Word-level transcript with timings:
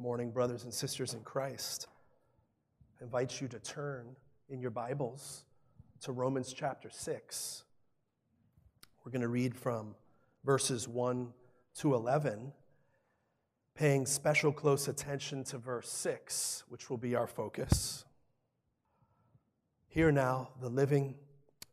Morning, 0.00 0.30
brothers 0.30 0.64
and 0.64 0.72
sisters 0.72 1.12
in 1.12 1.20
Christ. 1.20 1.86
I 2.98 3.04
invite 3.04 3.38
you 3.38 3.48
to 3.48 3.58
turn 3.58 4.16
in 4.48 4.58
your 4.58 4.70
Bibles 4.70 5.44
to 6.00 6.12
Romans 6.12 6.54
chapter 6.54 6.88
6. 6.88 7.64
We're 9.04 9.12
going 9.12 9.20
to 9.20 9.28
read 9.28 9.54
from 9.54 9.94
verses 10.42 10.88
1 10.88 11.34
to 11.80 11.94
11, 11.94 12.50
paying 13.74 14.06
special 14.06 14.52
close 14.52 14.88
attention 14.88 15.44
to 15.44 15.58
verse 15.58 15.90
6, 15.90 16.64
which 16.70 16.88
will 16.88 16.96
be 16.96 17.14
our 17.14 17.26
focus. 17.26 18.06
Hear 19.88 20.10
now 20.10 20.48
the 20.62 20.70
living, 20.70 21.14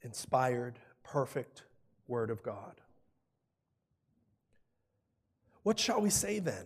inspired, 0.02 0.80
perfect 1.02 1.64
Word 2.09 2.30
of 2.30 2.44
God. 2.44 2.82
What 5.64 5.80
shall 5.80 6.02
we 6.02 6.09
say 6.09 6.39
then? 6.39 6.66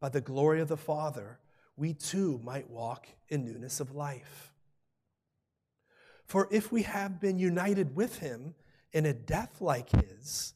by 0.00 0.08
the 0.08 0.20
glory 0.20 0.60
of 0.60 0.68
the 0.68 0.76
Father, 0.76 1.38
we 1.76 1.94
too 1.94 2.40
might 2.42 2.68
walk 2.68 3.06
in 3.28 3.44
newness 3.44 3.80
of 3.80 3.94
life. 3.94 4.52
For 6.26 6.48
if 6.50 6.70
we 6.70 6.82
have 6.82 7.20
been 7.20 7.38
united 7.38 7.96
with 7.96 8.18
him 8.18 8.54
in 8.92 9.06
a 9.06 9.14
death 9.14 9.60
like 9.60 9.90
his, 9.90 10.54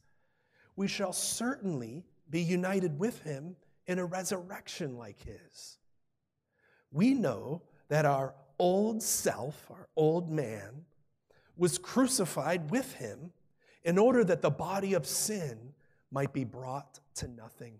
we 0.75 0.87
shall 0.87 1.13
certainly 1.13 2.05
be 2.29 2.41
united 2.41 2.99
with 2.99 3.23
him 3.23 3.55
in 3.87 3.99
a 3.99 4.05
resurrection 4.05 4.97
like 4.97 5.19
his. 5.23 5.77
We 6.91 7.13
know 7.13 7.63
that 7.89 8.05
our 8.05 8.33
old 8.59 9.01
self, 9.01 9.69
our 9.69 9.87
old 9.95 10.31
man, 10.31 10.85
was 11.57 11.77
crucified 11.77 12.71
with 12.71 12.93
him 12.93 13.31
in 13.83 13.97
order 13.97 14.23
that 14.23 14.41
the 14.41 14.49
body 14.49 14.93
of 14.93 15.05
sin 15.05 15.73
might 16.11 16.33
be 16.33 16.43
brought 16.43 16.99
to 17.15 17.27
nothing, 17.27 17.79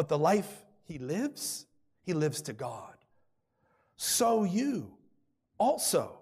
But 0.00 0.08
the 0.08 0.16
life 0.16 0.64
he 0.84 0.96
lives, 0.96 1.66
he 2.00 2.14
lives 2.14 2.40
to 2.40 2.54
God. 2.54 2.94
So 3.96 4.44
you 4.44 4.94
also 5.58 6.20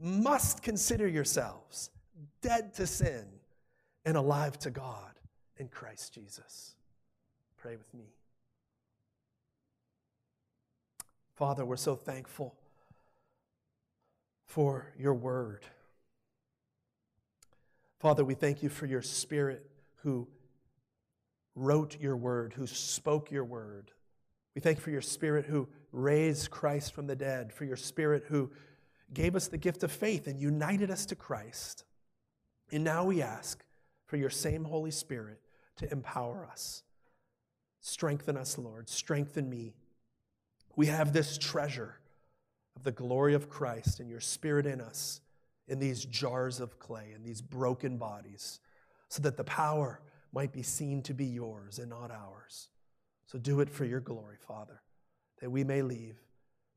must 0.00 0.62
consider 0.62 1.06
yourselves 1.06 1.90
dead 2.40 2.72
to 2.76 2.86
sin 2.86 3.26
and 4.06 4.16
alive 4.16 4.58
to 4.60 4.70
God 4.70 5.12
in 5.58 5.68
Christ 5.68 6.14
Jesus. 6.14 6.74
Pray 7.58 7.76
with 7.76 7.92
me. 7.92 8.06
Father, 11.34 11.66
we're 11.66 11.76
so 11.76 11.96
thankful 11.96 12.54
for 14.46 14.86
your 14.98 15.12
word. 15.12 15.66
Father, 17.98 18.24
we 18.24 18.32
thank 18.32 18.62
you 18.62 18.70
for 18.70 18.86
your 18.86 19.02
spirit 19.02 19.68
who 19.96 20.26
wrote 21.58 22.00
your 22.00 22.16
word, 22.16 22.54
who 22.54 22.66
spoke 22.66 23.30
your 23.30 23.44
word. 23.44 23.90
We 24.54 24.60
thank 24.60 24.78
you 24.78 24.82
for 24.82 24.90
your 24.90 25.00
spirit 25.00 25.46
who 25.46 25.68
raised 25.92 26.50
Christ 26.50 26.92
from 26.92 27.06
the 27.06 27.16
dead, 27.16 27.52
for 27.52 27.64
your 27.64 27.76
spirit 27.76 28.24
who 28.28 28.50
gave 29.12 29.36
us 29.36 29.48
the 29.48 29.58
gift 29.58 29.82
of 29.82 29.92
faith 29.92 30.26
and 30.26 30.40
united 30.40 30.90
us 30.90 31.06
to 31.06 31.16
Christ. 31.16 31.84
And 32.70 32.84
now 32.84 33.04
we 33.04 33.22
ask 33.22 33.64
for 34.06 34.16
your 34.16 34.30
same 34.30 34.64
Holy 34.64 34.90
Spirit 34.90 35.40
to 35.76 35.90
empower 35.90 36.46
us. 36.50 36.82
Strengthen 37.80 38.36
us, 38.36 38.58
Lord. 38.58 38.88
Strengthen 38.88 39.48
me. 39.48 39.74
We 40.76 40.86
have 40.86 41.12
this 41.12 41.38
treasure 41.38 41.98
of 42.76 42.84
the 42.84 42.92
glory 42.92 43.34
of 43.34 43.48
Christ 43.48 44.00
and 44.00 44.10
your 44.10 44.20
Spirit 44.20 44.66
in 44.66 44.80
us 44.80 45.20
in 45.66 45.78
these 45.78 46.04
jars 46.04 46.60
of 46.60 46.78
clay, 46.78 47.12
in 47.14 47.22
these 47.22 47.40
broken 47.40 47.98
bodies, 47.98 48.60
so 49.08 49.22
that 49.22 49.36
the 49.36 49.44
power 49.44 50.00
might 50.32 50.52
be 50.52 50.62
seen 50.62 51.02
to 51.02 51.14
be 51.14 51.26
yours 51.26 51.78
and 51.78 51.90
not 51.90 52.10
ours. 52.10 52.68
So 53.26 53.38
do 53.38 53.60
it 53.60 53.70
for 53.70 53.84
your 53.84 54.00
glory, 54.00 54.36
Father, 54.38 54.82
that 55.40 55.50
we 55.50 55.64
may 55.64 55.82
leave 55.82 56.16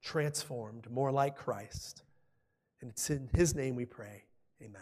transformed, 0.01 0.89
more 0.89 1.11
like 1.11 1.35
Christ. 1.35 2.03
And 2.81 2.89
it's 2.91 3.09
in 3.09 3.29
his 3.33 3.55
name 3.55 3.75
we 3.75 3.85
pray. 3.85 4.23
Amen. 4.61 4.81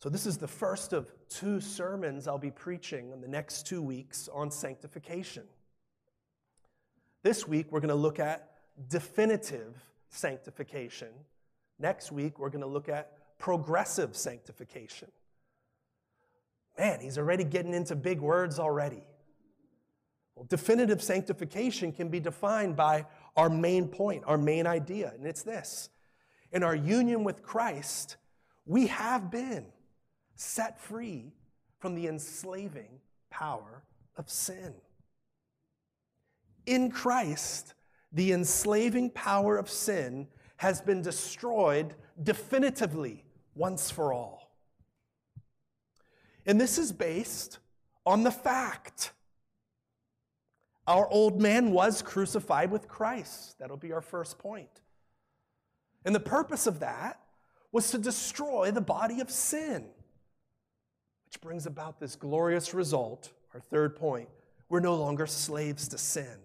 So, 0.00 0.08
this 0.08 0.26
is 0.26 0.38
the 0.38 0.48
first 0.48 0.92
of 0.92 1.12
two 1.28 1.60
sermons 1.60 2.28
I'll 2.28 2.38
be 2.38 2.52
preaching 2.52 3.10
in 3.10 3.20
the 3.20 3.26
next 3.26 3.66
two 3.66 3.82
weeks 3.82 4.28
on 4.32 4.50
sanctification. 4.50 5.42
This 7.24 7.48
week, 7.48 7.66
we're 7.70 7.80
going 7.80 7.88
to 7.88 7.96
look 7.96 8.20
at 8.20 8.48
definitive 8.88 9.74
sanctification. 10.08 11.08
Next 11.78 12.10
week, 12.10 12.38
we're 12.38 12.50
going 12.50 12.62
to 12.62 12.66
look 12.66 12.88
at 12.88 13.12
progressive 13.38 14.16
sanctification. 14.16 15.08
Man, 16.78 17.00
he's 17.00 17.18
already 17.18 17.44
getting 17.44 17.74
into 17.74 17.96
big 17.96 18.20
words 18.20 18.58
already. 18.58 19.02
Well, 20.34 20.46
definitive 20.48 21.02
sanctification 21.02 21.92
can 21.92 22.08
be 22.08 22.20
defined 22.20 22.76
by 22.76 23.06
our 23.36 23.50
main 23.50 23.88
point, 23.88 24.24
our 24.26 24.38
main 24.38 24.66
idea, 24.66 25.12
and 25.16 25.26
it's 25.26 25.42
this. 25.42 25.90
In 26.52 26.62
our 26.62 26.74
union 26.74 27.24
with 27.24 27.42
Christ, 27.42 28.16
we 28.64 28.86
have 28.86 29.30
been 29.30 29.66
set 30.36 30.80
free 30.80 31.32
from 31.78 31.94
the 31.94 32.06
enslaving 32.06 33.00
power 33.30 33.82
of 34.16 34.30
sin. 34.30 34.74
In 36.66 36.90
Christ, 36.90 37.74
the 38.12 38.32
enslaving 38.32 39.10
power 39.10 39.56
of 39.56 39.68
sin 39.68 40.28
has 40.58 40.80
been 40.80 41.02
destroyed 41.02 41.94
definitively 42.22 43.24
once 43.54 43.90
for 43.90 44.12
all. 44.12 44.50
And 46.46 46.60
this 46.60 46.78
is 46.78 46.92
based 46.92 47.58
on 48.04 48.22
the 48.22 48.30
fact 48.30 49.12
our 50.86 51.06
old 51.10 51.40
man 51.40 51.70
was 51.70 52.00
crucified 52.00 52.70
with 52.70 52.88
Christ. 52.88 53.58
That'll 53.58 53.76
be 53.76 53.92
our 53.92 54.00
first 54.00 54.38
point. 54.38 54.80
And 56.04 56.14
the 56.14 56.20
purpose 56.20 56.66
of 56.66 56.80
that 56.80 57.20
was 57.70 57.90
to 57.90 57.98
destroy 57.98 58.70
the 58.70 58.80
body 58.80 59.20
of 59.20 59.30
sin. 59.30 59.84
Which 61.26 61.40
brings 61.42 61.66
about 61.66 62.00
this 62.00 62.16
glorious 62.16 62.72
result, 62.72 63.30
our 63.52 63.60
third 63.60 63.96
point. 63.96 64.30
We're 64.70 64.80
no 64.80 64.94
longer 64.94 65.26
slaves 65.26 65.88
to 65.88 65.98
sin. 65.98 66.38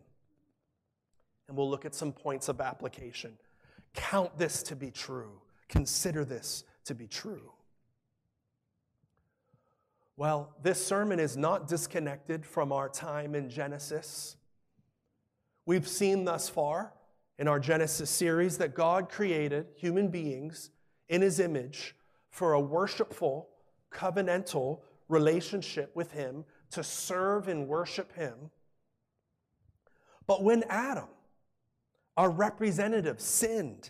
And 1.47 1.55
we'll 1.55 1.69
look 1.69 1.85
at 1.85 1.95
some 1.95 2.11
points 2.11 2.49
of 2.49 2.59
application. 2.59 3.37
Count 3.93 4.37
this 4.37 4.63
to 4.63 4.75
be 4.75 4.91
true. 4.91 5.41
Consider 5.69 6.25
this 6.25 6.63
to 6.85 6.95
be 6.95 7.07
true. 7.07 7.51
Well, 10.15 10.55
this 10.61 10.85
sermon 10.85 11.19
is 11.19 11.35
not 11.35 11.67
disconnected 11.67 12.45
from 12.45 12.71
our 12.71 12.87
time 12.87 13.33
in 13.33 13.49
Genesis. 13.49 14.35
We've 15.65 15.87
seen 15.87 16.25
thus 16.25 16.49
far 16.49 16.93
in 17.39 17.47
our 17.47 17.59
Genesis 17.59 18.09
series 18.09 18.57
that 18.59 18.75
God 18.75 19.09
created 19.09 19.67
human 19.75 20.09
beings 20.09 20.69
in 21.09 21.21
his 21.21 21.39
image 21.39 21.95
for 22.29 22.53
a 22.53 22.59
worshipful, 22.59 23.47
covenantal 23.91 24.79
relationship 25.07 25.95
with 25.95 26.11
Him, 26.11 26.45
to 26.71 26.83
serve 26.83 27.47
and 27.47 27.67
worship 27.67 28.15
Him. 28.15 28.49
But 30.25 30.43
when 30.43 30.63
Adam, 30.69 31.09
our 32.15 32.29
representative, 32.29 33.19
sinned, 33.19 33.89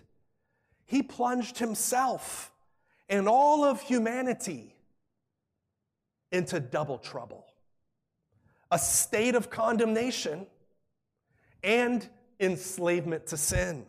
he 0.85 1.01
plunged 1.03 1.57
himself 1.57 2.51
and 3.09 3.27
all 3.27 3.63
of 3.63 3.81
humanity 3.81 4.75
into 6.31 6.59
double 6.59 6.97
trouble 6.97 7.45
a 8.71 8.79
state 8.79 9.35
of 9.35 9.51
condemnation 9.51 10.47
and 11.63 12.09
enslavement 12.39 13.27
to 13.27 13.37
sin. 13.37 13.85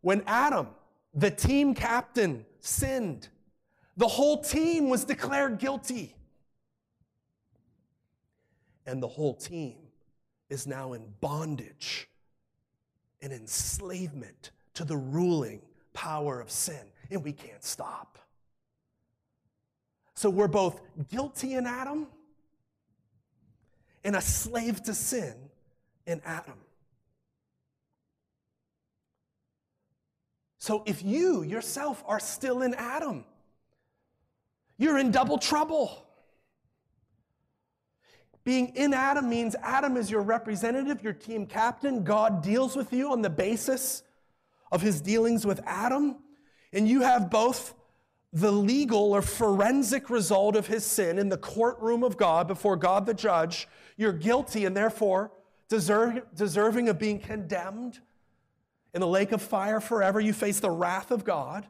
When 0.00 0.22
Adam, 0.26 0.68
the 1.12 1.30
team 1.30 1.74
captain, 1.74 2.46
sinned, 2.60 3.28
the 3.98 4.08
whole 4.08 4.42
team 4.42 4.88
was 4.88 5.04
declared 5.04 5.58
guilty. 5.58 6.14
And 8.86 9.02
the 9.02 9.08
whole 9.08 9.34
team 9.34 9.76
is 10.48 10.66
now 10.66 10.94
in 10.94 11.04
bondage 11.20 12.08
and 13.22 13.32
enslavement 13.32 14.50
to 14.74 14.84
the 14.84 14.96
ruling 14.96 15.62
power 15.92 16.40
of 16.40 16.50
sin, 16.50 16.80
and 17.10 17.22
we 17.24 17.32
can't 17.32 17.64
stop. 17.64 18.18
So 20.14 20.30
we're 20.30 20.48
both 20.48 20.80
guilty 21.08 21.54
in 21.54 21.66
Adam 21.66 22.06
and 24.04 24.16
a 24.16 24.20
slave 24.20 24.82
to 24.84 24.94
sin 24.94 25.34
in 26.06 26.20
Adam. 26.24 26.58
So 30.58 30.82
if 30.84 31.02
you 31.02 31.42
yourself 31.42 32.04
are 32.06 32.20
still 32.20 32.60
in 32.62 32.74
Adam, 32.74 33.24
you're 34.76 34.98
in 34.98 35.10
double 35.10 35.38
trouble. 35.38 36.06
Being 38.44 38.68
in 38.68 38.94
Adam 38.94 39.28
means 39.28 39.54
Adam 39.62 39.96
is 39.96 40.10
your 40.10 40.22
representative, 40.22 41.02
your 41.02 41.12
team 41.12 41.46
captain. 41.46 42.04
God 42.04 42.42
deals 42.42 42.74
with 42.74 42.92
you 42.92 43.12
on 43.12 43.22
the 43.22 43.30
basis 43.30 44.02
of 44.72 44.80
his 44.80 45.00
dealings 45.00 45.44
with 45.44 45.60
Adam. 45.66 46.16
And 46.72 46.88
you 46.88 47.02
have 47.02 47.30
both 47.30 47.74
the 48.32 48.52
legal 48.52 49.12
or 49.12 49.22
forensic 49.22 50.08
result 50.08 50.56
of 50.56 50.68
his 50.68 50.84
sin 50.84 51.18
in 51.18 51.28
the 51.28 51.36
courtroom 51.36 52.02
of 52.02 52.16
God 52.16 52.46
before 52.46 52.76
God 52.76 53.04
the 53.04 53.14
judge. 53.14 53.68
You're 53.96 54.12
guilty 54.12 54.64
and 54.64 54.76
therefore 54.76 55.32
deserve, 55.68 56.22
deserving 56.34 56.88
of 56.88 56.98
being 56.98 57.18
condemned 57.18 57.98
in 58.94 59.00
the 59.00 59.06
lake 59.06 59.32
of 59.32 59.42
fire 59.42 59.80
forever. 59.80 60.20
You 60.20 60.32
face 60.32 60.60
the 60.60 60.70
wrath 60.70 61.10
of 61.10 61.24
God. 61.24 61.66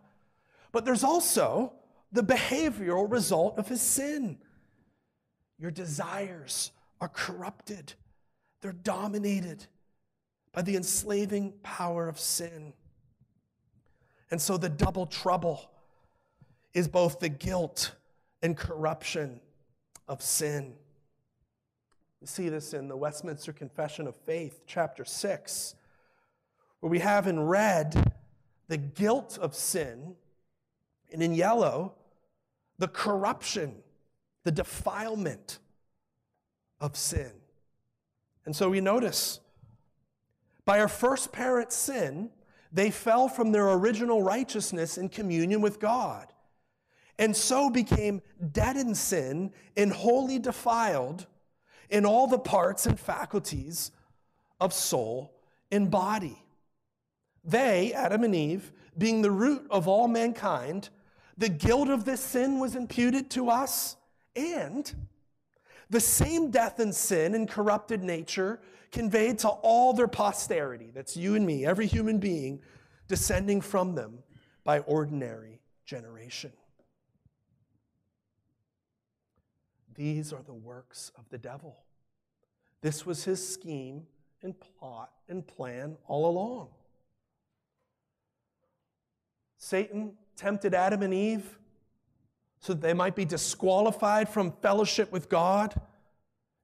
But 0.70 0.84
there's 0.84 1.05
also 1.05 1.73
the 2.12 2.23
behavioral 2.23 3.11
result 3.11 3.58
of 3.58 3.69
his 3.69 3.81
sin. 3.81 4.38
Your 5.60 5.70
desires 5.70 6.72
are 7.00 7.08
corrupted, 7.08 7.92
they're 8.62 8.72
dominated 8.72 9.66
by 10.52 10.62
the 10.62 10.76
enslaving 10.76 11.52
power 11.62 12.08
of 12.08 12.18
sin. 12.18 12.72
And 14.30 14.40
so 14.40 14.56
the 14.56 14.68
double 14.68 15.06
trouble 15.06 15.70
is 16.72 16.88
both 16.88 17.20
the 17.20 17.28
guilt 17.28 17.94
and 18.42 18.56
corruption 18.56 19.40
of 20.08 20.22
sin. 20.22 20.74
We 22.20 22.26
see 22.26 22.48
this 22.48 22.74
in 22.74 22.88
the 22.88 22.96
Westminster 22.96 23.52
Confession 23.52 24.06
of 24.06 24.16
Faith, 24.16 24.62
chapter 24.66 25.04
6, 25.04 25.74
where 26.80 26.90
we 26.90 26.98
have 27.00 27.26
in 27.26 27.40
red 27.40 28.12
the 28.68 28.76
guilt 28.76 29.38
of 29.40 29.54
sin, 29.54 30.14
and 31.12 31.22
in 31.22 31.34
yellow, 31.34 31.94
the 32.78 32.88
corruption, 32.88 33.74
the 34.44 34.52
defilement 34.52 35.58
of 36.81 36.96
sin. 36.96 37.32
And 38.46 38.56
so 38.56 38.70
we 38.70 38.81
notice 38.81 39.40
by 40.64 40.81
our 40.81 40.88
first 40.88 41.32
parent's 41.32 41.76
sin, 41.76 42.31
they 42.72 42.90
fell 42.90 43.28
from 43.28 43.52
their 43.52 43.70
original 43.72 44.22
righteousness 44.22 44.96
in 44.96 45.08
communion 45.08 45.60
with 45.60 45.81
God, 45.81 46.32
and 47.19 47.37
so 47.37 47.69
became 47.69 48.22
dead 48.52 48.76
in 48.76 48.94
sin 48.94 49.52
and 49.76 49.92
wholly 49.92 50.38
defiled 50.38 51.26
in 51.90 52.06
all 52.06 52.26
the 52.26 52.38
parts 52.38 52.87
and 52.87 52.98
faculties 52.98 53.90
of 54.60 54.72
soul 54.72 55.34
and 55.70 55.90
body. 55.90 56.42
They, 57.44 57.92
Adam 57.92 58.25
and 58.25 58.34
Eve, 58.34 58.72
being 58.96 59.22
the 59.22 59.31
root 59.31 59.66
of 59.70 59.88
all 59.88 60.08
mankind, 60.08 60.88
the 61.37 61.48
guilt 61.48 61.88
of 61.88 62.04
this 62.04 62.20
sin 62.20 62.60
was 62.60 62.76
imputed 62.76 63.31
to 63.31 63.50
us, 63.50 63.96
and 64.36 64.92
the 65.90 66.00
same 66.00 66.50
death 66.50 66.78
and 66.78 66.94
sin 66.94 67.34
and 67.34 67.48
corrupted 67.48 68.02
nature 68.02 68.60
conveyed 68.92 69.38
to 69.40 69.48
all 69.48 69.92
their 69.92 70.08
posterity. 70.08 70.90
That's 70.94 71.16
you 71.16 71.34
and 71.34 71.46
me, 71.46 71.66
every 71.66 71.86
human 71.86 72.18
being 72.18 72.60
descending 73.08 73.60
from 73.60 73.94
them 73.94 74.20
by 74.64 74.80
ordinary 74.80 75.60
generation. 75.84 76.52
These 79.94 80.32
are 80.32 80.42
the 80.42 80.54
works 80.54 81.10
of 81.18 81.28
the 81.28 81.38
devil. 81.38 81.76
This 82.80 83.04
was 83.04 83.24
his 83.24 83.46
scheme 83.46 84.06
and 84.42 84.54
plot 84.58 85.10
and 85.28 85.46
plan 85.46 85.96
all 86.06 86.26
along. 86.26 86.68
Satan 89.58 90.12
tempted 90.36 90.72
Adam 90.72 91.02
and 91.02 91.12
Eve 91.12 91.58
so 92.60 92.74
that 92.74 92.82
they 92.82 92.94
might 92.94 93.16
be 93.16 93.24
disqualified 93.24 94.28
from 94.28 94.52
fellowship 94.62 95.10
with 95.10 95.28
God 95.28 95.80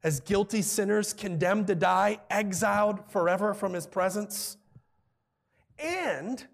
as 0.03 0.21
guilty 0.21 0.63
sinners 0.63 1.13
condemned 1.13 1.67
to 1.67 1.75
die, 1.75 2.21
exiled 2.31 3.11
forever 3.11 3.55
from 3.55 3.73
his 3.73 3.87
presence, 3.87 4.57
and 5.79 6.47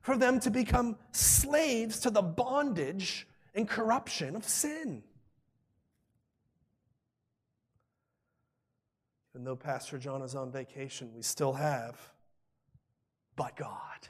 for 0.00 0.16
them 0.16 0.40
to 0.40 0.50
become 0.50 0.96
slaves 1.12 2.00
to 2.00 2.10
the 2.10 2.22
bondage 2.22 3.28
and 3.54 3.68
corruption 3.68 4.34
of 4.34 4.44
sin. 4.44 5.02
Even 9.34 9.44
though 9.44 9.56
Pastor 9.56 9.98
John 9.98 10.22
is 10.22 10.34
on 10.34 10.50
vacation, 10.50 11.12
we 11.14 11.22
still 11.22 11.52
have, 11.52 11.96
but 13.36 13.56
God. 13.56 14.08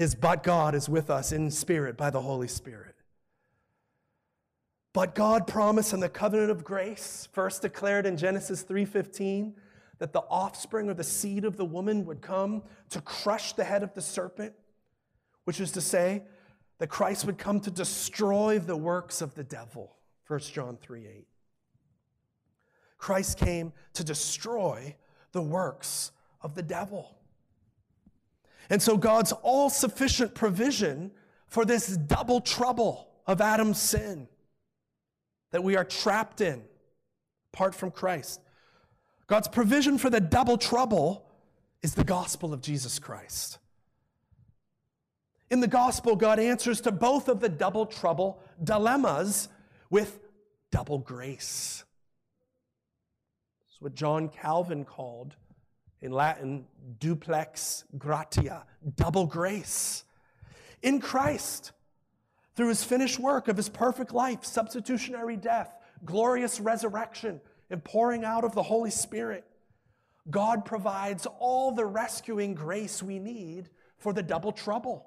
His 0.00 0.14
but 0.14 0.42
God 0.42 0.74
is 0.74 0.88
with 0.88 1.10
us 1.10 1.30
in 1.30 1.50
spirit 1.50 1.98
by 1.98 2.08
the 2.08 2.22
Holy 2.22 2.48
Spirit. 2.48 2.94
But 4.94 5.14
God 5.14 5.46
promised 5.46 5.92
in 5.92 6.00
the 6.00 6.08
covenant 6.08 6.50
of 6.50 6.64
grace, 6.64 7.28
first 7.32 7.60
declared 7.60 8.06
in 8.06 8.16
Genesis 8.16 8.62
3:15, 8.62 9.60
that 9.98 10.14
the 10.14 10.22
offspring 10.22 10.88
or 10.88 10.94
the 10.94 11.04
seed 11.04 11.44
of 11.44 11.58
the 11.58 11.66
woman 11.66 12.06
would 12.06 12.22
come 12.22 12.62
to 12.88 13.02
crush 13.02 13.52
the 13.52 13.64
head 13.64 13.82
of 13.82 13.92
the 13.92 14.00
serpent, 14.00 14.54
which 15.44 15.60
is 15.60 15.70
to 15.72 15.82
say 15.82 16.26
that 16.78 16.88
Christ 16.88 17.26
would 17.26 17.36
come 17.36 17.60
to 17.60 17.70
destroy 17.70 18.58
the 18.58 18.78
works 18.78 19.20
of 19.20 19.34
the 19.34 19.44
devil. 19.44 19.98
1 20.24 20.54
John 20.54 20.78
3:8. 20.78 21.28
Christ 22.96 23.36
came 23.36 23.74
to 23.92 24.02
destroy 24.02 24.96
the 25.32 25.42
works 25.42 26.10
of 26.40 26.54
the 26.54 26.62
devil. 26.62 27.19
And 28.70 28.80
so 28.80 28.96
God's 28.96 29.32
all 29.42 29.68
sufficient 29.68 30.34
provision 30.34 31.10
for 31.48 31.64
this 31.64 31.88
double 31.96 32.40
trouble 32.40 33.08
of 33.26 33.40
Adam's 33.40 33.80
sin 33.80 34.28
that 35.50 35.64
we 35.64 35.76
are 35.76 35.84
trapped 35.84 36.40
in 36.40 36.62
apart 37.52 37.74
from 37.74 37.90
Christ. 37.90 38.40
God's 39.26 39.48
provision 39.48 39.98
for 39.98 40.08
the 40.08 40.20
double 40.20 40.56
trouble 40.56 41.26
is 41.82 41.94
the 41.94 42.04
gospel 42.04 42.52
of 42.52 42.62
Jesus 42.62 43.00
Christ. 43.00 43.58
In 45.50 45.58
the 45.58 45.68
gospel, 45.68 46.14
God 46.14 46.38
answers 46.38 46.80
to 46.82 46.92
both 46.92 47.28
of 47.28 47.40
the 47.40 47.48
double 47.48 47.86
trouble 47.86 48.40
dilemmas 48.62 49.48
with 49.90 50.20
double 50.70 50.98
grace. 50.98 51.82
It's 53.68 53.80
what 53.80 53.96
John 53.96 54.28
Calvin 54.28 54.84
called 54.84 55.34
in 56.02 56.12
Latin, 56.12 56.66
duplex 56.98 57.84
gratia, 57.98 58.64
double 58.96 59.26
grace. 59.26 60.04
In 60.82 61.00
Christ, 61.00 61.72
through 62.54 62.68
his 62.68 62.82
finished 62.82 63.18
work 63.18 63.48
of 63.48 63.56
his 63.56 63.68
perfect 63.68 64.12
life, 64.12 64.44
substitutionary 64.44 65.36
death, 65.36 65.76
glorious 66.04 66.60
resurrection, 66.60 67.40
and 67.70 67.84
pouring 67.84 68.24
out 68.24 68.44
of 68.44 68.54
the 68.54 68.62
Holy 68.62 68.90
Spirit, 68.90 69.44
God 70.30 70.64
provides 70.64 71.26
all 71.38 71.72
the 71.72 71.84
rescuing 71.84 72.54
grace 72.54 73.02
we 73.02 73.18
need 73.18 73.68
for 73.98 74.12
the 74.12 74.22
double 74.22 74.52
trouble. 74.52 75.06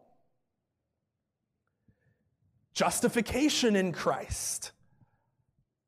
Justification 2.74 3.76
in 3.76 3.92
Christ. 3.92 4.72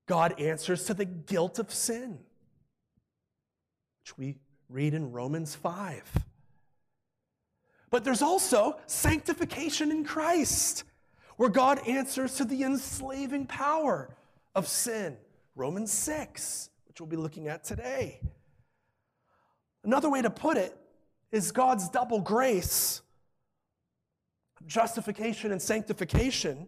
God 0.07 0.39
answers 0.39 0.85
to 0.85 0.93
the 0.93 1.05
guilt 1.05 1.57
of 1.57 1.73
sin, 1.73 2.19
which 4.03 4.17
we 4.17 4.35
Read 4.69 4.93
in 4.93 5.11
Romans 5.11 5.55
5. 5.55 6.25
But 7.89 8.03
there's 8.03 8.21
also 8.21 8.77
sanctification 8.87 9.91
in 9.91 10.03
Christ, 10.03 10.83
where 11.37 11.49
God 11.49 11.79
answers 11.87 12.35
to 12.35 12.45
the 12.45 12.63
enslaving 12.63 13.45
power 13.45 14.09
of 14.53 14.67
sin. 14.67 15.17
Romans 15.55 15.91
6, 15.91 16.69
which 16.87 16.99
we'll 16.99 17.07
be 17.07 17.15
looking 17.15 17.47
at 17.47 17.63
today. 17.63 18.19
Another 19.83 20.09
way 20.09 20.21
to 20.21 20.29
put 20.29 20.57
it 20.57 20.75
is 21.31 21.51
God's 21.51 21.89
double 21.89 22.19
grace, 22.19 23.01
justification 24.65 25.51
and 25.51 25.61
sanctification, 25.61 26.67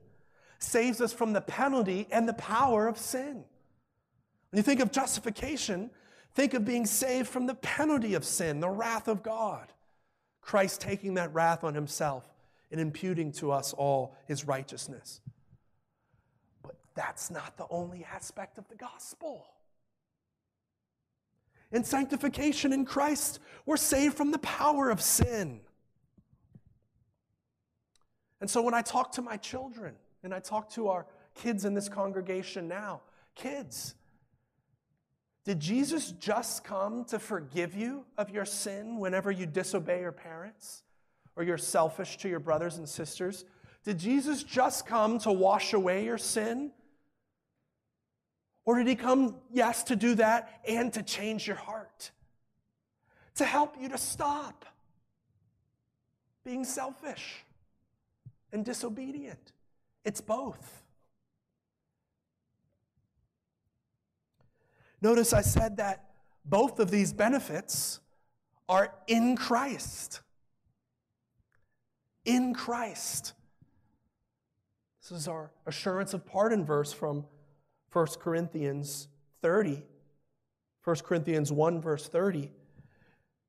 saves 0.59 1.01
us 1.01 1.13
from 1.13 1.33
the 1.33 1.41
penalty 1.41 2.07
and 2.11 2.27
the 2.27 2.33
power 2.33 2.87
of 2.87 2.97
sin. 2.97 3.43
When 4.51 4.57
you 4.57 4.63
think 4.63 4.79
of 4.79 4.91
justification, 4.91 5.89
think 6.37 6.53
of 6.53 6.63
being 6.63 6.85
saved 6.85 7.27
from 7.27 7.47
the 7.47 7.55
penalty 7.55 8.13
of 8.13 8.23
sin, 8.23 8.59
the 8.59 8.69
wrath 8.69 9.07
of 9.07 9.23
God. 9.23 9.73
Christ 10.39 10.79
taking 10.79 11.15
that 11.15 11.33
wrath 11.33 11.63
on 11.63 11.73
himself 11.73 12.29
and 12.71 12.79
imputing 12.79 13.31
to 13.33 13.51
us 13.51 13.73
all 13.73 14.15
his 14.27 14.45
righteousness. 14.45 15.19
But 16.61 16.75
that's 16.93 17.31
not 17.31 17.57
the 17.57 17.65
only 17.71 18.05
aspect 18.05 18.59
of 18.59 18.67
the 18.69 18.75
gospel. 18.75 19.47
In 21.71 21.83
sanctification 21.83 22.71
in 22.71 22.85
Christ, 22.85 23.39
we're 23.65 23.75
saved 23.75 24.15
from 24.15 24.29
the 24.29 24.37
power 24.37 24.91
of 24.91 25.01
sin. 25.01 25.61
And 28.41 28.47
so 28.47 28.61
when 28.61 28.75
I 28.75 28.83
talk 28.83 29.11
to 29.13 29.23
my 29.23 29.37
children 29.37 29.95
and 30.23 30.35
I 30.35 30.39
talk 30.39 30.69
to 30.73 30.89
our 30.89 31.07
kids 31.33 31.65
in 31.65 31.73
this 31.73 31.89
congregation 31.89 32.67
now, 32.67 33.01
kids, 33.33 33.95
did 35.47 35.61
Jesus 35.61 36.11
just 36.11 36.65
come 36.65 37.05
to 37.05 37.19
forgive 37.19 37.73
you 37.73 38.03
of 38.17 38.29
your 38.29 38.43
sin 38.43 38.99
whenever 38.99 39.31
you 39.31 39.45
disobey 39.45 40.01
your 40.01 40.11
parents 40.11 40.83
or 41.37 41.43
you're 41.43 41.57
selfish 41.57 42.17
to 42.17 42.27
your 42.27 42.41
brothers 42.41 42.75
and 42.75 42.89
sisters? 42.89 43.45
Did 43.85 43.97
Jesus 43.97 44.43
just 44.43 44.85
come 44.85 45.19
to 45.19 45.31
wash 45.31 45.71
away 45.71 46.03
your 46.03 46.17
sin? 46.17 46.73
Or 48.65 48.77
did 48.77 48.87
he 48.87 48.95
come, 48.95 49.35
yes, 49.49 49.83
to 49.83 49.95
do 49.95 50.15
that 50.15 50.59
and 50.67 50.91
to 50.91 51.01
change 51.01 51.47
your 51.47 51.55
heart? 51.55 52.11
To 53.35 53.45
help 53.45 53.77
you 53.79 53.87
to 53.87 53.97
stop 53.97 54.65
being 56.43 56.65
selfish 56.65 57.45
and 58.51 58.65
disobedient. 58.65 59.53
It's 60.03 60.19
both. 60.19 60.83
Notice 65.01 65.33
I 65.33 65.41
said 65.41 65.77
that 65.77 66.05
both 66.45 66.79
of 66.79 66.89
these 66.89 67.13
benefits 67.13 67.99
are 68.67 68.93
in 69.07 69.35
Christ. 69.35 70.21
In 72.25 72.53
Christ. 72.53 73.33
This 75.01 75.19
is 75.21 75.27
our 75.27 75.51
assurance 75.65 76.13
of 76.13 76.25
pardon 76.25 76.65
verse 76.65 76.91
from 76.91 77.25
1 77.93 78.07
Corinthians 78.19 79.07
30. 79.41 79.83
1 80.83 80.95
Corinthians 80.97 81.51
1, 81.51 81.81
verse 81.81 82.07
30. 82.07 82.51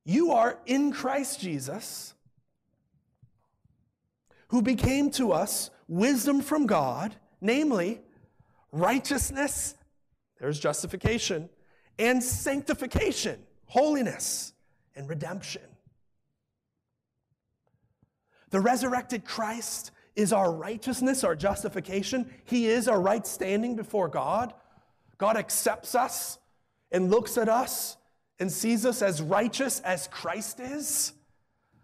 You 0.05 0.33
are 0.33 0.59
in 0.67 0.93
Christ 0.93 1.41
Jesus, 1.41 2.15
who 4.49 4.63
became 4.63 5.11
to 5.13 5.33
us 5.33 5.71
wisdom 5.87 6.41
from 6.41 6.67
God, 6.67 7.15
namely 7.41 8.01
righteousness 8.73 9.75
there's 10.39 10.59
justification 10.59 11.49
and 11.99 12.23
sanctification, 12.23 13.41
holiness 13.67 14.53
and 14.95 15.09
redemption. 15.09 15.63
The 18.51 18.61
resurrected 18.61 19.25
Christ 19.25 19.91
is 20.17 20.33
our 20.33 20.53
righteousness, 20.53 21.23
our 21.23 21.37
justification. 21.37 22.33
He 22.45 22.67
is 22.67 22.89
our 22.89 23.01
right 23.01 23.27
standing 23.27 23.77
before 23.77 24.09
God. 24.09 24.55
God 25.19 25.37
accepts 25.37 25.95
us 25.95 26.39
and 26.91 27.11
looks 27.11 27.37
at 27.37 27.49
us 27.49 27.97
and 28.39 28.51
sees 28.51 28.87
us 28.87 29.03
as 29.03 29.21
righteous 29.21 29.81
as 29.81 30.09
Christ 30.09 30.61
is. 30.61 31.13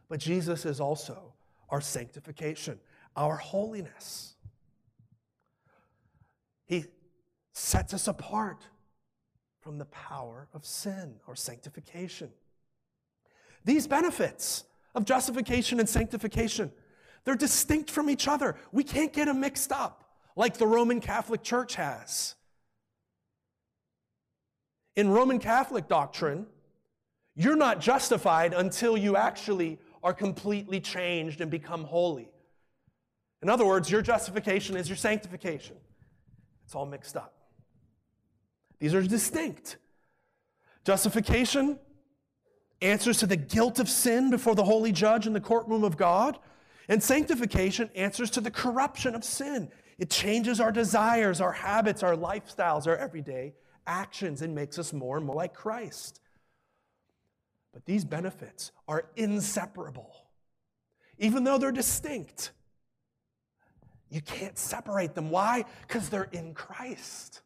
But 0.08 0.20
Jesus 0.20 0.64
is 0.64 0.80
also 0.80 1.34
our 1.68 1.80
sanctification, 1.80 2.78
our 3.16 3.36
holiness. 3.36 4.34
He 6.66 6.86
sets 7.54 7.94
us 7.94 8.08
apart 8.08 8.66
from 9.60 9.78
the 9.78 9.84
power 9.86 10.48
of 10.52 10.66
sin 10.66 11.14
or 11.26 11.34
sanctification. 11.34 12.28
These 13.64 13.86
benefits 13.86 14.64
of 14.94 15.04
justification 15.04 15.80
and 15.80 15.88
sanctification, 15.88 16.70
they're 17.24 17.36
distinct 17.36 17.90
from 17.90 18.10
each 18.10 18.28
other. 18.28 18.56
We 18.72 18.84
can't 18.84 19.12
get 19.12 19.26
them 19.26 19.40
mixed 19.40 19.72
up 19.72 20.04
like 20.36 20.58
the 20.58 20.66
Roman 20.66 21.00
Catholic 21.00 21.42
Church 21.42 21.76
has. 21.76 22.34
In 24.96 25.08
Roman 25.08 25.38
Catholic 25.38 25.88
doctrine, 25.88 26.46
you're 27.34 27.56
not 27.56 27.80
justified 27.80 28.52
until 28.52 28.96
you 28.96 29.16
actually 29.16 29.78
are 30.02 30.12
completely 30.12 30.80
changed 30.80 31.40
and 31.40 31.50
become 31.50 31.84
holy. 31.84 32.28
In 33.42 33.48
other 33.48 33.64
words, 33.64 33.90
your 33.90 34.02
justification 34.02 34.76
is 34.76 34.88
your 34.88 34.96
sanctification. 34.96 35.76
It's 36.64 36.74
all 36.74 36.86
mixed 36.86 37.16
up. 37.16 37.43
These 38.84 38.92
are 38.92 39.00
distinct. 39.00 39.78
Justification 40.84 41.78
answers 42.82 43.16
to 43.20 43.26
the 43.26 43.34
guilt 43.34 43.78
of 43.78 43.88
sin 43.88 44.28
before 44.28 44.54
the 44.54 44.64
holy 44.64 44.92
judge 44.92 45.26
in 45.26 45.32
the 45.32 45.40
courtroom 45.40 45.84
of 45.84 45.96
God. 45.96 46.38
And 46.86 47.02
sanctification 47.02 47.88
answers 47.94 48.28
to 48.32 48.42
the 48.42 48.50
corruption 48.50 49.14
of 49.14 49.24
sin. 49.24 49.70
It 49.96 50.10
changes 50.10 50.60
our 50.60 50.70
desires, 50.70 51.40
our 51.40 51.52
habits, 51.52 52.02
our 52.02 52.14
lifestyles, 52.14 52.86
our 52.86 52.94
everyday 52.94 53.54
actions, 53.86 54.42
and 54.42 54.54
makes 54.54 54.78
us 54.78 54.92
more 54.92 55.16
and 55.16 55.24
more 55.24 55.36
like 55.36 55.54
Christ. 55.54 56.20
But 57.72 57.86
these 57.86 58.04
benefits 58.04 58.70
are 58.86 59.06
inseparable. 59.16 60.14
Even 61.16 61.44
though 61.44 61.56
they're 61.56 61.72
distinct, 61.72 62.50
you 64.10 64.20
can't 64.20 64.58
separate 64.58 65.14
them. 65.14 65.30
Why? 65.30 65.64
Because 65.88 66.10
they're 66.10 66.28
in 66.32 66.52
Christ. 66.52 67.40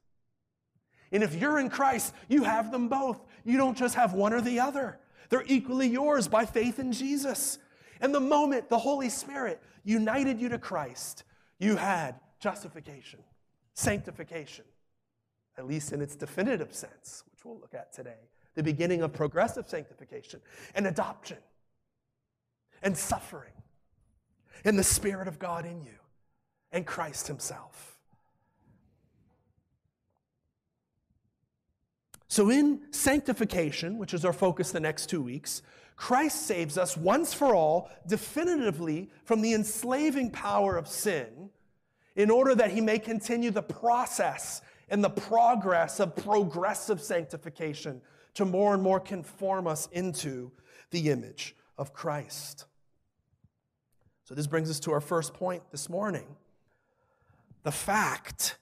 And 1.13 1.23
if 1.23 1.35
you're 1.35 1.59
in 1.59 1.71
Christ, 1.71 2.15
you 2.29 2.45
have 2.45 2.71
them 2.71 2.89
both. 2.89 3.21
You 3.45 3.57
don't 3.57 3.77
just 3.77 3.95
have 3.95 4.13
one 4.13 4.33
or 4.33 4.41
the 4.41 4.61
other. 4.61 4.99
They're 5.31 5.45
equally 5.47 5.89
yours 5.89 6.29
by 6.29 6.45
faith 6.45 6.79
in 6.79 6.93
Jesus. 6.93 7.59
And 8.01 8.15
the 8.15 8.21
moment 8.21 8.69
the 8.69 8.79
Holy 8.79 9.09
Spirit 9.09 9.63
united 9.85 10.41
you 10.41 10.49
to 10.51 10.59
Christ, 10.59 11.25
you 11.59 11.77
had 11.77 12.17
justification, 12.41 13.21
sanctification, 13.75 14.65
at 15.57 15.67
least 15.67 15.93
in 15.93 16.01
its 16.01 16.15
definitive 16.15 16.75
sense, 16.75 17.25
which 17.31 17.45
we'll 17.45 17.59
look 17.59 17.75
at 17.75 17.93
today, 17.93 18.29
the 18.55 18.63
beginning 18.63 19.03
of 19.03 19.13
progressive 19.13 19.69
sanctification, 19.69 20.41
and 20.75 20.87
adoption, 20.87 21.39
and 22.83 22.97
suffering, 22.97 23.53
and 24.65 24.79
the 24.79 24.85
Spirit 24.85 25.27
of 25.27 25.39
God 25.39 25.67
in 25.67 25.83
you, 25.83 25.99
and 26.71 26.87
Christ 26.87 27.27
Himself. 27.27 27.98
So, 32.29 32.51
in 32.51 32.83
sanctification, 32.91 33.97
which 33.97 34.13
is 34.13 34.25
our 34.25 34.35
focus 34.35 34.71
the 34.71 34.81
next 34.81 35.07
two 35.07 35.23
weeks, 35.23 35.63
Christ 35.97 36.47
saves 36.47 36.77
us 36.77 36.97
once 36.97 37.33
for 37.33 37.55
all, 37.55 37.91
definitively, 38.07 39.11
from 39.25 39.41
the 39.41 39.55
enslaving 39.55 40.31
power 40.31 40.77
of 40.77 40.87
sin, 40.87 41.51
in 42.17 42.31
order 42.31 42.55
that 42.55 42.71
he 42.71 42.83
may 42.83 42.99
continue 42.99 43.51
the 43.51 43.63
process 43.63 44.61
and 44.91 45.03
the 45.03 45.11
progress 45.11 46.01
of 46.01 46.15
progressive 46.15 47.01
sanctification 47.01 48.03
to 48.35 48.45
more 48.45 48.75
and 48.75 48.83
more 48.83 49.01
conform 49.01 49.67
us 49.67 49.89
into 49.91 50.53
the 50.91 51.11
image 51.11 51.57
of 51.79 51.95
Christ. 51.95 52.67
So, 54.25 54.35
this 54.35 54.47
brings 54.47 54.69
us 54.69 54.81
to 54.81 54.93
our 54.93 55.01
first 55.01 55.33
point 55.33 55.63
this 55.71 55.89
morning 55.89 56.37
the 57.63 57.73
fact 57.73 58.59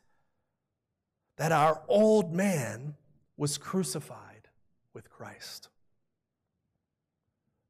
that 1.36 1.50
our 1.50 1.82
old 1.88 2.32
man 2.32 2.94
was 3.36 3.58
crucified 3.58 4.48
with 4.92 5.10
Christ. 5.10 5.68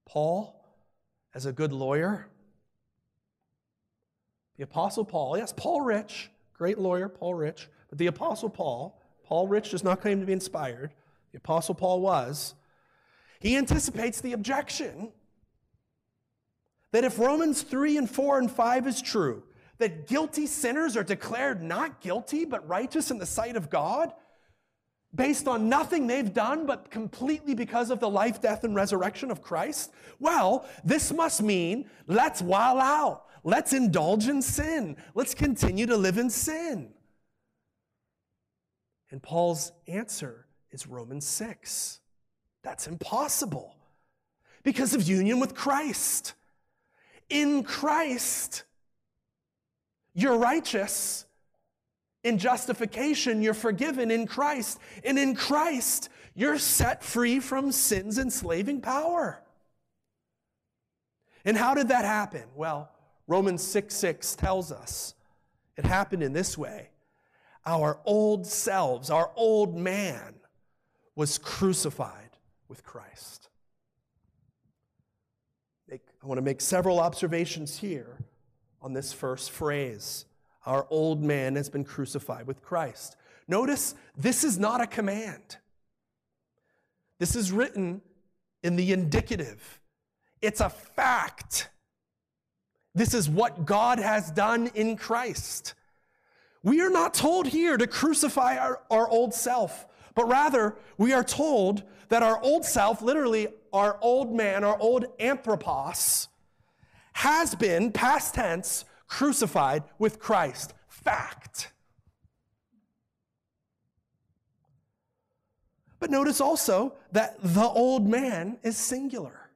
Paul, 0.04 0.64
as 1.34 1.46
a 1.46 1.52
good 1.52 1.72
lawyer, 1.72 2.28
the 4.56 4.62
Apostle 4.62 5.04
Paul, 5.04 5.36
yes, 5.36 5.52
Paul 5.54 5.82
Rich, 5.82 6.30
great 6.54 6.78
lawyer, 6.78 7.08
Paul 7.08 7.34
Rich, 7.34 7.68
but 7.88 7.98
the 7.98 8.06
Apostle 8.06 8.48
Paul, 8.48 9.00
Paul 9.24 9.48
Rich 9.48 9.72
does 9.72 9.84
not 9.84 10.00
claim 10.00 10.20
to 10.20 10.26
be 10.26 10.32
inspired, 10.32 10.94
the 11.32 11.38
Apostle 11.38 11.74
Paul 11.74 12.00
was, 12.00 12.54
he 13.40 13.56
anticipates 13.56 14.20
the 14.20 14.32
objection 14.32 15.12
that 16.92 17.04
if 17.04 17.18
Romans 17.18 17.62
3 17.62 17.98
and 17.98 18.08
4 18.08 18.38
and 18.38 18.50
5 18.50 18.86
is 18.86 19.02
true, 19.02 19.42
that 19.78 20.06
guilty 20.06 20.46
sinners 20.46 20.96
are 20.96 21.04
declared 21.04 21.62
not 21.62 22.00
guilty 22.00 22.44
but 22.46 22.66
righteous 22.66 23.10
in 23.10 23.18
the 23.18 23.26
sight 23.26 23.56
of 23.56 23.68
God, 23.68 24.12
based 25.16 25.48
on 25.48 25.68
nothing 25.68 26.06
they've 26.06 26.32
done, 26.32 26.66
but 26.66 26.90
completely 26.90 27.54
because 27.54 27.90
of 27.90 28.00
the 28.00 28.08
life, 28.08 28.40
death, 28.40 28.64
and 28.64 28.74
resurrection 28.74 29.30
of 29.30 29.42
Christ? 29.42 29.92
Well, 30.20 30.68
this 30.84 31.12
must 31.12 31.42
mean 31.42 31.88
let's 32.06 32.42
while 32.42 32.78
out. 32.78 33.24
Let's 33.42 33.72
indulge 33.72 34.28
in 34.28 34.42
sin. 34.42 34.96
Let's 35.14 35.34
continue 35.34 35.86
to 35.86 35.96
live 35.96 36.18
in 36.18 36.30
sin. 36.30 36.92
And 39.10 39.22
Paul's 39.22 39.72
answer 39.86 40.46
is 40.70 40.86
Romans 40.86 41.26
6. 41.26 42.00
That's 42.62 42.88
impossible 42.88 43.76
because 44.64 44.94
of 44.94 45.02
union 45.08 45.38
with 45.38 45.54
Christ. 45.54 46.34
In 47.30 47.62
Christ, 47.62 48.64
you're 50.12 50.38
righteous 50.38 51.25
In 52.26 52.38
justification, 52.38 53.40
you're 53.40 53.54
forgiven 53.54 54.10
in 54.10 54.26
Christ. 54.26 54.80
And 55.04 55.16
in 55.16 55.36
Christ, 55.36 56.08
you're 56.34 56.58
set 56.58 57.04
free 57.04 57.38
from 57.38 57.70
sin's 57.70 58.18
enslaving 58.18 58.80
power. 58.80 59.40
And 61.44 61.56
how 61.56 61.74
did 61.74 61.86
that 61.88 62.04
happen? 62.04 62.42
Well, 62.56 62.90
Romans 63.28 63.62
6 63.62 63.94
6 63.94 64.34
tells 64.34 64.72
us 64.72 65.14
it 65.76 65.84
happened 65.84 66.24
in 66.24 66.32
this 66.32 66.58
way. 66.58 66.88
Our 67.64 68.00
old 68.04 68.44
selves, 68.44 69.08
our 69.08 69.30
old 69.36 69.76
man, 69.76 70.34
was 71.14 71.38
crucified 71.38 72.30
with 72.66 72.82
Christ. 72.82 73.50
I 75.92 76.26
want 76.26 76.38
to 76.38 76.42
make 76.42 76.60
several 76.60 76.98
observations 76.98 77.78
here 77.78 78.18
on 78.82 78.94
this 78.94 79.12
first 79.12 79.52
phrase. 79.52 80.24
Our 80.66 80.86
old 80.90 81.22
man 81.22 81.56
has 81.56 81.70
been 81.70 81.84
crucified 81.84 82.46
with 82.46 82.62
Christ. 82.62 83.16
Notice 83.48 83.94
this 84.16 84.42
is 84.42 84.58
not 84.58 84.80
a 84.80 84.86
command. 84.86 85.56
This 87.18 87.36
is 87.36 87.52
written 87.52 88.02
in 88.62 88.76
the 88.76 88.92
indicative. 88.92 89.80
It's 90.42 90.60
a 90.60 90.68
fact. 90.68 91.70
This 92.94 93.14
is 93.14 93.28
what 93.28 93.64
God 93.64 93.98
has 93.98 94.30
done 94.30 94.70
in 94.74 94.96
Christ. 94.96 95.74
We 96.62 96.80
are 96.80 96.90
not 96.90 97.14
told 97.14 97.46
here 97.46 97.76
to 97.76 97.86
crucify 97.86 98.56
our, 98.56 98.80
our 98.90 99.08
old 99.08 99.32
self, 99.32 99.86
but 100.16 100.28
rather 100.28 100.76
we 100.98 101.12
are 101.12 101.22
told 101.22 101.84
that 102.08 102.24
our 102.24 102.42
old 102.42 102.64
self, 102.64 103.02
literally 103.02 103.48
our 103.72 103.98
old 104.00 104.34
man, 104.34 104.64
our 104.64 104.78
old 104.80 105.06
anthropos, 105.20 106.28
has 107.12 107.54
been, 107.54 107.92
past 107.92 108.34
tense, 108.34 108.84
crucified 109.06 109.84
with 109.98 110.18
Christ. 110.18 110.74
Fact. 110.88 111.72
But 115.98 116.10
notice 116.10 116.40
also 116.40 116.94
that 117.12 117.36
the 117.42 117.66
old 117.66 118.06
man 118.06 118.58
is 118.62 118.76
singular. 118.76 119.50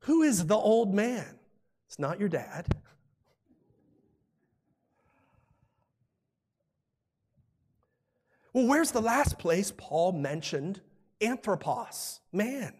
Who 0.00 0.22
is 0.22 0.46
the 0.46 0.56
old 0.56 0.94
man? 0.94 1.38
It's 1.86 1.98
not 1.98 2.18
your 2.18 2.28
dad. 2.28 2.66
Well, 8.52 8.66
where's 8.66 8.90
the 8.90 9.00
last 9.00 9.38
place 9.38 9.72
Paul 9.76 10.12
mentioned 10.12 10.80
anthropos, 11.20 12.20
man? 12.32 12.74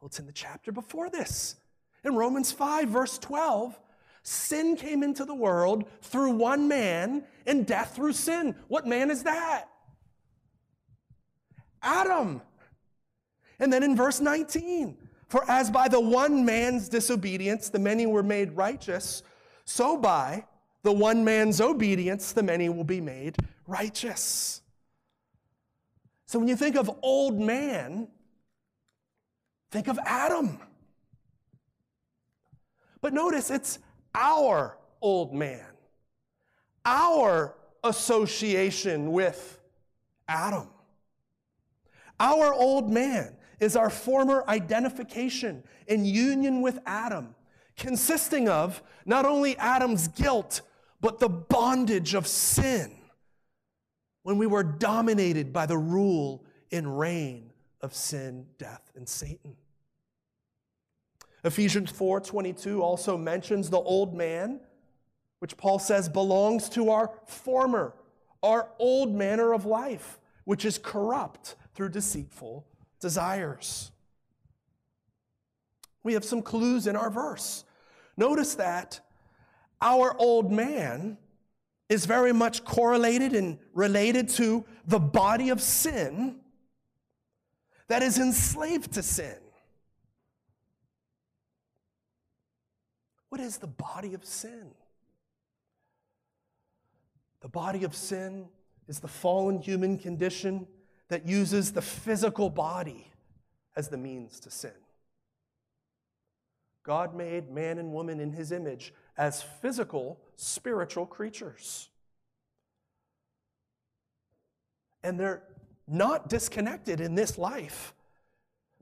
Well, 0.00 0.08
it's 0.08 0.18
in 0.18 0.26
the 0.26 0.32
chapter 0.32 0.72
before 0.72 1.08
this. 1.08 1.56
In 2.04 2.14
Romans 2.14 2.52
5, 2.52 2.88
verse 2.88 3.18
12, 3.18 3.78
sin 4.22 4.76
came 4.76 5.02
into 5.02 5.24
the 5.24 5.34
world 5.34 5.88
through 6.02 6.32
one 6.32 6.68
man 6.68 7.24
and 7.46 7.66
death 7.66 7.94
through 7.96 8.12
sin. 8.12 8.54
What 8.68 8.86
man 8.86 9.10
is 9.10 9.24
that? 9.24 9.68
Adam. 11.82 12.42
And 13.58 13.72
then 13.72 13.82
in 13.82 13.96
verse 13.96 14.20
19, 14.20 14.96
for 15.28 15.48
as 15.50 15.70
by 15.70 15.88
the 15.88 16.00
one 16.00 16.44
man's 16.44 16.88
disobedience 16.88 17.68
the 17.68 17.78
many 17.78 18.06
were 18.06 18.22
made 18.22 18.56
righteous, 18.56 19.22
so 19.64 19.96
by 19.96 20.44
the 20.82 20.92
one 20.92 21.24
man's 21.24 21.60
obedience 21.60 22.32
the 22.32 22.42
many 22.42 22.68
will 22.68 22.84
be 22.84 23.00
made 23.00 23.36
righteous. 23.66 24.62
So 26.26 26.38
when 26.38 26.48
you 26.48 26.56
think 26.56 26.76
of 26.76 26.90
old 27.02 27.38
man, 27.38 28.08
think 29.70 29.88
of 29.88 29.98
Adam. 30.04 30.58
But 33.00 33.12
notice 33.14 33.50
it's 33.50 33.78
our 34.14 34.76
old 35.00 35.32
man, 35.32 35.66
our 36.84 37.54
association 37.82 39.12
with 39.12 39.58
Adam. 40.28 40.68
Our 42.18 42.52
old 42.52 42.90
man 42.90 43.36
is 43.60 43.76
our 43.76 43.90
former 43.90 44.44
identification 44.48 45.62
and 45.88 46.06
union 46.06 46.60
with 46.60 46.78
Adam, 46.84 47.34
consisting 47.76 48.48
of 48.48 48.82
not 49.06 49.24
only 49.24 49.56
Adam's 49.56 50.08
guilt, 50.08 50.60
but 51.00 51.18
the 51.18 51.28
bondage 51.28 52.14
of 52.14 52.26
sin 52.26 52.94
when 54.22 54.36
we 54.36 54.46
were 54.46 54.62
dominated 54.62 55.52
by 55.52 55.64
the 55.64 55.78
rule 55.78 56.44
and 56.70 56.98
reign 56.98 57.52
of 57.80 57.94
sin, 57.94 58.46
death, 58.58 58.90
and 58.94 59.08
Satan. 59.08 59.56
Ephesians 61.44 61.90
4:22 61.90 62.82
also 62.82 63.16
mentions 63.16 63.70
the 63.70 63.78
old 63.78 64.14
man, 64.14 64.60
which 65.38 65.56
Paul 65.56 65.78
says 65.78 66.08
belongs 66.08 66.68
to 66.70 66.90
our 66.90 67.10
former, 67.26 67.94
our 68.42 68.70
old 68.78 69.14
manner 69.14 69.52
of 69.52 69.64
life, 69.64 70.20
which 70.44 70.64
is 70.64 70.78
corrupt 70.78 71.56
through 71.74 71.90
deceitful 71.90 72.66
desires. 73.00 73.90
We 76.02 76.14
have 76.14 76.24
some 76.24 76.42
clues 76.42 76.86
in 76.86 76.96
our 76.96 77.10
verse. 77.10 77.64
Notice 78.16 78.54
that 78.56 79.00
our 79.80 80.14
old 80.18 80.52
man 80.52 81.18
is 81.88 82.06
very 82.06 82.32
much 82.32 82.64
correlated 82.64 83.34
and 83.34 83.58
related 83.72 84.28
to 84.28 84.64
the 84.86 85.00
body 85.00 85.48
of 85.48 85.60
sin 85.60 86.40
that 87.88 88.02
is 88.02 88.18
enslaved 88.18 88.92
to 88.92 89.02
sin. 89.02 89.36
What 93.30 93.40
is 93.40 93.58
the 93.58 93.66
body 93.66 94.14
of 94.14 94.24
sin? 94.24 94.72
The 97.40 97.48
body 97.48 97.84
of 97.84 97.94
sin 97.94 98.48
is 98.86 99.00
the 99.00 99.08
fallen 99.08 99.58
human 99.58 99.98
condition 99.98 100.66
that 101.08 101.26
uses 101.26 101.72
the 101.72 101.82
physical 101.82 102.50
body 102.50 103.10
as 103.76 103.88
the 103.88 103.96
means 103.96 104.40
to 104.40 104.50
sin. 104.50 104.72
God 106.82 107.14
made 107.14 107.50
man 107.50 107.78
and 107.78 107.92
woman 107.92 108.20
in 108.20 108.32
his 108.32 108.52
image 108.52 108.92
as 109.16 109.42
physical, 109.42 110.18
spiritual 110.36 111.06
creatures. 111.06 111.88
And 115.02 115.18
they're 115.18 115.42
not 115.86 116.28
disconnected 116.28 117.00
in 117.00 117.14
this 117.14 117.38
life. 117.38 117.94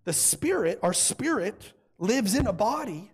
The 0.05 0.13
spirit, 0.13 0.79
our 0.83 0.93
spirit, 0.93 1.73
lives 1.99 2.35
in 2.35 2.47
a 2.47 2.53
body 2.53 3.11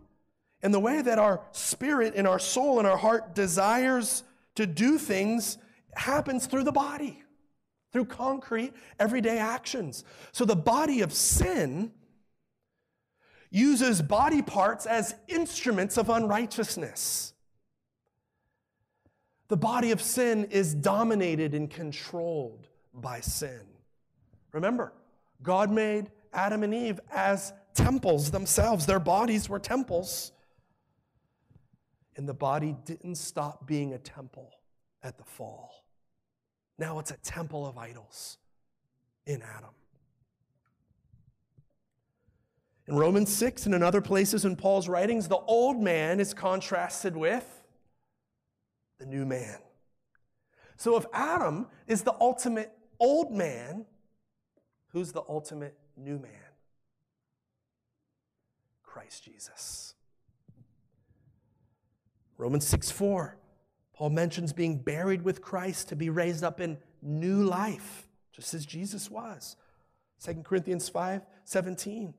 and 0.65 0.73
the 0.73 0.81
way 0.81 1.03
that 1.03 1.19
our 1.19 1.43
spirit 1.53 2.15
and 2.17 2.27
our 2.27 2.39
soul 2.39 2.79
and 2.79 2.89
our 2.89 2.97
heart 2.97 3.35
desires 3.35 4.25
to 4.55 4.67
do 4.67 4.97
things 4.97 5.59
happens 5.95 6.47
through 6.47 6.65
the 6.65 6.73
body, 6.73 7.23
through 7.93 8.07
concrete, 8.07 8.73
everyday 8.99 9.39
actions. 9.39 10.05
So 10.33 10.47
the 10.47 10.57
body 10.57 11.03
of 11.03 11.13
sin 11.13 11.93
uses 13.51 14.01
body 14.01 14.41
parts 14.41 14.87
as 14.87 15.15
instruments 15.29 15.99
of 15.99 16.09
unrighteousness. 16.09 17.35
The 19.49 19.59
body 19.59 19.91
of 19.91 20.01
sin 20.01 20.45
is 20.45 20.75
dominated 20.75 21.55
and 21.55 21.71
controlled 21.71 22.69
by 22.95 23.21
sin. 23.21 23.61
Remember, 24.53 24.95
God 25.43 25.71
made 25.71 26.11
Adam 26.33 26.63
and 26.63 26.73
Eve 26.75 27.01
as 27.13 27.53
temples 27.75 28.31
themselves, 28.31 28.87
their 28.87 28.99
bodies 28.99 29.47
were 29.47 29.59
temples. 29.59 30.33
And 32.17 32.29
the 32.29 32.35
body 32.35 32.77
didn't 32.85 33.17
stop 33.17 33.67
being 33.67 33.93
a 33.93 33.99
temple 33.99 34.51
at 35.03 35.19
the 35.19 35.25
fall. 35.25 35.85
Now 36.79 36.99
it's 36.99 37.11
a 37.11 37.17
temple 37.19 37.67
of 37.67 37.77
idols 37.77 38.39
in 39.27 39.43
Adam. 39.43 39.71
In 42.87 42.97
Romans 42.97 43.35
6 43.35 43.67
and 43.67 43.75
in 43.75 43.83
other 43.83 44.01
places 44.01 44.45
in 44.45 44.57
Paul's 44.57 44.89
writings, 44.89 45.29
the 45.29 45.39
old 45.39 45.81
man 45.81 46.21
is 46.21 46.35
contrasted 46.35 47.17
with 47.17 47.63
the 48.99 49.07
new 49.07 49.25
man. 49.25 49.59
So 50.77 50.97
if 50.97 51.07
Adam 51.13 51.67
is 51.87 52.03
the 52.03 52.15
ultimate 52.21 52.73
old 53.01 53.33
man, 53.33 53.87
who's 54.89 55.13
the 55.13 55.23
ultimate 55.29 55.77
new 55.97 56.19
man? 56.19 56.31
Christ 58.83 59.25
Jesus. 59.25 59.84
Romans 62.37 62.67
6 62.67 62.91
4, 62.91 63.37
Paul 63.95 64.11
mentions 64.11 64.53
being 64.53 64.79
buried 64.79 65.23
with 65.23 65.41
Christ 65.41 65.89
to 65.89 65.97
be 65.97 66.11
raised 66.11 66.43
up 66.43 66.61
in 66.61 66.79
new 67.01 67.45
life, 67.45 68.09
just 68.33 68.55
as 68.55 68.67
Jesus 68.67 69.11
was. 69.11 69.57
2 70.25 70.43
Corinthians 70.43 70.89
5 70.89 71.23
17. 71.45 72.15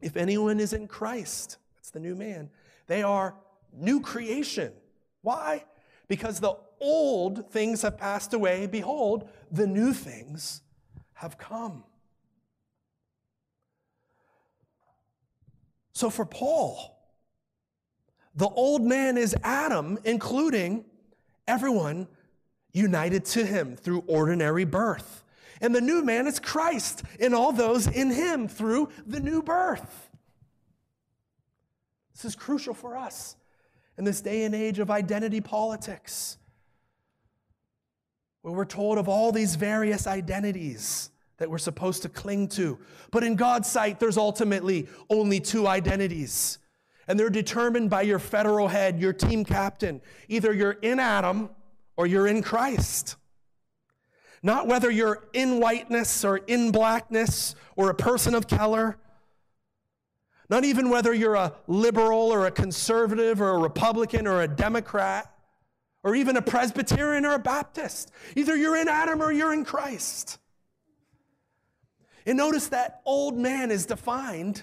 If 0.00 0.16
anyone 0.16 0.60
is 0.60 0.72
in 0.72 0.88
Christ, 0.88 1.58
that's 1.76 1.90
the 1.90 2.00
new 2.00 2.14
man, 2.14 2.50
they 2.86 3.02
are 3.02 3.34
new 3.72 4.00
creation. 4.00 4.72
Why? 5.22 5.64
Because 6.08 6.40
the 6.40 6.56
old 6.80 7.50
things 7.50 7.82
have 7.82 7.98
passed 7.98 8.34
away. 8.34 8.66
Behold, 8.66 9.28
the 9.50 9.66
new 9.66 9.92
things 9.92 10.62
have 11.14 11.38
come. 11.38 11.84
So 15.92 16.10
for 16.10 16.26
Paul, 16.26 16.95
the 18.36 18.48
old 18.48 18.82
man 18.82 19.16
is 19.16 19.34
Adam, 19.42 19.98
including 20.04 20.84
Everyone 21.48 22.08
united 22.72 23.24
to 23.24 23.46
him 23.46 23.76
through 23.76 24.04
ordinary 24.06 24.64
birth. 24.64 25.24
And 25.60 25.74
the 25.74 25.80
new 25.80 26.02
man 26.02 26.26
is 26.26 26.38
Christ 26.38 27.02
and 27.20 27.34
all 27.34 27.52
those 27.52 27.86
in 27.86 28.10
him 28.10 28.48
through 28.48 28.90
the 29.06 29.20
new 29.20 29.42
birth. 29.42 30.10
This 32.14 32.24
is 32.24 32.36
crucial 32.36 32.74
for 32.74 32.96
us 32.96 33.36
in 33.96 34.04
this 34.04 34.20
day 34.20 34.44
and 34.44 34.54
age 34.54 34.78
of 34.78 34.90
identity 34.90 35.40
politics, 35.40 36.36
where 38.42 38.52
we're 38.52 38.64
told 38.64 38.98
of 38.98 39.08
all 39.08 39.32
these 39.32 39.54
various 39.54 40.06
identities 40.06 41.10
that 41.38 41.50
we're 41.50 41.58
supposed 41.58 42.02
to 42.02 42.08
cling 42.08 42.48
to. 42.48 42.78
But 43.10 43.22
in 43.22 43.36
God's 43.36 43.70
sight, 43.70 44.00
there's 44.00 44.18
ultimately 44.18 44.88
only 45.08 45.40
two 45.40 45.66
identities. 45.66 46.58
And 47.08 47.18
they're 47.18 47.30
determined 47.30 47.90
by 47.90 48.02
your 48.02 48.18
federal 48.18 48.68
head, 48.68 49.00
your 49.00 49.12
team 49.12 49.44
captain. 49.44 50.00
Either 50.28 50.52
you're 50.52 50.72
in 50.72 50.98
Adam 50.98 51.50
or 51.96 52.06
you're 52.06 52.26
in 52.26 52.42
Christ. 52.42 53.16
Not 54.42 54.66
whether 54.66 54.90
you're 54.90 55.28
in 55.32 55.60
whiteness 55.60 56.24
or 56.24 56.38
in 56.38 56.70
blackness 56.70 57.54
or 57.76 57.90
a 57.90 57.94
person 57.94 58.34
of 58.34 58.48
color. 58.48 58.96
Not 60.48 60.64
even 60.64 60.90
whether 60.90 61.12
you're 61.12 61.34
a 61.34 61.54
liberal 61.66 62.32
or 62.32 62.46
a 62.46 62.50
conservative 62.50 63.40
or 63.40 63.50
a 63.50 63.58
Republican 63.58 64.26
or 64.26 64.42
a 64.42 64.48
Democrat 64.48 65.32
or 66.02 66.14
even 66.14 66.36
a 66.36 66.42
Presbyterian 66.42 67.24
or 67.24 67.34
a 67.34 67.38
Baptist. 67.38 68.12
Either 68.36 68.56
you're 68.56 68.76
in 68.76 68.88
Adam 68.88 69.20
or 69.20 69.32
you're 69.32 69.52
in 69.52 69.64
Christ. 69.64 70.38
And 72.24 72.36
notice 72.36 72.68
that 72.68 73.00
old 73.04 73.36
man 73.36 73.70
is 73.70 73.86
defined 73.86 74.62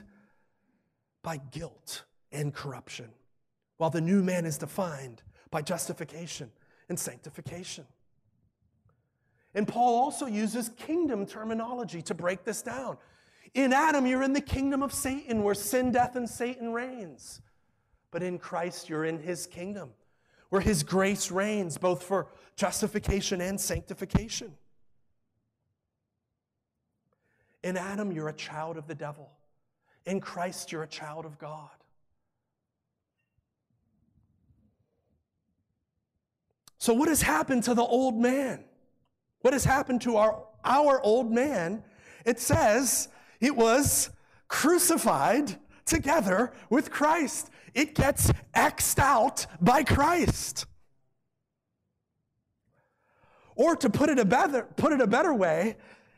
by 1.21 1.37
guilt 1.51 2.03
and 2.33 2.53
corruption, 2.53 3.09
while 3.77 3.89
the 3.89 4.01
new 4.01 4.21
man 4.21 4.45
is 4.45 4.57
defined 4.57 5.21
by 5.51 5.61
justification 5.61 6.51
and 6.89 6.99
sanctification. 6.99 7.85
And 9.55 9.67
Paul 9.67 9.95
also 9.95 10.25
uses 10.25 10.69
kingdom 10.69 11.25
terminology 11.25 12.01
to 12.03 12.13
break 12.13 12.43
this 12.43 12.61
down. 12.61 12.97
In 13.53 13.71
Adam, 13.71 14.07
you're 14.07 14.23
in 14.23 14.33
the 14.33 14.41
kingdom 14.41 14.81
of 14.81 14.91
Satan, 14.91 15.43
where 15.43 15.53
sin, 15.53 15.91
death, 15.91 16.15
and 16.15 16.27
Satan 16.27 16.73
reigns. 16.73 17.39
But 18.09 18.23
in 18.23 18.39
Christ, 18.39 18.89
you're 18.89 19.05
in 19.05 19.19
his 19.19 19.45
kingdom, 19.45 19.91
where 20.49 20.61
his 20.61 20.81
grace 20.81 21.29
reigns, 21.29 21.77
both 21.77 22.03
for 22.03 22.27
justification 22.55 23.41
and 23.41 23.61
sanctification. 23.61 24.53
In 27.63 27.77
Adam, 27.77 28.11
you're 28.11 28.29
a 28.29 28.33
child 28.33 28.77
of 28.77 28.87
the 28.87 28.95
devil. 28.95 29.29
In 30.05 30.19
Christ, 30.19 30.71
you're 30.71 30.83
a 30.83 30.87
child 30.87 31.25
of 31.25 31.37
God. 31.37 31.69
So, 36.83 36.91
what 36.91 37.07
has 37.07 37.21
happened 37.21 37.63
to 37.63 37.73
the 37.73 37.81
old 37.81 38.19
man? 38.19 38.61
What 39.39 39.53
has 39.53 39.63
happened 39.63 40.01
to 40.01 40.17
our, 40.17 40.43
our 40.65 40.99
old 40.99 41.31
man? 41.31 41.81
It 42.25 42.41
says 42.41 43.07
it 43.39 43.55
was 43.55 44.09
crucified 44.49 45.55
together 45.85 46.51
with 46.69 46.91
Christ. 46.91 47.49
It 47.73 47.95
gets 47.95 48.33
X'd 48.53 48.99
out 48.99 49.45
by 49.61 49.85
Christ. 49.85 50.65
Or 53.55 53.77
to 53.77 53.89
put 53.89 54.09
it 54.09 54.19
a 54.19 54.25
better, 54.25 54.63
put 54.75 54.91
it 54.91 54.99
a 54.99 55.07
better 55.07 55.33
way, 55.33 55.77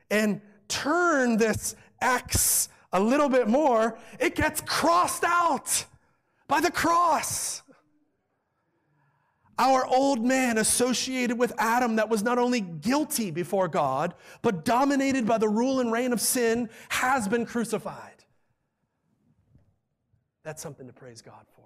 and 0.10 0.41
turn 0.67 1.38
this 1.38 1.75
X 2.01 2.69
a 2.91 2.99
little 2.99 3.30
bit 3.30 3.47
more, 3.47 3.99
it 4.19 4.34
gets 4.34 4.62
crossed 4.62 5.25
out 5.25 5.86
by 6.47 6.60
the 6.60 6.71
cross. 6.71 7.62
Our 9.58 9.86
old 9.86 10.24
man 10.24 10.58
associated 10.58 11.38
with 11.38 11.54
Adam 11.58 11.96
that 11.96 12.10
was 12.10 12.24
not 12.24 12.38
only 12.38 12.60
guilty 12.60 13.32
before 13.32 13.68
God, 13.68 14.13
but 14.41 14.65
dominated 14.65 15.26
by 15.26 15.38
the 15.38 15.48
rule 15.48 15.80
and 15.80 15.91
reign 15.91 16.12
of 16.12 16.20
sin 16.20 16.70
has 16.89 17.28
been 17.28 17.46
crucified. 17.46 18.26
That's 20.44 20.62
something 20.62 20.88
to 20.88 20.94
praise 20.94 21.22
God 21.22 21.46
for. 21.56 21.65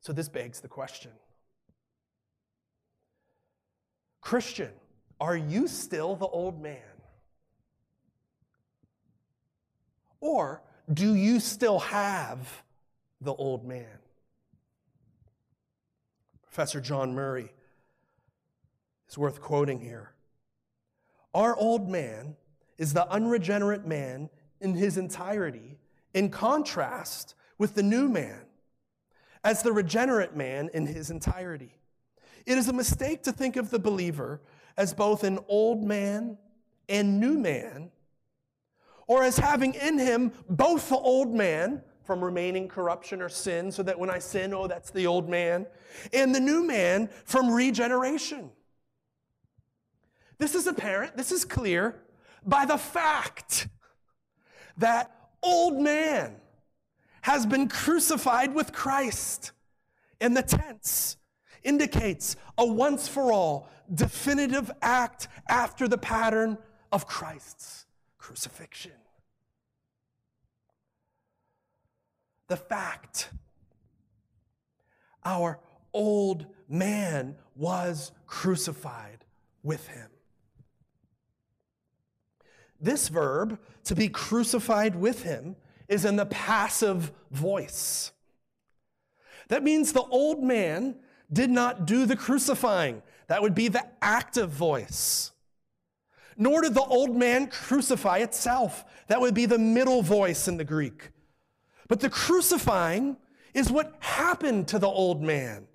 So 0.00 0.12
this 0.12 0.28
begs 0.28 0.60
the 0.60 0.68
question 0.68 1.12
Christian, 4.20 4.70
are 5.20 5.36
you 5.36 5.68
still 5.68 6.16
the 6.16 6.26
old 6.26 6.62
man? 6.62 6.78
Or 10.20 10.62
do 10.92 11.14
you 11.14 11.40
still 11.40 11.78
have 11.78 12.62
the 13.20 13.34
old 13.34 13.64
man? 13.66 13.99
Professor 16.50 16.80
John 16.80 17.14
Murray 17.14 17.52
is 19.08 19.16
worth 19.16 19.40
quoting 19.40 19.80
here. 19.80 20.10
Our 21.32 21.54
old 21.56 21.88
man 21.88 22.34
is 22.76 22.92
the 22.92 23.08
unregenerate 23.08 23.86
man 23.86 24.30
in 24.60 24.74
his 24.74 24.96
entirety, 24.96 25.78
in 26.12 26.28
contrast 26.28 27.36
with 27.56 27.76
the 27.76 27.84
new 27.84 28.08
man 28.08 28.46
as 29.44 29.62
the 29.62 29.72
regenerate 29.72 30.34
man 30.34 30.68
in 30.74 30.86
his 30.86 31.08
entirety. 31.08 31.76
It 32.46 32.58
is 32.58 32.66
a 32.66 32.72
mistake 32.72 33.22
to 33.22 33.32
think 33.32 33.54
of 33.54 33.70
the 33.70 33.78
believer 33.78 34.40
as 34.76 34.92
both 34.92 35.22
an 35.22 35.38
old 35.46 35.84
man 35.84 36.36
and 36.88 37.20
new 37.20 37.38
man, 37.38 37.92
or 39.06 39.22
as 39.22 39.38
having 39.38 39.74
in 39.74 40.00
him 40.00 40.32
both 40.48 40.88
the 40.88 40.96
old 40.96 41.32
man 41.32 41.84
from 42.10 42.24
remaining 42.24 42.66
corruption 42.66 43.22
or 43.22 43.28
sin, 43.28 43.70
so 43.70 43.84
that 43.84 43.96
when 43.96 44.10
I 44.10 44.18
sin, 44.18 44.52
oh, 44.52 44.66
that's 44.66 44.90
the 44.90 45.06
old 45.06 45.28
man, 45.28 45.64
and 46.12 46.34
the 46.34 46.40
new 46.40 46.66
man 46.66 47.08
from 47.24 47.48
regeneration. 47.48 48.50
This 50.36 50.56
is 50.56 50.66
apparent, 50.66 51.16
this 51.16 51.30
is 51.30 51.44
clear 51.44 52.02
by 52.44 52.64
the 52.64 52.76
fact 52.76 53.68
that 54.78 55.14
old 55.40 55.80
man 55.80 56.34
has 57.20 57.46
been 57.46 57.68
crucified 57.68 58.56
with 58.56 58.72
Christ. 58.72 59.52
And 60.20 60.36
the 60.36 60.42
tense 60.42 61.16
indicates 61.62 62.34
a 62.58 62.66
once 62.66 63.06
for 63.06 63.30
all 63.30 63.68
definitive 63.94 64.68
act 64.82 65.28
after 65.48 65.86
the 65.86 65.98
pattern 65.98 66.58
of 66.90 67.06
Christ's 67.06 67.86
crucifixion. 68.18 68.99
The 72.50 72.56
fact 72.56 73.30
our 75.24 75.60
old 75.94 76.46
man 76.68 77.36
was 77.54 78.10
crucified 78.26 79.24
with 79.62 79.86
him. 79.86 80.10
This 82.80 83.08
verb, 83.08 83.56
to 83.84 83.94
be 83.94 84.08
crucified 84.08 84.96
with 84.96 85.22
him, 85.22 85.54
is 85.88 86.04
in 86.04 86.16
the 86.16 86.26
passive 86.26 87.12
voice. 87.30 88.10
That 89.46 89.62
means 89.62 89.92
the 89.92 90.02
old 90.02 90.42
man 90.42 90.96
did 91.32 91.50
not 91.50 91.86
do 91.86 92.04
the 92.04 92.16
crucifying. 92.16 93.02
That 93.28 93.42
would 93.42 93.54
be 93.54 93.68
the 93.68 93.86
active 94.02 94.50
voice. 94.50 95.30
Nor 96.36 96.62
did 96.62 96.74
the 96.74 96.82
old 96.82 97.14
man 97.14 97.46
crucify 97.46 98.18
itself. 98.18 98.84
That 99.06 99.20
would 99.20 99.34
be 99.34 99.46
the 99.46 99.58
middle 99.58 100.02
voice 100.02 100.48
in 100.48 100.56
the 100.56 100.64
Greek. 100.64 101.10
But 101.90 101.98
the 101.98 102.08
crucifying 102.08 103.16
is 103.52 103.68
what 103.68 103.96
happened 103.98 104.68
to 104.68 104.78
the 104.78 104.86
old 104.86 105.20
man. 105.20 105.66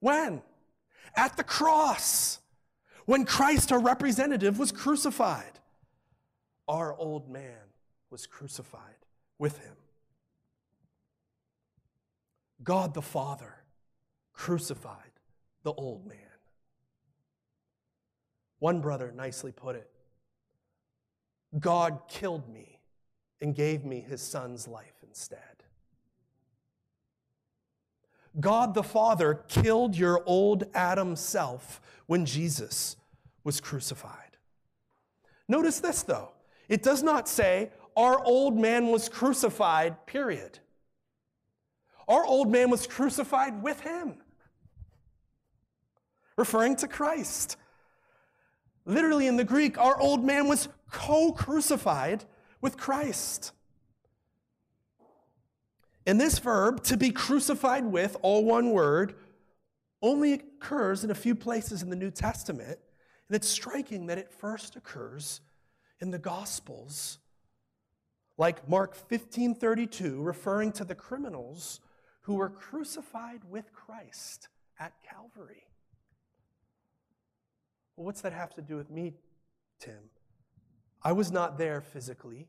When? 0.00 0.42
At 1.16 1.38
the 1.38 1.44
cross. 1.44 2.40
When 3.06 3.24
Christ, 3.24 3.72
our 3.72 3.80
representative, 3.80 4.58
was 4.58 4.70
crucified. 4.70 5.58
Our 6.68 6.94
old 6.98 7.30
man 7.30 7.72
was 8.10 8.26
crucified 8.26 9.06
with 9.38 9.56
him. 9.56 9.72
God 12.62 12.92
the 12.92 13.00
Father 13.00 13.54
crucified 14.34 15.12
the 15.62 15.72
old 15.72 16.06
man. 16.06 16.18
One 18.58 18.82
brother 18.82 19.10
nicely 19.10 19.52
put 19.52 19.74
it 19.74 19.88
God 21.58 22.00
killed 22.08 22.46
me 22.52 22.78
and 23.40 23.54
gave 23.54 23.86
me 23.86 24.00
his 24.00 24.20
son's 24.20 24.68
life 24.68 24.95
instead. 25.16 25.38
God 28.38 28.74
the 28.74 28.82
Father 28.82 29.44
killed 29.48 29.96
your 29.96 30.22
old 30.26 30.64
Adam 30.74 31.16
self 31.16 31.80
when 32.04 32.26
Jesus 32.26 32.96
was 33.42 33.58
crucified. 33.58 34.36
Notice 35.48 35.80
this 35.80 36.02
though. 36.02 36.32
It 36.68 36.82
does 36.82 37.02
not 37.02 37.28
say 37.28 37.70
our 37.96 38.22
old 38.22 38.58
man 38.58 38.88
was 38.88 39.08
crucified, 39.08 40.04
period. 40.04 40.58
Our 42.06 42.26
old 42.26 42.52
man 42.52 42.68
was 42.68 42.86
crucified 42.86 43.62
with 43.62 43.80
him, 43.80 44.16
referring 46.36 46.76
to 46.76 46.88
Christ. 46.88 47.56
Literally 48.84 49.26
in 49.26 49.36
the 49.36 49.44
Greek, 49.44 49.78
our 49.78 49.98
old 49.98 50.22
man 50.22 50.46
was 50.46 50.68
co 50.90 51.32
crucified 51.32 52.24
with 52.60 52.76
Christ. 52.76 53.52
And 56.06 56.20
this 56.20 56.38
verb, 56.38 56.84
to 56.84 56.96
be 56.96 57.10
crucified 57.10 57.84
with, 57.84 58.16
all 58.22 58.44
one 58.44 58.70
word, 58.70 59.16
only 60.00 60.34
occurs 60.34 61.02
in 61.02 61.10
a 61.10 61.14
few 61.14 61.34
places 61.34 61.82
in 61.82 61.90
the 61.90 61.96
New 61.96 62.12
Testament, 62.12 62.78
and 63.28 63.34
it's 63.34 63.48
striking 63.48 64.06
that 64.06 64.18
it 64.18 64.30
first 64.30 64.76
occurs 64.76 65.40
in 66.00 66.12
the 66.12 66.18
Gospels. 66.18 67.18
Like 68.38 68.68
Mark 68.68 68.94
15:32 68.94 70.22
referring 70.22 70.70
to 70.72 70.84
the 70.84 70.94
criminals 70.94 71.80
who 72.22 72.34
were 72.34 72.50
crucified 72.50 73.42
with 73.44 73.72
Christ 73.72 74.48
at 74.78 74.92
Calvary. 75.02 75.66
Well, 77.96 78.04
what's 78.04 78.20
that 78.20 78.32
have 78.32 78.54
to 78.54 78.62
do 78.62 78.76
with 78.76 78.90
me, 78.90 79.14
Tim? 79.80 80.10
I 81.02 81.12
was 81.12 81.32
not 81.32 81.56
there 81.56 81.80
physically. 81.80 82.46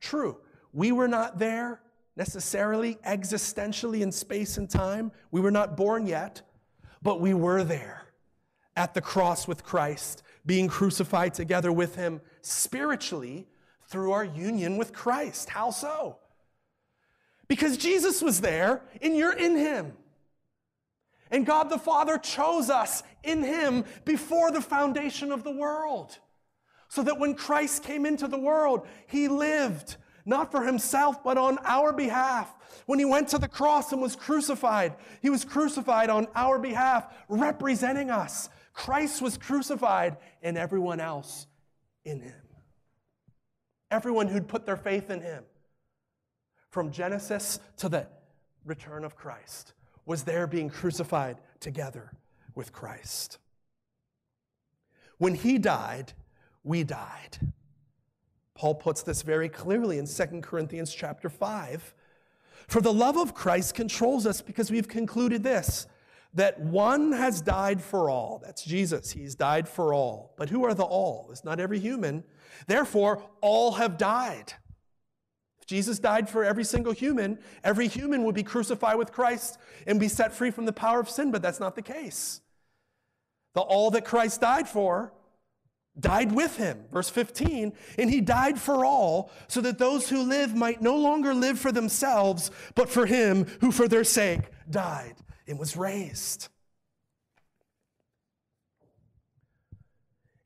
True, 0.00 0.38
we 0.72 0.92
were 0.92 1.08
not 1.08 1.38
there 1.38 1.80
necessarily 2.16 2.96
existentially 3.06 4.02
in 4.02 4.12
space 4.12 4.58
and 4.58 4.68
time. 4.68 5.12
We 5.30 5.40
were 5.40 5.50
not 5.50 5.76
born 5.76 6.06
yet, 6.06 6.42
but 7.02 7.20
we 7.20 7.34
were 7.34 7.64
there 7.64 8.06
at 8.76 8.94
the 8.94 9.00
cross 9.00 9.46
with 9.46 9.64
Christ, 9.64 10.22
being 10.46 10.68
crucified 10.68 11.34
together 11.34 11.72
with 11.72 11.94
him 11.94 12.20
spiritually 12.40 13.46
through 13.88 14.12
our 14.12 14.24
union 14.24 14.78
with 14.78 14.92
Christ. 14.92 15.50
How 15.50 15.70
so? 15.70 16.18
Because 17.48 17.76
Jesus 17.76 18.22
was 18.22 18.40
there 18.40 18.82
and 19.02 19.16
you're 19.16 19.36
in 19.36 19.56
him. 19.56 19.92
And 21.32 21.46
God 21.46 21.70
the 21.70 21.78
Father 21.78 22.18
chose 22.18 22.68
us 22.68 23.02
in 23.24 23.42
Him 23.42 23.84
before 24.04 24.50
the 24.52 24.60
foundation 24.60 25.32
of 25.32 25.42
the 25.42 25.50
world. 25.50 26.18
So 26.88 27.02
that 27.02 27.18
when 27.18 27.34
Christ 27.34 27.82
came 27.82 28.04
into 28.04 28.28
the 28.28 28.38
world, 28.38 28.86
He 29.06 29.28
lived 29.28 29.96
not 30.24 30.50
for 30.50 30.62
Himself, 30.62 31.22
but 31.22 31.38
on 31.38 31.58
our 31.64 31.92
behalf. 31.92 32.52
When 32.86 32.98
He 32.98 33.04
went 33.04 33.28
to 33.28 33.38
the 33.38 33.48
cross 33.48 33.92
and 33.92 34.00
was 34.00 34.16
crucified, 34.16 34.94
He 35.20 35.30
was 35.30 35.44
crucified 35.44 36.10
on 36.10 36.28
our 36.34 36.58
behalf, 36.58 37.06
representing 37.28 38.10
us. 38.10 38.48
Christ 38.72 39.20
was 39.20 39.36
crucified 39.36 40.16
and 40.42 40.56
everyone 40.56 41.00
else 41.00 41.46
in 42.04 42.20
Him. 42.20 42.34
Everyone 43.90 44.28
who'd 44.28 44.48
put 44.48 44.66
their 44.66 44.76
faith 44.76 45.10
in 45.10 45.20
Him. 45.20 45.44
From 46.70 46.90
Genesis 46.90 47.60
to 47.76 47.88
the 47.90 48.06
return 48.64 49.04
of 49.04 49.14
Christ 49.14 49.74
was 50.06 50.24
there 50.24 50.46
being 50.46 50.70
crucified 50.70 51.36
together 51.60 52.12
with 52.54 52.72
Christ. 52.72 53.38
When 55.18 55.34
he 55.34 55.58
died, 55.58 56.12
we 56.64 56.82
died. 56.82 57.38
Paul 58.62 58.76
puts 58.76 59.02
this 59.02 59.22
very 59.22 59.48
clearly 59.48 59.98
in 59.98 60.06
2 60.06 60.40
Corinthians 60.40 60.94
chapter 60.94 61.28
5. 61.28 61.94
For 62.68 62.80
the 62.80 62.92
love 62.92 63.16
of 63.16 63.34
Christ 63.34 63.74
controls 63.74 64.24
us 64.24 64.40
because 64.40 64.70
we've 64.70 64.86
concluded 64.86 65.42
this 65.42 65.88
that 66.34 66.60
one 66.60 67.10
has 67.10 67.40
died 67.40 67.82
for 67.82 68.08
all. 68.08 68.40
That's 68.40 68.62
Jesus. 68.62 69.10
He's 69.10 69.34
died 69.34 69.68
for 69.68 69.92
all. 69.92 70.32
But 70.36 70.48
who 70.48 70.64
are 70.64 70.74
the 70.74 70.84
all? 70.84 71.30
It's 71.32 71.42
not 71.42 71.58
every 71.58 71.80
human. 71.80 72.22
Therefore, 72.68 73.24
all 73.40 73.72
have 73.72 73.98
died. 73.98 74.52
If 75.60 75.66
Jesus 75.66 75.98
died 75.98 76.30
for 76.30 76.44
every 76.44 76.62
single 76.62 76.92
human, 76.92 77.40
every 77.64 77.88
human 77.88 78.22
would 78.22 78.36
be 78.36 78.44
crucified 78.44 78.96
with 78.96 79.10
Christ 79.10 79.58
and 79.88 79.98
be 79.98 80.06
set 80.06 80.32
free 80.32 80.52
from 80.52 80.66
the 80.66 80.72
power 80.72 81.00
of 81.00 81.10
sin, 81.10 81.32
but 81.32 81.42
that's 81.42 81.58
not 81.58 81.74
the 81.74 81.82
case. 81.82 82.40
The 83.54 83.60
all 83.60 83.90
that 83.90 84.04
Christ 84.04 84.40
died 84.40 84.68
for 84.68 85.12
died 85.98 86.32
with 86.32 86.56
him. 86.56 86.84
Verse 86.90 87.10
15, 87.10 87.72
and 87.98 88.10
he 88.10 88.20
died 88.20 88.58
for 88.58 88.84
all, 88.84 89.30
so 89.48 89.60
that 89.60 89.78
those 89.78 90.08
who 90.08 90.22
live 90.22 90.54
might 90.54 90.80
no 90.80 90.96
longer 90.96 91.34
live 91.34 91.58
for 91.58 91.72
themselves, 91.72 92.50
but 92.74 92.88
for 92.88 93.06
him 93.06 93.46
who 93.60 93.70
for 93.70 93.88
their 93.88 94.04
sake 94.04 94.42
died 94.70 95.14
and 95.46 95.58
was 95.58 95.76
raised. 95.76 96.48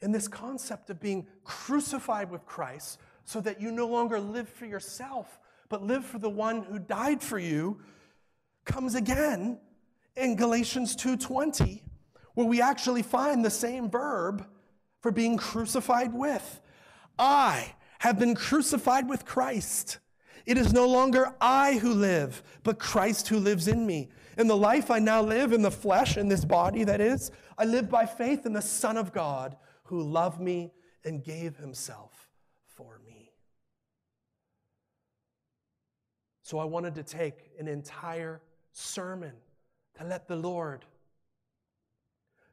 And 0.02 0.14
this 0.14 0.28
concept 0.28 0.90
of 0.90 1.00
being 1.00 1.26
crucified 1.44 2.30
with 2.30 2.44
Christ 2.44 2.98
so 3.24 3.40
that 3.40 3.60
you 3.60 3.70
no 3.70 3.86
longer 3.86 4.20
live 4.20 4.48
for 4.48 4.66
yourself, 4.66 5.40
but 5.68 5.82
live 5.82 6.04
for 6.04 6.18
the 6.18 6.30
one 6.30 6.62
who 6.62 6.78
died 6.78 7.22
for 7.22 7.38
you, 7.38 7.80
comes 8.64 8.94
again 8.94 9.58
in 10.16 10.36
Galatians 10.36 10.96
2:20, 10.96 11.82
where 12.34 12.46
we 12.46 12.60
actually 12.60 13.02
find 13.02 13.44
the 13.44 13.50
same 13.50 13.90
verb 13.90 14.46
for 15.06 15.12
being 15.12 15.36
crucified 15.36 16.12
with. 16.12 16.60
I 17.16 17.76
have 18.00 18.18
been 18.18 18.34
crucified 18.34 19.08
with 19.08 19.24
Christ. 19.24 20.00
It 20.46 20.58
is 20.58 20.72
no 20.72 20.88
longer 20.88 21.32
I 21.40 21.74
who 21.74 21.94
live, 21.94 22.42
but 22.64 22.80
Christ 22.80 23.28
who 23.28 23.38
lives 23.38 23.68
in 23.68 23.86
me. 23.86 24.08
In 24.36 24.48
the 24.48 24.56
life 24.56 24.90
I 24.90 24.98
now 24.98 25.22
live 25.22 25.52
in 25.52 25.62
the 25.62 25.70
flesh, 25.70 26.16
in 26.16 26.26
this 26.26 26.44
body 26.44 26.82
that 26.82 27.00
is, 27.00 27.30
I 27.56 27.66
live 27.66 27.88
by 27.88 28.04
faith 28.04 28.46
in 28.46 28.52
the 28.52 28.60
Son 28.60 28.96
of 28.96 29.12
God 29.12 29.56
who 29.84 30.02
loved 30.02 30.40
me 30.40 30.72
and 31.04 31.22
gave 31.22 31.56
himself 31.56 32.28
for 32.74 33.00
me. 33.06 33.30
So 36.42 36.58
I 36.58 36.64
wanted 36.64 36.96
to 36.96 37.04
take 37.04 37.52
an 37.60 37.68
entire 37.68 38.42
sermon 38.72 39.34
to 39.98 40.04
let 40.04 40.26
the 40.26 40.34
Lord 40.34 40.84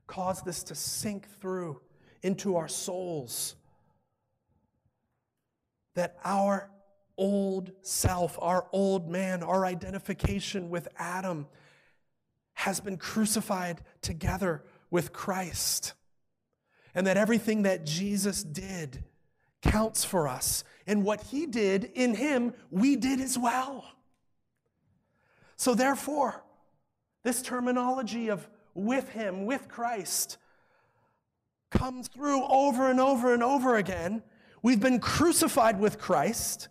cause 0.06 0.44
this 0.44 0.62
to 0.66 0.76
sink 0.76 1.28
through 1.42 1.82
into 2.24 2.56
our 2.56 2.68
souls. 2.68 3.56
That 5.94 6.18
our 6.26 6.72
old 7.18 7.72
self, 7.82 8.38
our 8.42 8.66
old 8.72 9.10
man, 9.10 9.44
our 9.44 9.66
identification 9.66 10.70
with 10.70 10.88
Adam 10.98 11.46
has 12.54 12.80
been 12.80 12.98
crucified 12.98 13.82
together 14.02 14.64
with 14.90 15.14
Christ. 15.14 15.94
And 16.96 17.06
that 17.08 17.18
everything 17.18 17.64
that 17.64 17.86
Jesus 17.86 18.44
did 18.44 19.04
counts 19.62 20.04
for 20.04 20.28
us. 20.28 20.64
And 20.86 21.04
what 21.04 21.22
he 21.22 21.46
did 21.46 21.86
in 21.96 22.16
him, 22.16 22.54
we 22.70 22.96
did 22.96 23.20
as 23.20 23.38
well. 23.38 23.86
So, 25.56 25.74
therefore, 25.74 26.44
this 27.24 27.42
terminology 27.42 28.30
of 28.30 28.48
with 28.74 29.10
him, 29.10 29.46
with 29.46 29.70
Christ, 29.70 30.38
comes 31.84 32.08
through 32.08 32.42
over 32.46 32.90
and 32.90 32.98
over 32.98 33.34
and 33.34 33.44
over 33.44 33.76
again. 33.76 34.24
We've 34.62 34.80
been 34.80 35.02
crucified 35.02 35.82
with 35.82 36.00
Christ. 36.00 36.70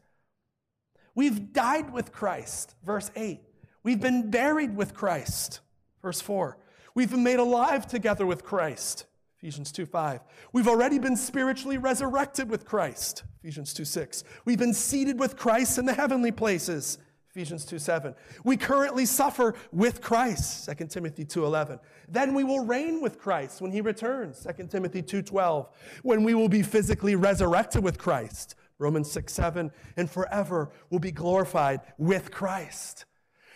We've 1.14 1.52
died 1.52 1.92
with 1.92 2.12
Christ, 2.12 2.74
verse 2.82 3.10
8. 3.14 3.38
We've 3.82 4.00
been 4.00 4.30
buried 4.30 4.74
with 4.74 4.94
Christ, 4.94 5.60
verse 6.00 6.22
4. 6.22 6.56
We've 6.94 7.10
been 7.10 7.22
made 7.22 7.40
alive 7.40 7.86
together 7.86 8.24
with 8.24 8.42
Christ, 8.42 9.04
Ephesians 9.36 9.70
2 9.70 9.84
5. 9.84 10.20
We've 10.54 10.68
already 10.68 10.98
been 10.98 11.18
spiritually 11.18 11.76
resurrected 11.76 12.48
with 12.48 12.64
Christ. 12.64 13.24
Ephesians 13.42 13.74
2 13.74 13.84
6. 13.84 14.24
We've 14.46 14.58
been 14.58 14.72
seated 14.72 15.20
with 15.20 15.36
Christ 15.36 15.76
in 15.76 15.84
the 15.84 15.92
heavenly 15.92 16.32
places. 16.32 16.96
Ephesians 17.34 17.64
2 17.64 17.78
7. 17.78 18.14
We 18.44 18.58
currently 18.58 19.06
suffer 19.06 19.54
with 19.72 20.02
Christ. 20.02 20.66
2 20.66 20.86
Timothy 20.88 21.24
2:11. 21.24 21.80
Then 22.06 22.34
we 22.34 22.44
will 22.44 22.60
reign 22.60 23.00
with 23.00 23.18
Christ 23.18 23.62
when 23.62 23.72
he 23.72 23.80
returns. 23.80 24.44
2 24.44 24.68
Timothy 24.68 25.02
2:12. 25.02 25.66
When 26.02 26.24
we 26.24 26.34
will 26.34 26.50
be 26.50 26.62
physically 26.62 27.14
resurrected 27.16 27.82
with 27.82 27.96
Christ. 27.96 28.54
Romans 28.78 29.10
6 29.10 29.32
7. 29.32 29.72
And 29.96 30.10
forever 30.10 30.72
will 30.90 30.98
be 30.98 31.10
glorified 31.10 31.80
with 31.96 32.30
Christ. 32.30 33.06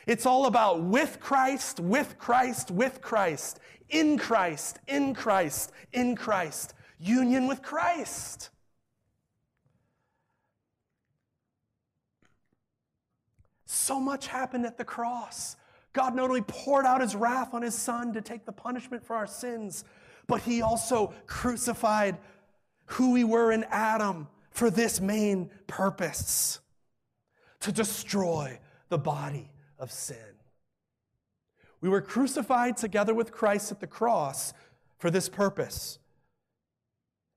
It's 0.06 0.24
all 0.24 0.46
about 0.46 0.82
with 0.82 1.20
Christ, 1.20 1.78
with 1.78 2.16
Christ, 2.16 2.70
with 2.70 3.02
Christ, 3.02 3.60
in 3.90 4.16
Christ, 4.16 4.78
in 4.86 5.12
Christ, 5.12 5.72
in 5.92 6.16
Christ, 6.16 6.72
union 6.98 7.46
with 7.46 7.60
Christ. 7.60 8.48
So 13.66 14.00
much 14.00 14.28
happened 14.28 14.64
at 14.64 14.78
the 14.78 14.84
cross. 14.84 15.56
God 15.92 16.14
not 16.14 16.28
only 16.28 16.42
poured 16.42 16.86
out 16.86 17.00
his 17.00 17.14
wrath 17.14 17.52
on 17.52 17.62
his 17.62 17.74
son 17.74 18.12
to 18.14 18.22
take 18.22 18.46
the 18.46 18.52
punishment 18.52 19.04
for 19.04 19.16
our 19.16 19.26
sins, 19.26 19.84
but 20.26 20.42
he 20.42 20.62
also 20.62 21.12
crucified 21.26 22.16
who 22.86 23.12
we 23.12 23.24
were 23.24 23.52
in 23.52 23.64
Adam 23.70 24.28
for 24.50 24.70
this 24.70 25.00
main 25.00 25.50
purpose 25.66 26.60
to 27.60 27.72
destroy 27.72 28.58
the 28.88 28.98
body 28.98 29.50
of 29.78 29.90
sin. 29.90 30.16
We 31.80 31.88
were 31.88 32.00
crucified 32.00 32.76
together 32.76 33.12
with 33.12 33.32
Christ 33.32 33.72
at 33.72 33.80
the 33.80 33.86
cross 33.86 34.54
for 34.98 35.10
this 35.10 35.28
purpose, 35.28 35.98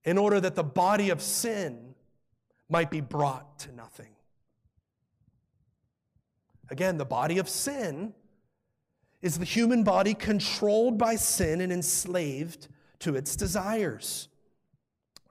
in 0.05 0.17
order 0.17 0.39
that 0.39 0.55
the 0.55 0.63
body 0.63 1.09
of 1.09 1.21
sin 1.21 1.95
might 2.69 2.89
be 2.89 3.01
brought 3.01 3.59
to 3.59 3.71
nothing. 3.73 4.15
Again, 6.71 6.97
the 6.97 7.05
body 7.05 7.37
of 7.37 7.49
sin 7.49 8.13
is 9.21 9.37
the 9.37 9.45
human 9.45 9.83
body 9.83 10.13
controlled 10.13 10.97
by 10.97 11.15
sin 11.15 11.61
and 11.61 11.71
enslaved 11.71 12.67
to 12.99 13.15
its 13.15 13.35
desires. 13.35 14.29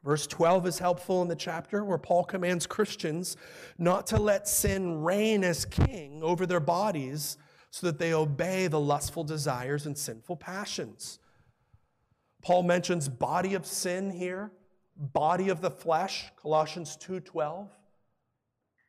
Verse 0.05 0.27
12 0.27 0.67
is 0.67 0.79
helpful 0.79 1.23
in 1.23 1.29
the 1.29 1.37
chapter 1.37 1.85
where 1.85 1.99
Paul 1.99 2.25
commands 2.25 2.67
Christians 2.67 3.37
not 3.79 4.07
to 4.09 4.17
let 4.17 4.49
sin 4.49 5.03
reign 5.03 5.45
as 5.45 5.65
king 5.65 6.23
over 6.23 6.47
their 6.47 6.61
bodies 6.61 7.37
so 7.71 7.87
that 7.87 7.99
they 7.99 8.15
obey 8.15 8.69
the 8.69 8.81
lustful 8.81 9.25
desires 9.25 9.87
and 9.87 9.97
sinful 9.97 10.37
passions. 10.37 11.19
Paul 12.43 12.63
mentions 12.63 13.09
body 13.09 13.55
of 13.55 13.67
sin 13.67 14.11
here, 14.11 14.53
body 14.97 15.49
of 15.49 15.61
the 15.61 15.71
flesh, 15.71 16.31
Colossians 16.37 16.97
2:12, 16.97 17.69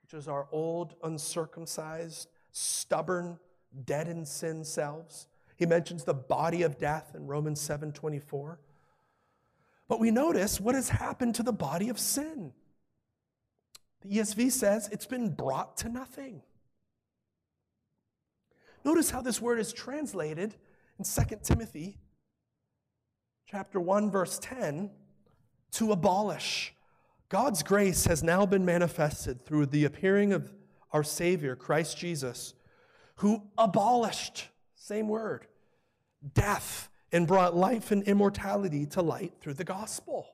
which 0.04 0.14
is 0.14 0.28
our 0.28 0.48
old 0.52 0.96
uncircumcised, 1.04 2.30
stubborn, 2.52 3.40
dead 3.86 4.08
in 4.08 4.26
sin 4.26 4.64
selves. 4.64 5.28
He 5.56 5.66
mentions 5.66 6.04
the 6.04 6.14
body 6.14 6.64
of 6.64 6.78
death 6.78 7.14
in 7.16 7.28
Romans 7.28 7.60
7:24. 7.60 8.60
But 9.88 10.00
we 10.00 10.12
notice 10.12 10.60
what 10.60 10.76
has 10.76 10.90
happened 10.90 11.36
to 11.36 11.44
the 11.44 11.52
body 11.52 11.90
of 11.90 12.00
sin. 12.00 12.54
The 14.02 14.18
ESV 14.18 14.52
says 14.52 14.88
it's 14.92 15.06
been 15.06 15.34
brought 15.34 15.78
to 15.78 15.90
nothing. 15.90 16.44
Notice 18.86 19.10
how 19.10 19.22
this 19.22 19.42
word 19.42 19.60
is 19.60 19.74
translated 19.74 20.56
in 20.98 21.06
2 21.06 21.44
Timothy 21.44 21.98
chapter 23.46 23.80
1 23.80 24.12
verse 24.12 24.40
10 24.40 24.92
to 25.72 25.92
abolish. 25.92 26.74
God's 27.30 27.64
grace 27.64 28.06
has 28.06 28.24
now 28.24 28.46
been 28.46 28.64
manifested 28.64 29.44
through 29.46 29.68
the 29.68 29.86
appearing 29.86 30.34
of 30.34 30.52
our 30.92 31.04
savior 31.04 31.56
Christ 31.56 31.98
Jesus 31.98 32.54
who 33.16 33.44
abolished 33.58 34.48
same 34.76 35.08
word 35.08 35.46
death 36.34 36.90
and 37.12 37.28
brought 37.28 37.56
life 37.56 37.92
and 37.92 38.04
immortality 38.04 38.86
to 38.86 39.02
light 39.02 39.34
through 39.42 39.54
the 39.54 39.64
gospel. 39.64 40.28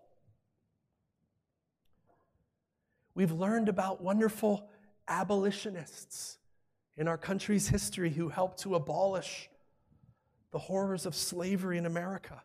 We've 3.14 3.32
learned 3.32 3.70
about 3.70 4.02
wonderful 4.02 4.68
abolitionists 5.08 6.38
in 6.98 7.08
our 7.08 7.18
country's 7.18 7.68
history 7.68 8.10
who 8.10 8.30
helped 8.30 8.60
to 8.62 8.76
abolish 8.76 9.50
the 10.52 10.60
horrors 10.60 11.06
of 11.06 11.16
slavery 11.16 11.78
in 11.78 11.86
America. 11.86 12.42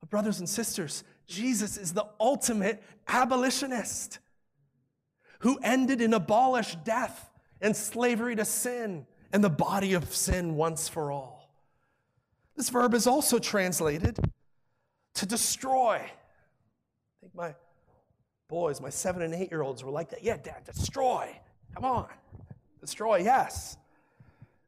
But, 0.00 0.10
brothers 0.10 0.38
and 0.38 0.48
sisters, 0.48 1.04
Jesus 1.26 1.76
is 1.76 1.92
the 1.92 2.06
ultimate 2.18 2.82
abolitionist 3.08 4.18
who 5.40 5.58
ended 5.62 6.00
and 6.00 6.14
abolished 6.14 6.84
death 6.84 7.29
and 7.60 7.76
slavery 7.76 8.36
to 8.36 8.44
sin 8.44 9.06
and 9.32 9.44
the 9.44 9.50
body 9.50 9.94
of 9.94 10.14
sin 10.14 10.56
once 10.56 10.88
for 10.88 11.12
all. 11.12 11.50
This 12.56 12.68
verb 12.68 12.94
is 12.94 13.06
also 13.06 13.38
translated 13.38 14.18
to 15.14 15.26
destroy. 15.26 15.96
I 15.96 17.20
think 17.20 17.34
my 17.34 17.54
boys, 18.48 18.80
my 18.80 18.90
seven 18.90 19.22
and 19.22 19.34
eight 19.34 19.50
year 19.50 19.62
olds 19.62 19.84
were 19.84 19.90
like 19.90 20.10
that. 20.10 20.22
Yeah, 20.22 20.36
Dad, 20.36 20.64
destroy. 20.64 21.40
Come 21.74 21.84
on. 21.84 22.08
Destroy, 22.80 23.18
yes. 23.18 23.76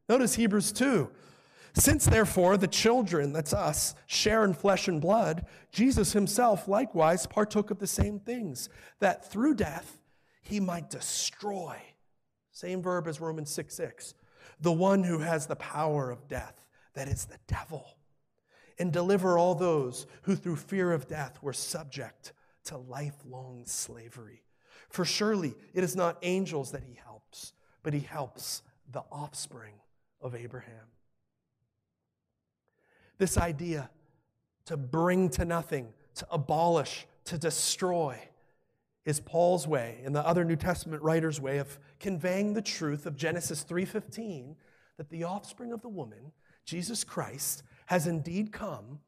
Notice 0.09 0.35
Hebrews 0.35 0.73
2. 0.73 1.11
Since 1.75 2.05
therefore 2.05 2.59
the 2.59 2.69
children, 2.69 3.33
that's 3.33 3.55
us, 3.55 3.95
share 4.07 4.45
in 4.45 4.53
flesh 4.53 4.89
and 4.89 5.01
blood, 5.01 5.47
Jesus 5.71 6.13
himself 6.13 6.69
likewise 6.69 7.27
partook 7.27 7.71
of 7.71 7.79
the 7.79 7.87
same 7.87 8.21
things, 8.21 8.69
that 9.01 9.31
through 9.31 9.55
death 9.55 9.99
he 10.43 10.61
might 10.61 10.91
destroy. 10.91 11.77
Same 12.53 12.83
verb 12.83 13.09
as 13.09 13.21
Romans 13.21 13.51
6 13.51 13.75
6. 13.75 14.15
The 14.61 14.73
one 14.73 15.03
who 15.03 15.19
has 15.19 15.47
the 15.47 15.57
power 15.57 16.11
of 16.11 16.29
death, 16.29 16.67
that 16.95 17.09
is 17.09 17.25
the 17.25 17.39
devil, 17.49 17.97
and 18.79 18.93
deliver 18.93 19.39
all 19.39 19.55
those 19.55 20.07
who 20.23 20.37
through 20.37 20.57
fear 20.57 20.93
of 20.93 21.09
death 21.09 21.43
were 21.43 21.53
subject 21.53 22.33
to 22.65 22.77
lifelong 22.77 23.65
slavery. 23.67 24.43
For 24.89 25.05
surely 25.05 25.55
it 25.73 25.83
is 25.83 25.97
not 25.97 26.19
angels 26.23 26.71
that 26.73 26.85
he 26.85 26.95
helps, 26.95 27.55
but 27.83 27.95
he 27.95 28.01
helps 28.01 28.63
the 28.91 29.03
offspring 29.11 29.75
of 30.21 30.35
Abraham. 30.35 30.87
This 33.19 33.39
idea 33.39 33.91
to 34.67 34.77
bring 34.77 35.31
to 35.31 35.45
nothing, 35.45 35.89
to 36.17 36.27
abolish, 36.31 37.07
to 37.25 37.39
destroy 37.39 38.19
is 39.05 39.21
Paul's 39.21 39.67
way 39.67 40.01
and 40.05 40.15
the 40.15 40.27
other 40.27 40.45
New 40.45 40.57
Testament 40.57 41.03
writers' 41.03 41.41
way 41.41 41.59
of 41.59 41.79
conveying 41.99 42.55
the 42.55 42.63
truth 42.63 43.07
of 43.07 43.17
Genesis 43.17 43.65
3:15 43.65 44.57
that 44.97 45.11
the 45.11 45.25
offspring 45.25 45.73
of 45.73 45.83
the 45.83 45.89
woman, 45.89 46.33
Jesus 46.65 47.03
Christ, 47.03 47.63
has 47.87 48.07
indeed 48.07 48.53
come 48.53 49.01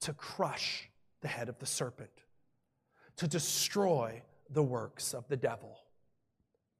to 0.00 0.12
crush 0.12 0.90
the 1.20 1.28
head 1.28 1.48
of 1.48 1.58
the 1.58 1.66
serpent, 1.66 2.24
to 3.16 3.28
destroy 3.28 4.22
the 4.50 4.62
works 4.62 5.14
of 5.14 5.28
the 5.28 5.36
devil, 5.36 5.78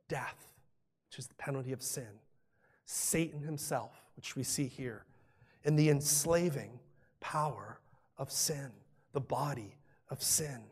death, 0.09 0.48
which 1.07 1.18
is 1.18 1.28
the 1.28 1.35
penalty 1.35 1.72
of 1.72 1.83
sin, 1.83 2.20
Satan 2.85 3.42
himself, 3.42 4.11
which 4.16 4.35
we 4.35 4.42
see 4.42 4.66
here, 4.66 5.05
and 5.64 5.78
the 5.78 5.88
enslaving 5.88 6.81
power 7.20 7.81
of 8.18 8.31
sin, 8.31 8.72
the 9.12 9.20
body 9.20 9.78
of 10.11 10.22
sin. 10.22 10.64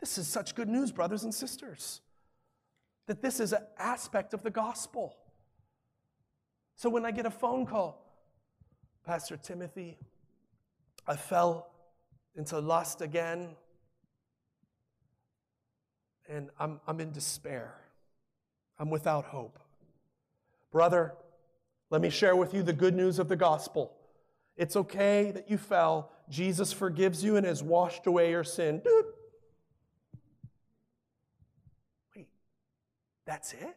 This 0.00 0.18
is 0.18 0.28
such 0.28 0.54
good 0.54 0.68
news, 0.68 0.92
brothers 0.92 1.24
and 1.24 1.34
sisters, 1.34 2.00
that 3.06 3.22
this 3.22 3.40
is 3.40 3.52
an 3.52 3.62
aspect 3.78 4.34
of 4.34 4.42
the 4.42 4.50
gospel. 4.50 5.16
So 6.76 6.90
when 6.90 7.06
I 7.06 7.10
get 7.10 7.26
a 7.26 7.30
phone 7.30 7.66
call, 7.66 8.02
Pastor 9.06 9.36
Timothy, 9.36 9.96
I 11.06 11.16
fell 11.16 11.70
into 12.34 12.58
lust 12.58 13.00
again, 13.00 13.56
and 16.28 16.50
I'm, 16.58 16.80
I'm 16.86 17.00
in 17.00 17.12
despair. 17.12 17.74
I'm 18.78 18.90
without 18.90 19.24
hope. 19.24 19.58
Brother, 20.70 21.14
let 21.88 22.02
me 22.02 22.10
share 22.10 22.36
with 22.36 22.52
you 22.52 22.62
the 22.62 22.72
good 22.72 22.94
news 22.94 23.18
of 23.18 23.28
the 23.28 23.36
gospel. 23.36 23.96
It's 24.56 24.76
okay 24.76 25.30
that 25.30 25.50
you 25.50 25.56
fell. 25.56 26.10
Jesus 26.28 26.72
forgives 26.72 27.22
you 27.22 27.36
and 27.36 27.46
has 27.46 27.62
washed 27.62 28.06
away 28.06 28.30
your 28.30 28.44
sin. 28.44 28.82
Wait, 28.84 29.04
that's 33.26 33.52
it? 33.52 33.76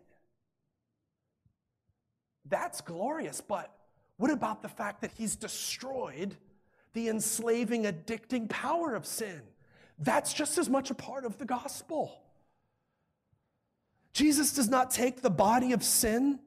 That's 2.46 2.82
glorious, 2.82 3.42
but 3.42 3.72
what 4.18 4.32
about 4.32 4.62
the 4.62 4.70
fact 4.70 5.02
that 5.02 5.12
he's 5.18 5.36
destroyed 5.36 6.36
the 6.94 7.10
enslaving, 7.10 7.84
addicting 7.84 8.50
power 8.50 8.96
of 8.96 9.06
sin? 9.06 9.42
That's 10.00 10.34
just 10.34 10.58
as 10.58 10.70
much 10.70 10.92
a 10.92 10.96
part 10.96 11.26
of 11.26 11.38
the 11.38 11.46
gospel. 11.46 12.22
Jesus 14.14 14.54
does 14.54 14.70
not 14.70 14.92
take 14.92 15.22
the 15.22 15.30
body 15.30 15.74
of 15.74 15.84
sin 15.84 16.40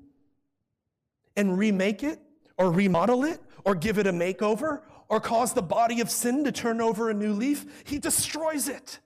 and 1.36 1.58
remake 1.58 2.02
it 2.02 2.18
or 2.58 2.70
remodel 2.70 3.24
it 3.24 3.40
or 3.64 3.74
give 3.74 3.98
it 3.98 4.06
a 4.06 4.12
makeover 4.12 4.80
or 5.08 5.20
cause 5.20 5.52
the 5.52 5.62
body 5.62 6.00
of 6.00 6.10
sin 6.10 6.44
to 6.44 6.52
turn 6.52 6.80
over 6.80 7.10
a 7.10 7.14
new 7.14 7.32
leaf. 7.32 7.82
He 7.84 7.98
destroys 7.98 8.68
it. 8.68 8.98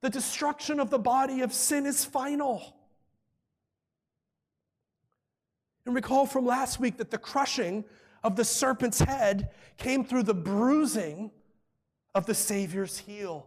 The 0.00 0.10
destruction 0.10 0.80
of 0.80 0.90
the 0.90 0.98
body 0.98 1.40
of 1.40 1.52
sin 1.52 1.86
is 1.86 2.04
final. 2.04 2.76
And 5.84 5.94
recall 5.94 6.26
from 6.26 6.46
last 6.46 6.78
week 6.78 6.98
that 6.98 7.10
the 7.10 7.18
crushing 7.18 7.84
of 8.22 8.36
the 8.36 8.44
serpent's 8.44 9.00
head 9.00 9.50
came 9.76 10.04
through 10.04 10.24
the 10.24 10.34
bruising 10.34 11.30
of 12.14 12.26
the 12.26 12.34
Savior's 12.34 12.98
heel. 12.98 13.46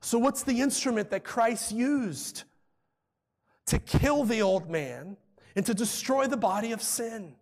So, 0.00 0.18
what's 0.18 0.42
the 0.42 0.60
instrument 0.60 1.10
that 1.10 1.22
Christ 1.22 1.70
used 1.70 2.44
to 3.66 3.78
kill 3.78 4.24
the 4.24 4.42
old 4.42 4.68
man 4.68 5.16
and 5.54 5.64
to 5.66 5.74
destroy 5.74 6.26
the 6.26 6.36
body 6.36 6.72
of 6.72 6.82
sin. 6.82 7.34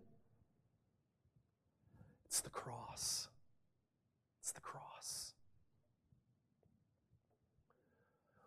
It's 2.25 2.41
the 2.41 2.49
cross. 2.49 3.27
It's 4.39 4.51
the 4.51 4.61
cross. 4.61 5.33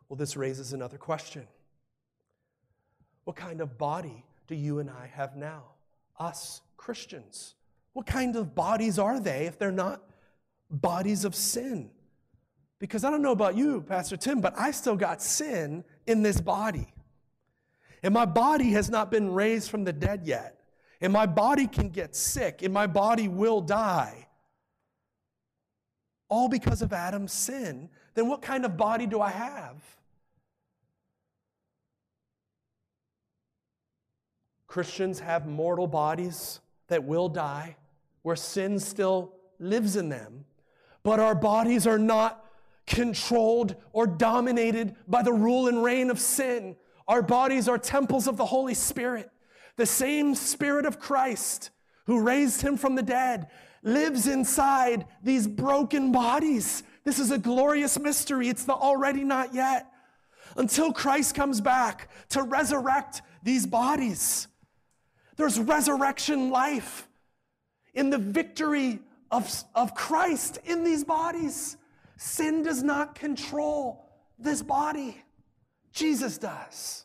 Well, 0.09 0.17
this 0.17 0.37
raises 0.37 0.73
another 0.73 0.99
question 0.99 1.47
What 3.25 3.37
kind 3.37 3.61
of 3.61 3.79
body 3.79 4.25
do 4.47 4.55
you 4.55 4.79
and 4.79 4.91
I 4.91 5.11
have 5.15 5.37
now? 5.37 5.65
Us 6.19 6.61
Christians. 6.77 7.55
What 7.93 8.07
kind 8.07 8.37
of 8.37 8.55
bodies 8.55 8.99
are 8.99 9.21
they 9.21 9.47
if 9.47 9.59
they're 9.59 9.73
not 9.73 10.03
bodies 10.71 11.25
of 11.25 11.35
sin? 11.35 11.91
Because 12.79 13.05
I 13.05 13.11
don't 13.11 13.23
know 13.23 13.33
about 13.33 13.57
you, 13.57 13.81
Pastor 13.81 14.17
Tim, 14.17 14.41
but 14.41 14.53
I 14.59 14.71
still 14.73 14.97
got 14.97 15.23
sin 15.23 15.85
in 16.07 16.23
this 16.23 16.41
body. 16.41 16.93
And 18.03 18.13
my 18.13 18.27
body 18.27 18.73
has 18.73 18.91
not 18.91 19.11
been 19.11 19.33
raised 19.33 19.71
from 19.71 19.85
the 19.85 19.93
dead 19.93 20.27
yet. 20.27 20.61
And 21.01 21.13
my 21.13 21.27
body 21.27 21.67
can 21.67 21.89
get 21.89 22.15
sick, 22.15 22.63
and 22.63 22.73
my 22.73 22.87
body 22.87 23.29
will 23.29 23.61
die. 23.61 24.29
All 26.29 26.49
because 26.49 26.83
of 26.83 26.93
Adam's 26.93 27.33
sin. 27.33 27.89
Then 28.15 28.29
what 28.29 28.43
kind 28.43 28.65
of 28.65 28.77
body 28.77 29.07
do 29.07 29.21
I 29.21 29.31
have? 29.31 29.77
Christians 34.67 35.21
have 35.21 35.47
mortal 35.47 35.87
bodies 35.87 36.61
that 36.89 37.05
will 37.05 37.29
die, 37.29 37.77
where 38.23 38.37
sin 38.37 38.79
still 38.81 39.33
lives 39.59 39.97
in 39.97 40.09
them. 40.09 40.45
But 41.03 41.21
our 41.21 41.35
bodies 41.35 41.87
are 41.87 41.99
not 41.99 42.45
controlled 42.87 43.77
or 43.93 44.07
dominated 44.07 44.97
by 45.07 45.23
the 45.23 45.33
rule 45.33 45.69
and 45.69 45.83
reign 45.83 46.11
of 46.11 46.19
sin. 46.19 46.77
Our 47.07 47.23
bodies 47.23 47.69
are 47.69 47.79
temples 47.79 48.27
of 48.27 48.37
the 48.37 48.47
Holy 48.47 48.75
Spirit. 48.75 49.31
The 49.77 49.87
same 49.87 50.35
Spirit 50.35 50.87
of 50.87 50.99
Christ 50.99 51.71
who 52.07 52.23
raised 52.23 52.61
him 52.63 52.77
from 52.77 52.95
the 52.95 53.03
dead 53.03 53.49
lives 53.83 54.27
inside 54.27 55.07
these 55.23 55.47
broken 55.47 56.13
bodies. 56.13 56.83
This 57.05 57.19
is 57.19 57.31
a 57.31 57.39
glorious 57.39 57.99
mystery. 57.99 58.49
It's 58.49 58.65
the 58.65 58.73
already 58.73 59.25
not 59.25 59.55
yet. 59.55 59.91
Until 60.57 60.93
Christ 60.93 61.35
comes 61.35 61.61
back 61.61 62.09
to 62.31 62.43
resurrect 62.43 63.23
these 63.43 63.67
bodies, 63.67 64.49
there's 65.37 65.59
resurrection 65.59 66.51
life 66.51 67.09
in 67.93 68.11
the 68.11 68.19
victory 68.19 69.01
of, 69.31 69.53
of 69.75 69.95
Christ 69.95 70.59
in 70.65 70.85
these 70.85 71.05
bodies. 71.05 71.77
Sin 72.17 72.63
does 72.63 72.83
not 72.83 73.15
control 73.15 74.07
this 74.39 74.63
body, 74.63 75.23
Jesus 75.93 76.39
does. 76.39 77.05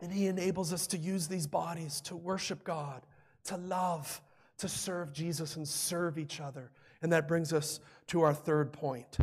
And 0.00 0.12
He 0.12 0.26
enables 0.26 0.72
us 0.72 0.86
to 0.88 0.98
use 0.98 1.26
these 1.26 1.46
bodies 1.46 2.00
to 2.02 2.16
worship 2.16 2.64
God, 2.64 3.02
to 3.44 3.56
love, 3.56 4.20
to 4.58 4.68
serve 4.68 5.12
Jesus, 5.12 5.56
and 5.56 5.66
serve 5.66 6.18
each 6.18 6.40
other. 6.40 6.70
And 7.02 7.12
that 7.12 7.28
brings 7.28 7.52
us 7.52 7.80
to 8.08 8.22
our 8.22 8.34
third 8.34 8.72
point 8.72 9.18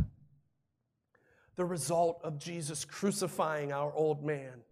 the 1.56 1.64
result 1.64 2.20
of 2.24 2.38
Jesus 2.38 2.84
crucifying 2.84 3.72
our 3.72 3.92
old 3.94 4.24
man, 4.24 4.62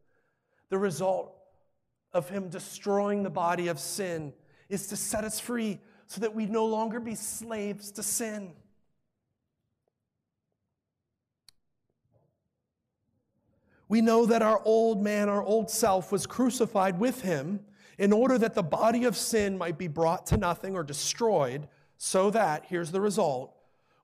the 0.69 0.79
result 0.79 1.33
of 2.13 2.29
Him 2.29 2.49
destroying 2.49 3.23
the 3.23 3.31
body 3.31 3.69
of 3.69 3.79
sin 3.79 4.33
is 4.69 4.89
to 4.89 4.97
set 4.97 5.25
us 5.25 5.39
free 5.39 5.81
so 6.07 6.21
that 6.21 6.35
we 6.35 6.47
no 6.47 6.67
longer 6.67 7.01
be 7.01 7.15
slaves 7.15 7.93
to 7.93 8.03
sin. 8.03 8.53
We 13.89 14.01
know 14.01 14.25
that 14.27 14.41
our 14.41 14.61
old 14.65 15.03
man, 15.03 15.29
our 15.29 15.43
old 15.43 15.71
self, 15.71 16.11
was 16.11 16.27
crucified 16.27 16.99
with 16.99 17.21
him 17.21 17.61
in 17.99 18.13
order 18.13 18.39
that 18.39 18.55
the 18.55 18.63
body 18.63 19.05
of 19.05 19.17
sin 19.17 19.59
might 19.59 19.79
be 19.79 19.89
brought 19.89 20.27
to 20.27 20.37
nothing 20.37 20.75
or 20.75 20.83
destroyed, 20.83 21.69
so 21.97 22.31
that, 22.31 22.65
here's 22.67 22.91
the 22.91 23.01
result, 23.01 23.55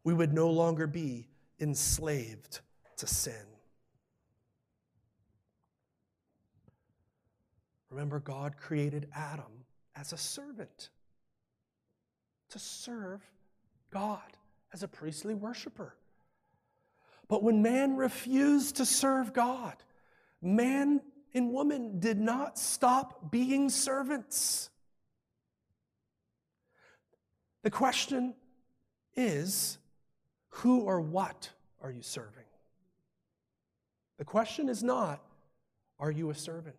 we 0.05 0.15
would 0.15 0.33
no 0.33 0.51
longer 0.51 0.87
be 0.87 1.29
enslaved 1.61 2.61
to 2.97 3.07
sin. 3.07 3.35
Remember, 7.91 8.21
God 8.21 8.57
created 8.57 9.09
Adam 9.15 9.65
as 9.97 10.13
a 10.13 10.17
servant 10.17 10.91
to 12.51 12.59
serve 12.59 13.23
God 13.91 14.21
as 14.73 14.83
a 14.83 14.89
priestly 14.89 15.35
worshiper. 15.35 15.95
But 17.29 17.43
when 17.43 17.63
man 17.63 17.97
refused 17.97 18.77
to 18.77 18.87
serve 18.87 19.33
God, 19.33 19.77
man 20.41 21.01
and 21.35 21.53
woman 21.53 22.01
did 22.01 22.19
not 22.19 22.59
stop 22.59 23.31
being 23.31 23.69
servants. 23.69 24.71
The 27.63 27.71
question 27.71 28.35
is 29.17 29.79
who 30.49 30.81
or 30.81 31.01
what 31.01 31.51
are 31.83 31.91
you 31.91 32.03
serving? 32.03 32.45
The 34.19 34.25
question 34.25 34.69
is 34.69 34.83
not, 34.83 35.21
are 36.01 36.11
you 36.11 36.31
a 36.31 36.35
servant? 36.35 36.77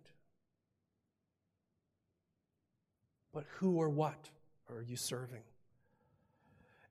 But 3.34 3.46
who 3.58 3.78
or 3.78 3.90
what 3.90 4.30
are 4.70 4.82
you 4.82 4.98
serving? 4.98 5.44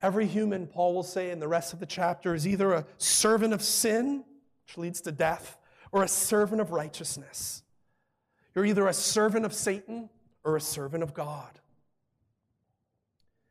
Every 0.00 0.26
human, 0.26 0.66
Paul 0.66 0.94
will 0.94 1.02
say 1.02 1.30
in 1.30 1.40
the 1.40 1.48
rest 1.48 1.72
of 1.72 1.80
the 1.80 1.86
chapter, 1.86 2.34
is 2.34 2.46
either 2.46 2.72
a 2.72 2.86
servant 2.98 3.52
of 3.52 3.62
sin, 3.62 4.24
which 4.66 4.78
leads 4.78 5.00
to 5.02 5.12
death, 5.12 5.57
or 5.93 6.03
a 6.03 6.09
servant 6.09 6.61
of 6.61 6.70
righteousness. 6.70 7.62
You're 8.55 8.66
either 8.66 8.86
a 8.86 8.93
servant 8.93 9.45
of 9.45 9.53
Satan 9.55 10.11
or 10.45 10.57
a 10.57 10.61
servant 10.61 11.03
of 11.03 11.14
God. 11.14 11.61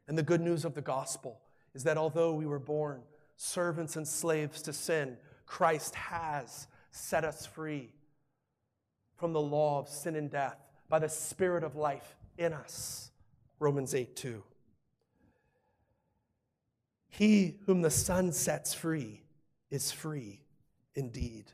And 0.08 0.18
the 0.18 0.24
good 0.24 0.42
news 0.42 0.66
of 0.66 0.74
the 0.74 0.82
gospel 0.82 1.40
is 1.74 1.84
that 1.84 1.98
although 1.98 2.34
we 2.34 2.46
were 2.46 2.60
born 2.60 3.02
servants 3.36 3.96
and 3.96 4.08
slaves 4.08 4.62
to 4.64 4.74
sin, 4.74 5.18
Christ 5.46 5.96
has 5.96 6.68
set 6.92 7.24
us 7.24 7.46
free 7.46 7.94
from 9.16 9.34
the 9.34 9.42
law 9.42 9.80
of 9.80 9.90
sin 9.90 10.16
and 10.16 10.30
death 10.30 10.58
by 10.90 11.00
the 11.00 11.10
Spirit 11.10 11.64
of 11.64 11.76
life 11.76 12.16
in 12.38 12.54
us. 12.54 13.12
Romans 13.60 13.96
8 13.96 14.16
2. 14.16 14.44
He 17.10 17.56
whom 17.66 17.82
the 17.82 17.90
Son 17.90 18.32
sets 18.32 18.74
free 18.74 19.24
is 19.72 19.92
free 19.92 20.42
indeed. 20.96 21.52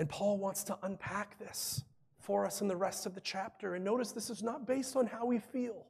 And 0.00 0.08
Paul 0.08 0.38
wants 0.38 0.64
to 0.64 0.78
unpack 0.82 1.38
this 1.38 1.84
for 2.20 2.46
us 2.46 2.62
in 2.62 2.68
the 2.68 2.76
rest 2.76 3.04
of 3.04 3.14
the 3.14 3.20
chapter. 3.20 3.74
And 3.74 3.84
notice 3.84 4.12
this 4.12 4.30
is 4.30 4.42
not 4.42 4.66
based 4.66 4.96
on 4.96 5.06
how 5.06 5.26
we 5.26 5.38
feel, 5.38 5.84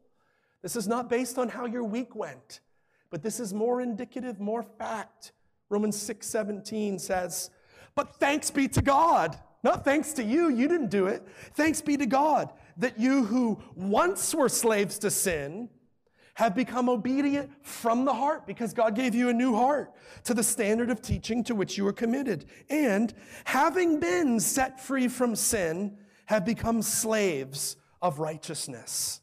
this 0.62 0.74
is 0.74 0.88
not 0.88 1.08
based 1.08 1.38
on 1.38 1.48
how 1.48 1.64
your 1.64 1.84
week 1.84 2.16
went, 2.16 2.58
but 3.11 3.22
this 3.22 3.38
is 3.38 3.54
more 3.54 3.80
indicative, 3.80 4.40
more 4.40 4.64
fact. 4.64 5.30
Romans 5.68 5.96
6 5.96 6.26
17 6.26 6.98
says, 6.98 7.50
But 7.94 8.16
thanks 8.16 8.50
be 8.50 8.66
to 8.66 8.82
God. 8.82 9.38
Not 9.62 9.84
thanks 9.84 10.12
to 10.14 10.24
you, 10.24 10.48
you 10.48 10.66
didn't 10.66 10.90
do 10.90 11.06
it. 11.06 11.24
Thanks 11.54 11.80
be 11.80 11.96
to 11.96 12.06
God 12.06 12.52
that 12.78 12.98
you 12.98 13.24
who 13.24 13.62
once 13.76 14.34
were 14.34 14.48
slaves 14.48 14.98
to 14.98 15.11
sin 15.12 15.68
have 16.41 16.55
become 16.55 16.88
obedient 16.88 17.51
from 17.61 18.07
the 18.07 18.14
heart 18.14 18.47
because 18.47 18.72
God 18.72 18.95
gave 18.95 19.14
you 19.14 19.28
a 19.28 19.32
new 19.32 19.55
heart 19.55 19.93
to 20.24 20.32
the 20.32 20.43
standard 20.43 20.88
of 20.88 21.03
teaching 21.03 21.45
to 21.45 21.55
which 21.55 21.76
you 21.76 21.84
were 21.84 21.93
committed. 21.93 22.47
And 22.70 23.12
having 23.45 24.01
been 24.01 24.41
set 24.41 24.80
free 24.80 25.07
from 25.07 25.36
sin, 25.36 25.99
have 26.30 26.47
become 26.47 26.80
slaves 26.80 27.76
of 28.01 28.20
righteousness. 28.20 29.20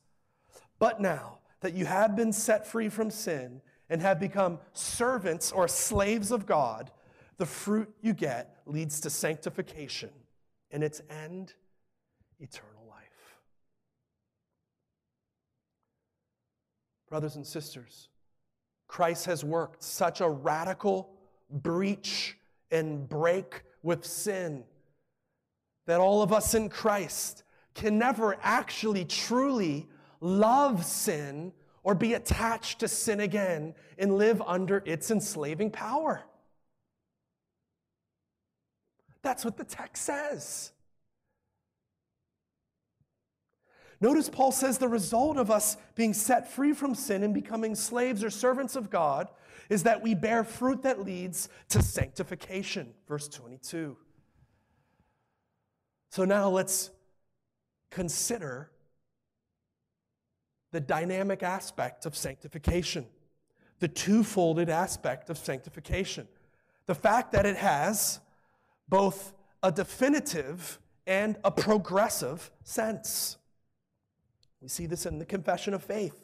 But 0.77 1.01
now 1.01 1.39
that 1.61 1.73
you 1.73 1.85
have 1.85 2.15
been 2.15 2.33
set 2.33 2.67
free 2.67 2.89
from 2.89 3.09
sin 3.09 3.61
and 3.89 4.01
have 4.01 4.19
become 4.19 4.59
servants 4.73 5.51
or 5.51 5.67
slaves 5.67 6.31
of 6.31 6.45
God, 6.45 6.91
the 7.37 7.45
fruit 7.47 7.89
you 8.01 8.13
get 8.13 8.57
leads 8.65 8.99
to 8.99 9.09
sanctification 9.09 10.11
and 10.69 10.83
its 10.83 11.01
end, 11.09 11.53
eternal 12.39 12.85
life. 12.87 13.07
Brothers 17.09 17.35
and 17.35 17.45
sisters, 17.45 18.09
Christ 18.87 19.25
has 19.25 19.43
worked 19.43 19.83
such 19.83 20.21
a 20.21 20.29
radical 20.29 21.09
breach 21.49 22.37
and 22.71 23.07
break 23.07 23.63
with 23.81 24.05
sin 24.05 24.63
that 25.85 25.99
all 25.99 26.21
of 26.21 26.33
us 26.33 26.53
in 26.53 26.69
Christ 26.69 27.43
can 27.73 27.97
never 27.97 28.37
actually 28.41 29.05
truly 29.05 29.87
love 30.19 30.85
sin 30.85 31.53
or 31.83 31.95
be 31.95 32.13
attached 32.13 32.79
to 32.79 32.87
sin 32.87 33.21
again 33.21 33.73
and 33.97 34.17
live 34.17 34.41
under 34.45 34.83
its 34.85 35.09
enslaving 35.09 35.71
power. 35.71 36.23
That's 39.21 39.45
what 39.45 39.57
the 39.57 39.63
text 39.63 40.03
says. 40.03 40.71
Notice 43.99 44.29
Paul 44.29 44.51
says 44.51 44.77
the 44.77 44.87
result 44.87 45.37
of 45.37 45.49
us 45.49 45.77
being 45.95 46.13
set 46.13 46.51
free 46.51 46.73
from 46.73 46.93
sin 46.93 47.23
and 47.23 47.33
becoming 47.33 47.73
slaves 47.73 48.23
or 48.23 48.29
servants 48.29 48.75
of 48.75 48.89
God 48.89 49.27
is 49.69 49.83
that 49.83 50.01
we 50.01 50.13
bear 50.13 50.43
fruit 50.43 50.83
that 50.83 51.03
leads 51.03 51.49
to 51.69 51.81
sanctification. 51.81 52.93
Verse 53.07 53.27
22. 53.27 53.97
So 56.09 56.25
now 56.25 56.49
let's 56.49 56.91
consider 57.89 58.71
the 60.71 60.79
dynamic 60.79 61.43
aspect 61.43 62.05
of 62.05 62.15
sanctification, 62.15 63.05
the 63.79 63.87
two-folded 63.87 64.69
aspect 64.69 65.29
of 65.29 65.37
sanctification. 65.37 66.27
The 66.85 66.95
fact 66.95 67.31
that 67.31 67.45
it 67.45 67.57
has 67.57 68.19
both 68.87 69.33
a 69.63 69.71
definitive 69.71 70.79
and 71.05 71.37
a 71.43 71.51
progressive 71.51 72.51
sense. 72.63 73.37
We 74.61 74.67
see 74.67 74.85
this 74.85 75.05
in 75.05 75.19
the 75.19 75.25
confession 75.25 75.73
of 75.73 75.83
faith. 75.83 76.23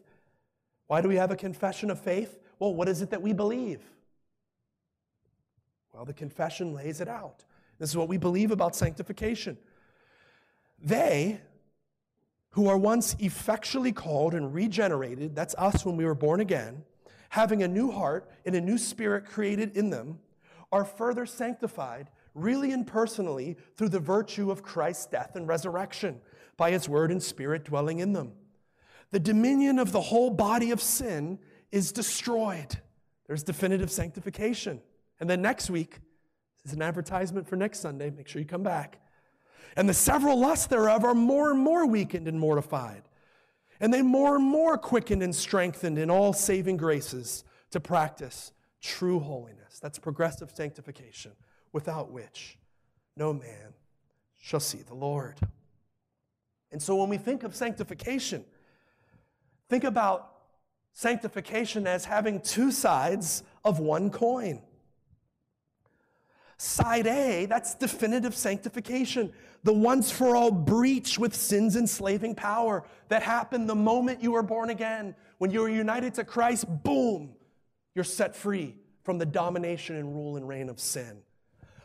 Why 0.87 1.01
do 1.01 1.07
we 1.07 1.15
have 1.15 1.31
a 1.31 1.35
confession 1.35 1.89
of 1.89 1.99
faith? 1.99 2.39
Well, 2.59 2.73
what 2.73 2.89
is 2.89 3.01
it 3.01 3.09
that 3.11 3.21
we 3.21 3.33
believe? 3.33 3.81
Well, 5.93 6.05
the 6.05 6.13
confession 6.13 6.73
lays 6.73 7.01
it 7.01 7.07
out. 7.07 7.45
This 7.79 7.89
is 7.89 7.97
what 7.97 8.07
we 8.07 8.17
believe 8.17 8.51
about 8.51 8.75
sanctification. 8.75 9.57
They 10.81 11.39
who 12.51 12.67
are 12.67 12.77
once 12.77 13.15
effectually 13.19 13.91
called 13.91 14.33
and 14.33 14.53
regenerated, 14.53 15.35
that's 15.35 15.55
us 15.57 15.85
when 15.85 15.97
we 15.97 16.05
were 16.05 16.15
born 16.15 16.39
again, 16.39 16.83
having 17.29 17.63
a 17.63 17.67
new 17.67 17.89
heart 17.89 18.29
and 18.45 18.55
a 18.55 18.61
new 18.61 18.77
spirit 18.77 19.25
created 19.25 19.75
in 19.75 19.89
them, 19.89 20.19
are 20.71 20.85
further 20.85 21.25
sanctified 21.25 22.09
really 22.35 22.71
and 22.71 22.85
personally 22.85 23.57
through 23.75 23.89
the 23.89 23.99
virtue 23.99 24.51
of 24.51 24.63
Christ's 24.63 25.07
death 25.07 25.35
and 25.35 25.47
resurrection 25.47 26.19
by 26.57 26.71
his 26.71 26.87
word 26.87 27.11
and 27.11 27.21
spirit 27.21 27.63
dwelling 27.65 27.99
in 27.99 28.13
them. 28.13 28.33
The 29.11 29.19
dominion 29.19 29.79
of 29.79 29.91
the 29.91 30.01
whole 30.01 30.29
body 30.29 30.71
of 30.71 30.81
sin 30.81 31.39
is 31.71 31.91
destroyed. 31.91 32.79
There's 33.27 33.43
definitive 33.43 33.91
sanctification. 33.91 34.81
And 35.19 35.29
then 35.29 35.41
next 35.41 35.69
week, 35.69 35.99
This 36.63 36.71
is 36.71 36.77
an 36.77 36.81
advertisement 36.81 37.47
for 37.47 37.55
next 37.55 37.79
Sunday. 37.79 38.09
Make 38.09 38.27
sure 38.27 38.41
you 38.41 38.47
come 38.47 38.63
back. 38.63 38.99
And 39.75 39.89
the 39.89 39.93
several 39.93 40.39
lusts 40.39 40.67
thereof 40.67 41.03
are 41.03 41.15
more 41.15 41.51
and 41.51 41.59
more 41.59 41.85
weakened 41.85 42.27
and 42.27 42.39
mortified. 42.39 43.03
And 43.79 43.93
they 43.93 44.01
more 44.01 44.35
and 44.35 44.45
more 44.45 44.77
quickened 44.77 45.23
and 45.23 45.35
strengthened 45.35 45.97
in 45.97 46.09
all 46.09 46.31
saving 46.31 46.77
graces 46.77 47.43
to 47.71 47.79
practice 47.79 48.53
true 48.81 49.19
holiness. 49.19 49.79
That's 49.81 49.99
progressive 49.99 50.51
sanctification, 50.53 51.31
without 51.73 52.11
which 52.11 52.57
no 53.17 53.33
man 53.33 53.73
shall 54.39 54.59
see 54.59 54.83
the 54.83 54.93
Lord. 54.93 55.39
And 56.73 56.81
so 56.81 56.95
when 56.95 57.07
we 57.07 57.17
think 57.17 57.43
of 57.43 57.55
sanctification, 57.55 58.43
think 59.69 59.83
about 59.83 60.31
sanctification 60.91 61.87
as 61.87 62.03
having 62.03 62.41
two 62.41 62.71
sides 62.71 63.43
of 63.63 63.79
one 63.79 64.09
coin. 64.09 64.61
Side 66.57 67.07
A, 67.07 67.45
that's 67.45 67.75
definitive 67.75 68.35
sanctification, 68.35 69.31
the 69.63 69.73
once 69.73 70.11
for 70.11 70.35
all 70.35 70.51
breach 70.51 71.19
with 71.19 71.35
sin's 71.35 71.75
enslaving 71.75 72.35
power 72.35 72.83
that 73.09 73.21
happened 73.21 73.69
the 73.69 73.75
moment 73.75 74.23
you 74.23 74.31
were 74.31 74.43
born 74.43 74.69
again. 74.69 75.15
When 75.37 75.51
you 75.51 75.61
were 75.61 75.69
united 75.69 76.15
to 76.15 76.23
Christ, 76.23 76.65
boom, 76.83 77.35
you're 77.95 78.03
set 78.03 78.35
free 78.35 78.75
from 79.03 79.19
the 79.19 79.25
domination 79.25 79.95
and 79.97 80.13
rule 80.13 80.37
and 80.37 80.47
reign 80.47 80.69
of 80.69 80.79
sin. 80.79 81.21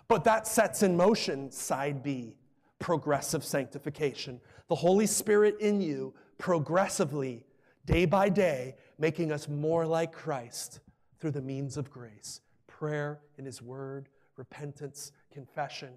But 0.06 0.24
that 0.24 0.46
sets 0.46 0.82
in 0.82 0.96
motion 0.96 1.50
side 1.50 2.02
B, 2.02 2.36
progressive 2.78 3.44
sanctification. 3.44 4.40
The 4.68 4.74
Holy 4.74 5.06
Spirit 5.06 5.60
in 5.60 5.80
you 5.80 6.14
progressively, 6.38 7.44
day 7.84 8.04
by 8.04 8.28
day, 8.28 8.76
making 8.98 9.32
us 9.32 9.48
more 9.48 9.86
like 9.86 10.12
Christ 10.12 10.80
through 11.20 11.32
the 11.32 11.42
means 11.42 11.76
of 11.76 11.90
grace 11.90 12.40
prayer 12.66 13.18
in 13.36 13.44
His 13.44 13.60
Word, 13.60 14.08
repentance, 14.36 15.10
confession, 15.32 15.90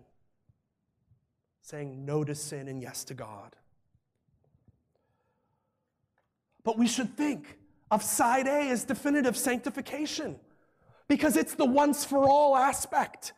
saying 1.61 2.03
no 2.03 2.23
to 2.23 2.33
sin 2.33 2.67
and 2.67 2.81
yes 2.81 3.03
to 3.03 3.13
God. 3.13 3.55
But 6.63 6.77
we 6.77 6.87
should 6.87 7.15
think 7.15 7.59
of 7.91 8.01
side 8.01 8.47
A 8.47 8.69
as 8.69 8.83
definitive 8.83 9.37
sanctification 9.37 10.39
because 11.07 11.37
it's 11.37 11.53
the 11.53 11.65
once 11.65 12.03
for 12.03 12.27
all 12.27 12.55
aspect. 12.55 13.33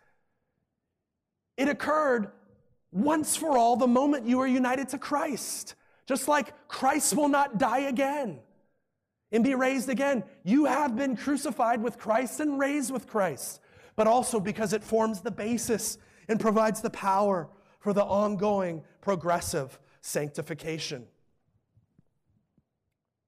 It 1.57 1.67
occurred 1.67 2.31
once 2.93 3.35
for 3.35 3.57
all 3.57 3.75
the 3.75 3.87
moment 3.87 4.27
you 4.27 4.39
are 4.39 4.47
united 4.47 4.89
to 4.89 4.97
Christ. 4.97 5.75
Just 6.05 6.27
like 6.27 6.67
Christ 6.67 7.15
will 7.15 7.29
not 7.29 7.57
die 7.57 7.81
again 7.81 8.39
and 9.31 9.43
be 9.43 9.55
raised 9.55 9.89
again. 9.89 10.23
You 10.43 10.65
have 10.65 10.95
been 10.95 11.17
crucified 11.17 11.81
with 11.81 11.97
Christ 11.97 12.39
and 12.39 12.59
raised 12.59 12.91
with 12.91 13.07
Christ, 13.07 13.59
but 13.95 14.07
also 14.07 14.39
because 14.39 14.73
it 14.73 14.83
forms 14.83 15.21
the 15.21 15.31
basis 15.31 15.97
and 16.27 16.39
provides 16.39 16.81
the 16.81 16.89
power 16.89 17.49
for 17.79 17.93
the 17.93 18.03
ongoing 18.03 18.83
progressive 19.01 19.79
sanctification. 20.01 21.05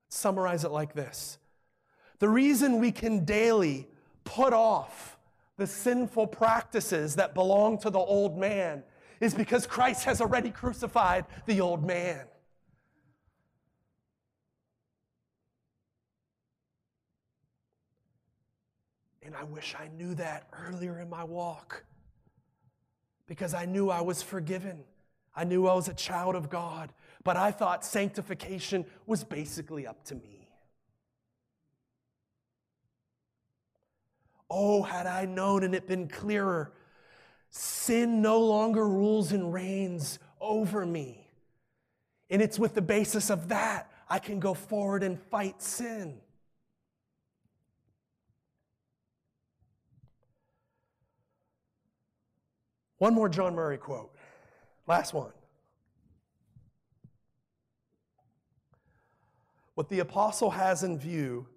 Summarize 0.10 0.64
it 0.64 0.72
like 0.72 0.94
this 0.94 1.40
The 2.20 2.30
reason 2.30 2.80
we 2.80 2.92
can 2.92 3.26
daily 3.26 3.88
put 4.24 4.54
off 4.54 5.18
the 5.58 5.68
sinful 5.68 6.28
practices 6.28 7.16
that 7.16 7.34
belong 7.34 7.78
to 7.80 7.90
the 7.90 8.00
old 8.00 8.38
man 8.38 8.84
is 9.20 9.34
because 9.34 9.68
Christ 9.68 10.06
has 10.06 10.22
already 10.22 10.52
crucified 10.52 11.26
the 11.46 11.62
old 11.62 11.86
man. 11.86 12.22
And 19.24 19.36
I 19.36 19.44
wish 19.44 19.76
I 19.78 19.90
knew 19.98 20.14
that 20.16 20.48
earlier 20.54 21.00
in 21.00 21.10
my 21.10 21.24
walk 21.24 21.84
because 23.28 23.54
I 23.54 23.66
knew 23.66 23.90
I 23.90 24.02
was 24.02 24.22
forgiven. 24.22 24.84
I 25.36 25.44
knew 25.44 25.68
I 25.68 25.74
was 25.74 25.90
a 25.90 25.94
child 25.94 26.36
of 26.36 26.50
God, 26.50 26.94
but 27.24 27.36
I 27.36 27.52
thought 27.52 27.84
sanctification 27.84 28.86
was 29.08 29.24
basically 29.24 29.88
up 29.88 30.04
to 30.06 30.16
me. 30.16 30.48
Oh, 34.50 34.84
had 34.84 35.08
I 35.08 35.26
known 35.26 35.64
and 35.64 35.74
it 35.74 35.88
been 35.88 36.08
clearer, 36.08 36.72
sin 37.50 38.22
no 38.22 38.40
longer 38.40 38.88
rules 38.88 39.32
and 39.32 39.54
reigns 39.54 40.20
over 40.42 40.86
me. 40.86 41.30
And 42.30 42.42
it's 42.42 42.60
with 42.60 42.74
the 42.74 42.82
basis 42.82 43.30
of 43.30 43.50
that 43.50 43.92
I 44.10 44.20
can 44.20 44.40
go 44.40 44.54
forward 44.54 45.04
and 45.04 45.20
fight 45.20 45.62
sin. 45.62 46.20
One 52.98 53.14
more 53.14 53.30
John 53.30 53.56
Murray 53.56 53.78
quote. 53.78 54.16
Last 54.88 55.14
one. 55.14 55.32
What 59.74 59.90
the 59.90 60.00
apostle 60.00 60.52
has 60.52 60.84
in 60.84 60.98
view 60.98 61.48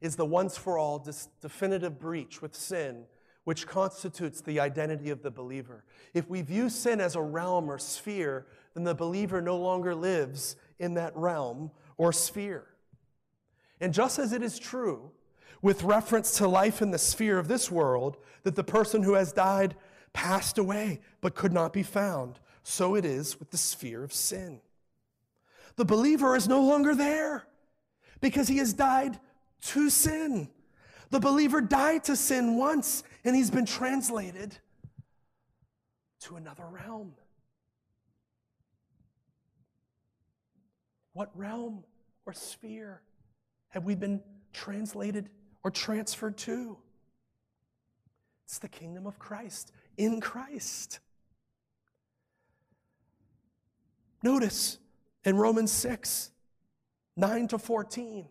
is 0.00 0.16
the 0.16 0.26
once 0.26 0.58
for 0.58 0.76
all 0.78 1.04
definitive 1.40 1.98
breach 1.98 2.42
with 2.42 2.54
sin, 2.54 3.06
which 3.46 3.68
constitutes 3.68 4.40
the 4.40 4.58
identity 4.58 5.08
of 5.08 5.22
the 5.22 5.30
believer. 5.30 5.84
If 6.14 6.28
we 6.28 6.42
view 6.42 6.68
sin 6.68 7.00
as 7.00 7.14
a 7.14 7.22
realm 7.22 7.70
or 7.70 7.78
sphere, 7.78 8.44
then 8.74 8.82
the 8.82 8.92
believer 8.92 9.40
no 9.40 9.56
longer 9.56 9.94
lives 9.94 10.56
in 10.80 10.94
that 10.94 11.16
realm 11.16 11.70
or 11.96 12.12
sphere. 12.12 12.66
And 13.80 13.94
just 13.94 14.18
as 14.18 14.32
it 14.32 14.42
is 14.42 14.58
true 14.58 15.12
with 15.62 15.84
reference 15.84 16.32
to 16.38 16.48
life 16.48 16.82
in 16.82 16.90
the 16.90 16.98
sphere 16.98 17.38
of 17.38 17.46
this 17.46 17.70
world, 17.70 18.16
that 18.42 18.56
the 18.56 18.64
person 18.64 19.04
who 19.04 19.14
has 19.14 19.32
died 19.32 19.76
passed 20.12 20.58
away 20.58 20.98
but 21.20 21.36
could 21.36 21.52
not 21.52 21.72
be 21.72 21.84
found. 21.84 22.40
So 22.64 22.96
it 22.96 23.04
is 23.04 23.38
with 23.38 23.52
the 23.52 23.58
sphere 23.58 24.02
of 24.02 24.12
sin. 24.12 24.60
The 25.76 25.84
believer 25.84 26.34
is 26.34 26.48
no 26.48 26.64
longer 26.64 26.96
there 26.96 27.46
because 28.20 28.48
he 28.48 28.56
has 28.56 28.72
died 28.72 29.20
to 29.66 29.88
sin. 29.88 30.48
The 31.10 31.20
believer 31.20 31.60
died 31.60 32.04
to 32.04 32.16
sin 32.16 32.56
once 32.56 33.02
and 33.24 33.36
he's 33.36 33.50
been 33.50 33.66
translated 33.66 34.56
to 36.20 36.36
another 36.36 36.64
realm. 36.66 37.14
What 41.12 41.30
realm 41.34 41.84
or 42.26 42.32
sphere 42.32 43.00
have 43.68 43.84
we 43.84 43.94
been 43.94 44.20
translated 44.52 45.30
or 45.64 45.70
transferred 45.70 46.36
to? 46.38 46.76
It's 48.44 48.58
the 48.58 48.68
kingdom 48.68 49.06
of 49.06 49.18
Christ 49.18 49.72
in 49.96 50.20
Christ. 50.20 51.00
Notice 54.22 54.78
in 55.24 55.36
Romans 55.36 55.72
6 55.72 56.30
9 57.18 57.48
to 57.48 57.58
14, 57.58 58.28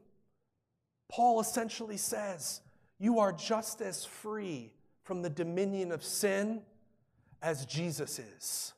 Paul 1.10 1.40
essentially 1.40 1.98
says, 1.98 2.62
You 3.00 3.20
are 3.20 3.32
just 3.32 3.82
as 3.82 4.06
free 4.06 4.72
from 5.04 5.22
the 5.22 5.30
dominion 5.30 5.92
of 5.92 6.04
sin 6.04 6.62
as 7.42 7.66
Jesus 7.66 8.20
is. 8.20 8.74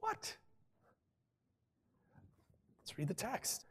What? 0.00 0.36
Let's 2.82 2.98
read 2.98 3.08
the 3.08 3.14
text. 3.14 3.64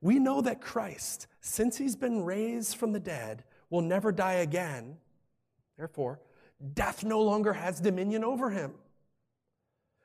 We 0.00 0.18
know 0.18 0.40
that 0.40 0.60
Christ, 0.60 1.26
since 1.40 1.76
he's 1.76 1.96
been 1.96 2.24
raised 2.24 2.76
from 2.76 2.92
the 2.92 3.00
dead, 3.00 3.44
will 3.68 3.82
never 3.82 4.12
die 4.12 4.34
again. 4.34 4.96
Therefore, 5.76 6.20
death 6.74 7.04
no 7.04 7.20
longer 7.22 7.52
has 7.52 7.80
dominion 7.80 8.24
over 8.24 8.50
him. 8.50 8.74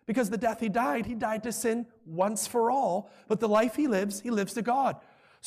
Because 0.06 0.30
the 0.30 0.38
death 0.38 0.60
he 0.60 0.70
died, 0.70 1.06
he 1.06 1.16
died 1.16 1.44
to 1.44 1.52
sin 1.52 1.88
once 2.06 2.46
for 2.46 2.70
all, 2.70 3.10
but 3.28 3.40
the 3.40 3.48
life 3.48 3.76
he 3.76 3.88
lives, 3.88 4.22
he 4.22 4.30
lives 4.30 4.54
to 4.54 4.62
God. 4.62 4.98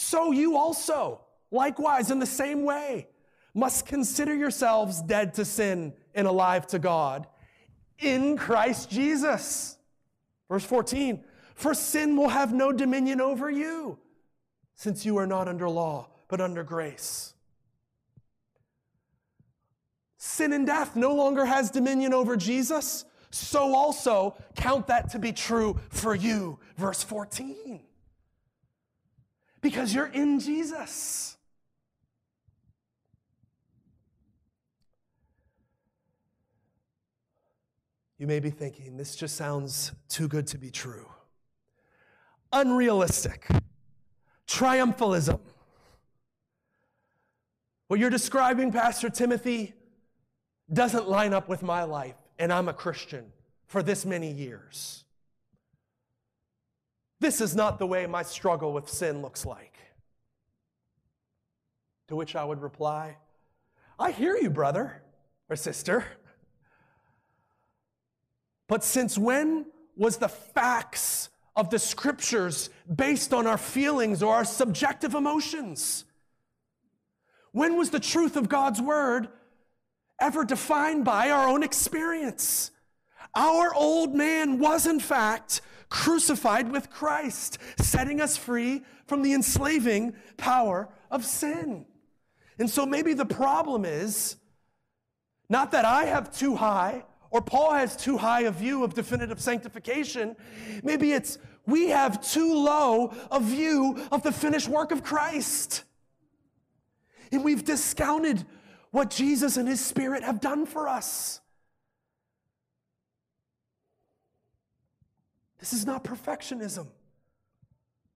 So 0.01 0.30
you 0.30 0.57
also, 0.57 1.22
likewise, 1.51 2.12
in 2.12 2.20
the 2.20 2.24
same 2.24 2.62
way, 2.62 3.09
must 3.53 3.84
consider 3.84 4.32
yourselves 4.32 5.03
dead 5.03 5.34
to 5.34 5.44
sin 5.44 5.92
and 6.14 6.28
alive 6.28 6.68
to 6.68 6.78
God 6.78 7.26
in 7.99 8.36
Christ 8.36 8.90
Jesus. 8.90 9.76
Verse 10.49 10.64
14, 10.64 11.24
for 11.57 11.74
sin 11.74 12.16
will 12.16 12.28
have 12.28 12.55
no 12.55 12.70
dominion 12.70 13.20
over 13.20 13.51
you, 13.51 13.99
since 14.76 15.05
you 15.05 15.16
are 15.18 15.26
not 15.26 15.49
under 15.49 15.68
law, 15.68 16.07
but 16.28 16.40
under 16.40 16.62
grace. 16.62 17.34
Sin 20.16 20.53
and 20.53 20.64
death 20.64 20.94
no 20.94 21.12
longer 21.12 21.44
has 21.44 21.72
dominion 21.72 22.14
over 22.14 22.36
Jesus, 22.36 23.05
so 23.30 23.74
also 23.74 24.36
count 24.55 24.86
that 24.86 25.11
to 25.11 25.18
be 25.18 25.32
true 25.32 25.76
for 25.90 26.14
you. 26.14 26.61
Verse 26.76 27.03
14. 27.03 27.88
Because 29.61 29.94
you're 29.94 30.06
in 30.06 30.40
Jesus. 30.40 31.36
You 38.18 38.26
may 38.26 38.40
be 38.40 38.50
thinking, 38.50 38.96
this 38.96 39.14
just 39.14 39.36
sounds 39.36 39.92
too 40.09 40.26
good 40.26 40.46
to 40.48 40.59
be 40.59 40.70
true. 40.70 41.06
Unrealistic. 42.52 43.46
Triumphalism. 44.48 45.40
What 47.86 48.00
you're 48.00 48.11
describing, 48.11 48.72
Pastor 48.72 49.09
Timothy, 49.09 49.74
doesn't 50.72 51.09
line 51.09 51.32
up 51.32 51.48
with 51.48 51.62
my 51.62 51.84
life, 51.84 52.16
and 52.38 52.52
I'm 52.52 52.68
a 52.68 52.72
Christian 52.72 53.32
for 53.66 53.82
this 53.82 54.04
many 54.04 54.30
years. 54.30 55.04
This 57.20 57.40
is 57.40 57.54
not 57.54 57.78
the 57.78 57.86
way 57.86 58.06
my 58.06 58.22
struggle 58.22 58.72
with 58.72 58.88
sin 58.88 59.22
looks 59.22 59.44
like. 59.44 59.76
To 62.08 62.16
which 62.16 62.36
I 62.36 62.44
would 62.44 62.62
reply, 62.62 63.16
I 63.98 64.12
hear 64.12 64.36
you, 64.36 64.50
brother 64.50 65.02
or 65.48 65.56
sister. 65.56 66.04
But 68.68 68.84
since 68.84 69.18
when 69.18 69.66
was 69.96 70.18
the 70.18 70.28
facts 70.28 71.30
of 71.56 71.70
the 71.70 71.78
scriptures 71.78 72.70
based 72.94 73.34
on 73.34 73.46
our 73.46 73.58
feelings 73.58 74.22
or 74.22 74.34
our 74.34 74.44
subjective 74.44 75.14
emotions? 75.14 76.04
When 77.52 77.76
was 77.76 77.90
the 77.90 77.98
truth 77.98 78.36
of 78.36 78.48
God's 78.48 78.80
word 78.80 79.28
ever 80.20 80.44
defined 80.44 81.04
by 81.04 81.30
our 81.30 81.48
own 81.48 81.62
experience? 81.62 82.70
Our 83.34 83.74
old 83.74 84.14
man 84.14 84.58
was, 84.58 84.86
in 84.86 85.00
fact, 85.00 85.60
crucified 85.89 86.70
with 86.70 86.91
Christ, 86.91 87.59
setting 87.78 88.20
us 88.20 88.36
free 88.36 88.82
from 89.07 89.22
the 89.22 89.32
enslaving 89.32 90.14
power 90.36 90.89
of 91.11 91.24
sin. 91.24 91.86
And 92.59 92.68
so 92.68 92.84
maybe 92.84 93.14
the 93.14 93.24
problem 93.24 93.84
is 93.84 94.36
not 95.49 95.70
that 95.72 95.84
I 95.84 96.05
have 96.05 96.36
too 96.36 96.57
high 96.57 97.05
or 97.30 97.43
Paul 97.43 97.72
has 97.72 97.97
too 97.97 98.16
high 98.16 98.43
a 98.43 98.51
view 98.51 98.84
of 98.84 98.95
definitive 98.95 99.41
sanctification. 99.41 100.36
Maybe 100.82 101.12
it's 101.12 101.39
we 101.66 101.89
have 101.89 102.26
too 102.26 102.55
low 102.55 103.12
a 103.30 103.39
view 103.39 104.07
of 104.11 104.22
the 104.22 104.32
finished 104.32 104.68
work 104.68 104.91
of 104.91 105.03
Christ. 105.03 105.84
And 107.30 107.45
we've 107.45 107.64
discounted 107.64 108.47
what 108.91 109.11
Jesus 109.11 109.59
and 109.59 109.68
his 109.68 109.84
Spirit 109.84 110.22
have 110.22 110.41
done 110.41 110.64
for 110.64 110.89
us. 110.89 111.41
This 115.59 115.72
is 115.72 115.84
not 115.84 116.04
perfectionism. 116.04 116.86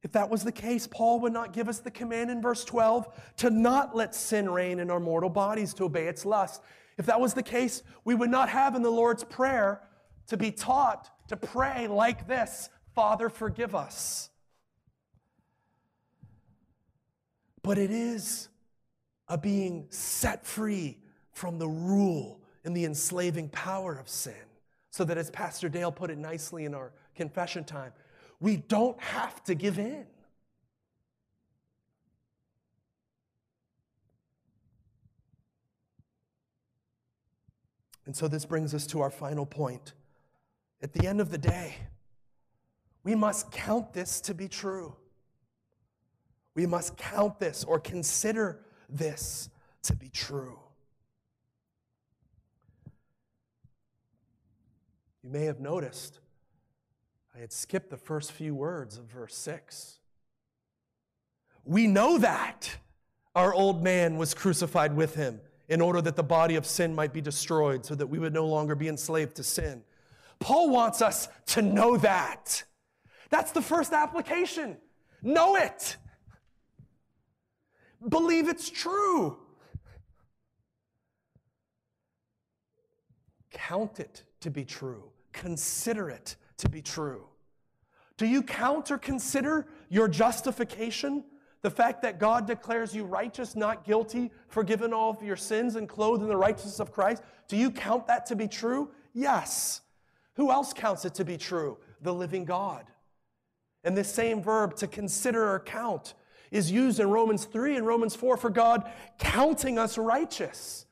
If 0.02 0.12
that 0.12 0.30
was 0.30 0.42
the 0.42 0.52
case, 0.52 0.86
Paul 0.86 1.20
would 1.20 1.32
not 1.32 1.52
give 1.52 1.68
us 1.68 1.78
the 1.78 1.90
command 1.90 2.30
in 2.30 2.42
verse 2.42 2.64
12 2.64 3.08
to 3.38 3.50
not 3.50 3.94
let 3.94 4.14
sin 4.14 4.50
reign 4.50 4.80
in 4.80 4.90
our 4.90 5.00
mortal 5.00 5.30
bodies 5.30 5.74
to 5.74 5.84
obey 5.84 6.06
its 6.06 6.24
lust. 6.24 6.62
If 6.98 7.06
that 7.06 7.20
was 7.20 7.34
the 7.34 7.42
case, 7.42 7.82
we 8.04 8.14
would 8.14 8.30
not 8.30 8.48
have 8.48 8.74
in 8.74 8.82
the 8.82 8.90
Lord's 8.90 9.24
Prayer 9.24 9.80
to 10.26 10.36
be 10.36 10.50
taught 10.50 11.10
to 11.28 11.36
pray 11.36 11.86
like 11.86 12.26
this 12.26 12.68
Father, 12.94 13.28
forgive 13.28 13.74
us. 13.74 14.28
But 17.62 17.78
it 17.78 17.90
is 17.90 18.48
a 19.28 19.38
being 19.38 19.86
set 19.88 20.44
free 20.44 20.98
from 21.32 21.58
the 21.58 21.68
rule 21.68 22.40
and 22.64 22.76
the 22.76 22.84
enslaving 22.84 23.48
power 23.48 23.94
of 23.94 24.08
sin. 24.08 24.34
So 24.90 25.04
that, 25.04 25.16
as 25.16 25.30
Pastor 25.30 25.70
Dale 25.70 25.90
put 25.90 26.10
it 26.10 26.18
nicely 26.18 26.66
in 26.66 26.74
our 26.74 26.92
confession 27.14 27.64
time, 27.64 27.92
we 28.40 28.56
don't 28.56 29.00
have 29.00 29.42
to 29.44 29.54
give 29.54 29.78
in. 29.78 30.06
And 38.04 38.16
so 38.16 38.28
this 38.28 38.44
brings 38.44 38.74
us 38.74 38.86
to 38.88 39.00
our 39.00 39.10
final 39.10 39.46
point. 39.46 39.92
At 40.82 40.92
the 40.92 41.06
end 41.06 41.20
of 41.20 41.30
the 41.30 41.38
day, 41.38 41.76
we 43.04 43.14
must 43.14 43.50
count 43.52 43.92
this 43.92 44.20
to 44.22 44.34
be 44.34 44.48
true. 44.48 44.96
We 46.54 46.66
must 46.66 46.96
count 46.96 47.38
this 47.38 47.64
or 47.64 47.78
consider 47.78 48.60
this 48.88 49.48
to 49.84 49.94
be 49.94 50.08
true. 50.08 50.58
You 55.22 55.30
may 55.30 55.44
have 55.44 55.60
noticed 55.60 56.18
I 57.34 57.38
had 57.38 57.52
skipped 57.52 57.90
the 57.90 57.96
first 57.96 58.32
few 58.32 58.54
words 58.54 58.98
of 58.98 59.04
verse 59.04 59.34
6. 59.36 59.98
We 61.64 61.86
know 61.86 62.18
that 62.18 62.76
our 63.34 63.54
old 63.54 63.82
man 63.82 64.16
was 64.18 64.34
crucified 64.34 64.94
with 64.94 65.14
him 65.14 65.40
in 65.68 65.80
order 65.80 66.02
that 66.02 66.16
the 66.16 66.22
body 66.22 66.56
of 66.56 66.66
sin 66.66 66.94
might 66.94 67.12
be 67.12 67.20
destroyed 67.20 67.86
so 67.86 67.94
that 67.94 68.06
we 68.06 68.18
would 68.18 68.34
no 68.34 68.46
longer 68.46 68.74
be 68.74 68.88
enslaved 68.88 69.36
to 69.36 69.42
sin. 69.42 69.82
Paul 70.38 70.70
wants 70.70 71.00
us 71.00 71.28
to 71.46 71.62
know 71.62 71.96
that. 71.98 72.64
That's 73.30 73.52
the 73.52 73.62
first 73.62 73.92
application. 73.92 74.76
Know 75.22 75.56
it. 75.56 75.96
Believe 78.06 78.48
it's 78.48 78.68
true. 78.68 79.38
Count 83.50 84.00
it 84.00 84.24
to 84.40 84.50
be 84.50 84.64
true. 84.64 85.04
Consider 85.32 86.10
it 86.10 86.36
to 86.62 86.68
be 86.68 86.82
true. 86.82 87.26
Do 88.16 88.26
you 88.26 88.42
count 88.42 88.90
or 88.90 88.98
consider 88.98 89.66
your 89.88 90.08
justification? 90.08 91.24
The 91.62 91.70
fact 91.70 92.02
that 92.02 92.18
God 92.18 92.46
declares 92.46 92.94
you 92.94 93.04
righteous, 93.04 93.54
not 93.54 93.84
guilty, 93.84 94.30
forgiven 94.48 94.92
all 94.92 95.10
of 95.10 95.22
your 95.22 95.36
sins, 95.36 95.76
and 95.76 95.88
clothed 95.88 96.22
in 96.22 96.28
the 96.28 96.36
righteousness 96.36 96.80
of 96.80 96.92
Christ. 96.92 97.22
Do 97.48 97.56
you 97.56 97.70
count 97.70 98.06
that 98.06 98.26
to 98.26 98.36
be 98.36 98.48
true? 98.48 98.90
Yes. 99.12 99.80
Who 100.34 100.50
else 100.50 100.72
counts 100.72 101.04
it 101.04 101.14
to 101.14 101.24
be 101.24 101.36
true? 101.36 101.78
The 102.00 102.14
living 102.14 102.44
God. 102.44 102.84
And 103.84 103.96
this 103.96 104.12
same 104.12 104.42
verb, 104.42 104.76
to 104.76 104.86
consider 104.86 105.52
or 105.52 105.60
count, 105.60 106.14
is 106.50 106.70
used 106.70 107.00
in 107.00 107.10
Romans 107.10 107.44
3 107.44 107.76
and 107.76 107.86
Romans 107.86 108.14
4 108.14 108.36
for 108.36 108.50
God 108.50 108.90
counting 109.18 109.78
us 109.78 109.98
righteous. 109.98 110.86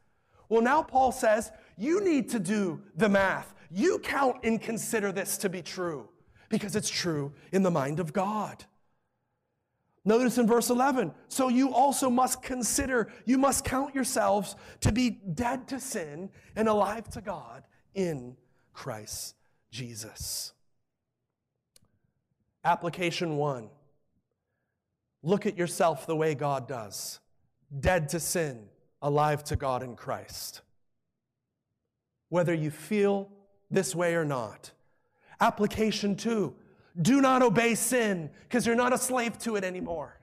Well, 0.48 0.62
now 0.62 0.82
Paul 0.82 1.12
says, 1.12 1.52
you 1.76 2.02
need 2.02 2.30
to 2.30 2.38
do 2.38 2.82
the 2.96 3.08
math. 3.08 3.54
You 3.70 3.98
count 4.00 4.38
and 4.42 4.60
consider 4.60 5.12
this 5.12 5.38
to 5.38 5.48
be 5.48 5.62
true 5.62 6.08
because 6.48 6.74
it's 6.74 6.90
true 6.90 7.32
in 7.52 7.62
the 7.62 7.70
mind 7.70 8.00
of 8.00 8.12
God. 8.12 8.64
Notice 10.04 10.38
in 10.38 10.46
verse 10.46 10.70
11, 10.70 11.12
so 11.28 11.48
you 11.48 11.74
also 11.74 12.08
must 12.08 12.42
consider, 12.42 13.12
you 13.26 13.36
must 13.36 13.64
count 13.64 13.94
yourselves 13.94 14.56
to 14.80 14.92
be 14.92 15.10
dead 15.10 15.68
to 15.68 15.78
sin 15.78 16.30
and 16.56 16.68
alive 16.68 17.08
to 17.10 17.20
God 17.20 17.64
in 17.94 18.36
Christ 18.72 19.36
Jesus. 19.70 20.52
Application 22.64 23.36
one 23.36 23.70
look 25.22 25.44
at 25.44 25.58
yourself 25.58 26.06
the 26.06 26.16
way 26.16 26.34
God 26.34 26.66
does 26.66 27.20
dead 27.78 28.08
to 28.08 28.20
sin, 28.20 28.68
alive 29.02 29.44
to 29.44 29.56
God 29.56 29.82
in 29.82 29.94
Christ. 29.94 30.62
Whether 32.30 32.54
you 32.54 32.70
feel 32.70 33.30
this 33.70 33.94
way 33.94 34.14
or 34.14 34.24
not. 34.24 34.72
Application 35.40 36.16
two 36.16 36.54
do 37.00 37.20
not 37.20 37.42
obey 37.42 37.74
sin 37.74 38.30
because 38.42 38.66
you're 38.66 38.74
not 38.74 38.92
a 38.92 38.98
slave 38.98 39.38
to 39.38 39.56
it 39.56 39.64
anymore. 39.64 40.18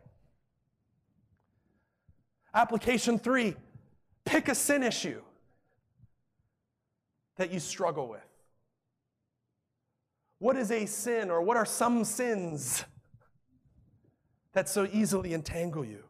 Application 2.53 3.17
three 3.17 3.55
pick 4.25 4.49
a 4.49 4.55
sin 4.55 4.83
issue 4.83 5.21
that 7.37 7.51
you 7.51 7.59
struggle 7.59 8.07
with. 8.07 8.21
What 10.39 10.55
is 10.55 10.69
a 10.69 10.85
sin, 10.85 11.31
or 11.31 11.41
what 11.41 11.57
are 11.57 11.65
some 11.65 12.03
sins 12.03 12.83
that 14.53 14.69
so 14.69 14.87
easily 14.91 15.33
entangle 15.33 15.85
you? 15.85 16.03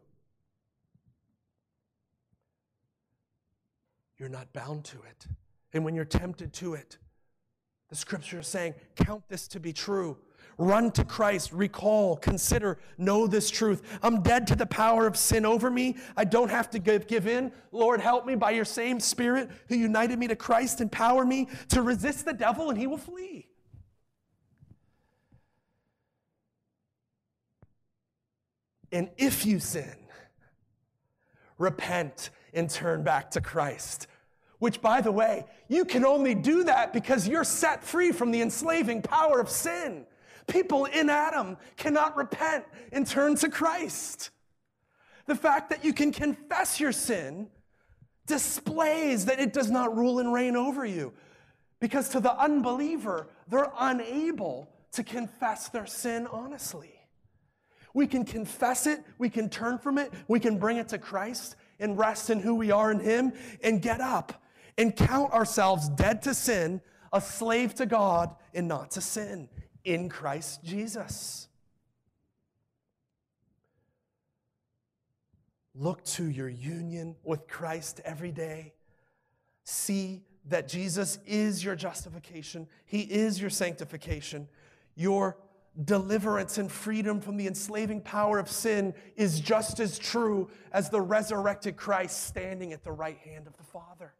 You're 4.17 4.29
not 4.29 4.51
bound 4.51 4.83
to 4.85 4.97
it. 5.03 5.27
And 5.73 5.85
when 5.85 5.95
you're 5.95 6.05
tempted 6.05 6.51
to 6.53 6.73
it, 6.73 6.97
the 7.89 7.95
scripture 7.95 8.39
is 8.39 8.47
saying, 8.47 8.75
count 8.95 9.23
this 9.29 9.47
to 9.49 9.59
be 9.59 9.73
true. 9.73 10.17
Run 10.59 10.91
to 10.91 11.05
Christ, 11.05 11.53
recall, 11.53 12.17
consider, 12.17 12.79
know 12.97 13.27
this 13.27 13.51
truth. 13.51 13.99
I'm 14.01 14.23
dead 14.23 14.47
to 14.47 14.55
the 14.55 14.65
power 14.65 15.05
of 15.05 15.15
sin 15.15 15.45
over 15.45 15.69
me. 15.69 15.97
I 16.15 16.23
don't 16.23 16.49
have 16.49 16.69
to 16.71 16.79
give, 16.79 17.05
give 17.05 17.27
in. 17.27 17.51
Lord, 17.71 18.01
help 18.01 18.25
me 18.25 18.33
by 18.33 18.51
your 18.51 18.65
same 18.65 18.99
Spirit 18.99 19.51
who 19.69 19.75
united 19.75 20.17
me 20.17 20.27
to 20.27 20.35
Christ, 20.35 20.81
empower 20.81 21.25
me 21.25 21.47
to 21.69 21.83
resist 21.83 22.25
the 22.25 22.33
devil, 22.33 22.71
and 22.71 22.77
he 22.77 22.87
will 22.87 22.97
flee. 22.97 23.47
And 28.91 29.09
if 29.17 29.45
you 29.45 29.59
sin, 29.59 29.95
repent 31.59 32.31
and 32.53 32.67
turn 32.67 33.03
back 33.03 33.29
to 33.31 33.41
Christ. 33.41 34.07
Which, 34.59 34.81
by 34.81 35.01
the 35.01 35.11
way, 35.11 35.45
you 35.67 35.85
can 35.85 36.03
only 36.03 36.33
do 36.33 36.63
that 36.63 36.91
because 36.91 37.27
you're 37.27 37.43
set 37.43 37.83
free 37.83 38.11
from 38.11 38.31
the 38.31 38.41
enslaving 38.41 39.03
power 39.03 39.39
of 39.39 39.49
sin. 39.49 40.05
People 40.47 40.85
in 40.85 41.09
Adam 41.09 41.57
cannot 41.75 42.15
repent 42.17 42.65
and 42.91 43.05
turn 43.05 43.35
to 43.35 43.49
Christ. 43.49 44.31
The 45.27 45.35
fact 45.35 45.69
that 45.69 45.85
you 45.85 45.93
can 45.93 46.11
confess 46.11 46.79
your 46.79 46.91
sin 46.91 47.49
displays 48.25 49.25
that 49.25 49.39
it 49.39 49.53
does 49.53 49.69
not 49.69 49.95
rule 49.95 50.19
and 50.19 50.33
reign 50.33 50.55
over 50.55 50.85
you. 50.85 51.13
Because 51.79 52.09
to 52.09 52.19
the 52.19 52.35
unbeliever, 52.37 53.27
they're 53.47 53.71
unable 53.77 54.69
to 54.93 55.03
confess 55.03 55.69
their 55.69 55.85
sin 55.85 56.27
honestly. 56.31 56.93
We 57.93 58.07
can 58.07 58.25
confess 58.25 58.87
it, 58.87 59.03
we 59.17 59.29
can 59.29 59.49
turn 59.49 59.77
from 59.77 59.97
it, 59.97 60.11
we 60.27 60.39
can 60.39 60.57
bring 60.57 60.77
it 60.77 60.89
to 60.89 60.97
Christ, 60.97 61.55
and 61.79 61.97
rest 61.97 62.29
in 62.29 62.39
who 62.39 62.55
we 62.55 62.71
are 62.71 62.91
in 62.91 62.99
Him 62.99 63.33
and 63.63 63.81
get 63.81 64.01
up 64.01 64.41
and 64.77 64.95
count 64.95 65.33
ourselves 65.33 65.89
dead 65.89 66.21
to 66.23 66.33
sin, 66.33 66.81
a 67.11 67.21
slave 67.21 67.73
to 67.75 67.85
God, 67.85 68.35
and 68.53 68.67
not 68.67 68.91
to 68.91 69.01
sin 69.01 69.49
in 69.83 70.09
Christ 70.09 70.63
Jesus. 70.63 71.47
Look 75.73 76.03
to 76.05 76.25
your 76.25 76.49
union 76.49 77.15
with 77.23 77.47
Christ 77.47 78.01
every 78.03 78.31
day. 78.31 78.73
See 79.63 80.23
that 80.49 80.67
Jesus 80.67 81.19
is 81.25 81.63
your 81.63 81.75
justification, 81.75 82.67
He 82.85 83.01
is 83.01 83.39
your 83.39 83.49
sanctification. 83.49 84.47
Your 84.95 85.37
deliverance 85.85 86.57
and 86.57 86.71
freedom 86.71 87.21
from 87.21 87.37
the 87.37 87.45
enslaving 87.45 88.01
power 88.01 88.39
of 88.39 88.49
sin 88.49 88.95
is 89.15 89.39
just 89.39 89.79
as 89.79 89.99
true 89.99 90.49
as 90.71 90.89
the 90.89 90.99
resurrected 90.99 91.77
Christ 91.77 92.25
standing 92.25 92.73
at 92.73 92.83
the 92.83 92.91
right 92.91 93.17
hand 93.19 93.45
of 93.45 93.55
the 93.57 93.63
Father. 93.63 94.13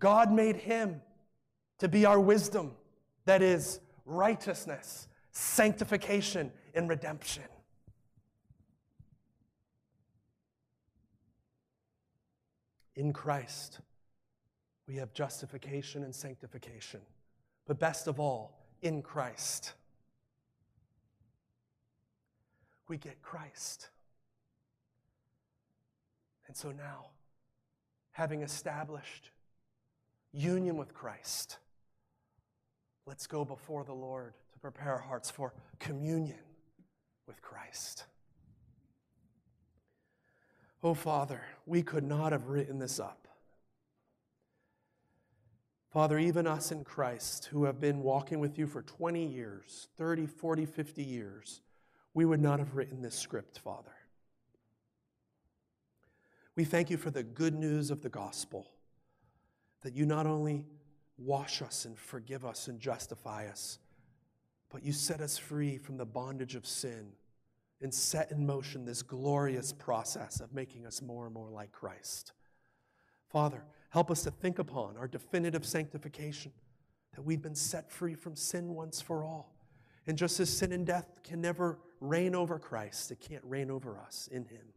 God 0.00 0.32
made 0.32 0.56
him 0.56 1.00
to 1.78 1.88
be 1.88 2.04
our 2.04 2.18
wisdom, 2.18 2.72
that 3.26 3.42
is, 3.42 3.80
righteousness, 4.04 5.06
sanctification, 5.30 6.50
and 6.74 6.88
redemption. 6.88 7.44
In 12.96 13.12
Christ, 13.12 13.80
we 14.88 14.96
have 14.96 15.12
justification 15.12 16.02
and 16.02 16.14
sanctification. 16.14 17.00
But 17.66 17.78
best 17.78 18.08
of 18.08 18.18
all, 18.18 18.58
in 18.82 19.02
Christ, 19.02 19.74
we 22.88 22.98
get 22.98 23.22
Christ. 23.22 23.90
And 26.48 26.56
so 26.56 26.72
now, 26.72 27.06
having 28.10 28.42
established 28.42 29.30
union 30.32 30.76
with 30.76 30.94
Christ, 30.94 31.58
let's 33.06 33.26
go 33.26 33.44
before 33.44 33.84
the 33.84 33.92
Lord 33.92 34.34
to 34.52 34.58
prepare 34.58 34.92
our 34.92 35.00
hearts 35.00 35.30
for 35.30 35.54
communion 35.78 36.38
with 37.26 37.42
Christ. 37.42 38.04
Oh, 40.82 40.94
Father, 40.94 41.42
we 41.66 41.82
could 41.82 42.04
not 42.04 42.32
have 42.32 42.48
written 42.48 42.78
this 42.78 42.98
up. 42.98 43.28
Father, 45.90 46.18
even 46.18 46.46
us 46.46 46.70
in 46.70 46.84
Christ 46.84 47.46
who 47.46 47.64
have 47.64 47.80
been 47.80 48.02
walking 48.02 48.38
with 48.38 48.58
you 48.58 48.66
for 48.66 48.82
20 48.82 49.26
years, 49.26 49.88
30, 49.96 50.26
40, 50.26 50.64
50 50.64 51.02
years, 51.02 51.60
we 52.14 52.24
would 52.24 52.40
not 52.40 52.60
have 52.60 52.76
written 52.76 53.02
this 53.02 53.16
script, 53.16 53.58
Father. 53.58 53.90
We 56.54 56.64
thank 56.64 56.90
you 56.90 56.96
for 56.96 57.10
the 57.10 57.22
good 57.24 57.54
news 57.54 57.90
of 57.90 58.02
the 58.02 58.08
gospel 58.08 58.66
that 59.82 59.94
you 59.94 60.06
not 60.06 60.26
only 60.26 60.64
wash 61.18 61.62
us 61.62 61.84
and 61.84 61.98
forgive 61.98 62.44
us 62.44 62.68
and 62.68 62.80
justify 62.80 63.46
us, 63.48 63.78
but 64.70 64.84
you 64.84 64.92
set 64.92 65.20
us 65.20 65.36
free 65.36 65.78
from 65.78 65.96
the 65.96 66.06
bondage 66.06 66.54
of 66.54 66.66
sin 66.66 67.12
and 67.82 67.92
set 67.92 68.30
in 68.30 68.46
motion 68.46 68.84
this 68.84 69.02
glorious 69.02 69.72
process 69.72 70.40
of 70.40 70.54
making 70.54 70.86
us 70.86 71.00
more 71.00 71.24
and 71.24 71.34
more 71.34 71.50
like 71.50 71.72
Christ. 71.72 72.32
Father, 73.28 73.64
help 73.90 74.10
us 74.10 74.22
to 74.24 74.30
think 74.30 74.58
upon 74.58 74.96
our 74.96 75.08
definitive 75.08 75.64
sanctification, 75.64 76.52
that 77.14 77.22
we've 77.22 77.42
been 77.42 77.54
set 77.54 77.90
free 77.90 78.14
from 78.14 78.36
sin 78.36 78.74
once 78.74 79.00
for 79.00 79.24
all. 79.24 79.54
And 80.06 80.16
just 80.16 80.40
as 80.40 80.50
sin 80.50 80.72
and 80.72 80.86
death 80.86 81.20
can 81.24 81.40
never 81.40 81.78
reign 82.00 82.34
over 82.34 82.58
Christ, 82.58 83.10
it 83.10 83.20
can't 83.20 83.44
reign 83.44 83.70
over 83.70 83.98
us 83.98 84.28
in 84.30 84.44
Him. 84.44 84.72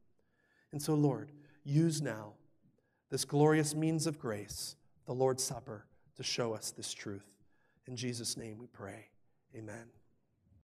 And 0.72 0.82
so, 0.82 0.94
Lord, 0.94 1.32
use 1.64 2.02
now 2.02 2.34
this 3.10 3.26
glorious 3.26 3.76
means 3.76 4.08
of 4.08 4.20
grace, 4.20 4.76
the 5.06 5.14
Lord's 5.14 5.44
Supper, 5.44 5.86
to 6.16 6.24
show 6.24 6.54
us 6.54 6.72
this 6.72 6.94
truth. 6.94 7.26
In 7.88 7.96
Jesus' 7.96 8.38
name 8.38 8.58
we 8.58 8.68
pray. 8.68 9.08
Amen. 9.56 10.03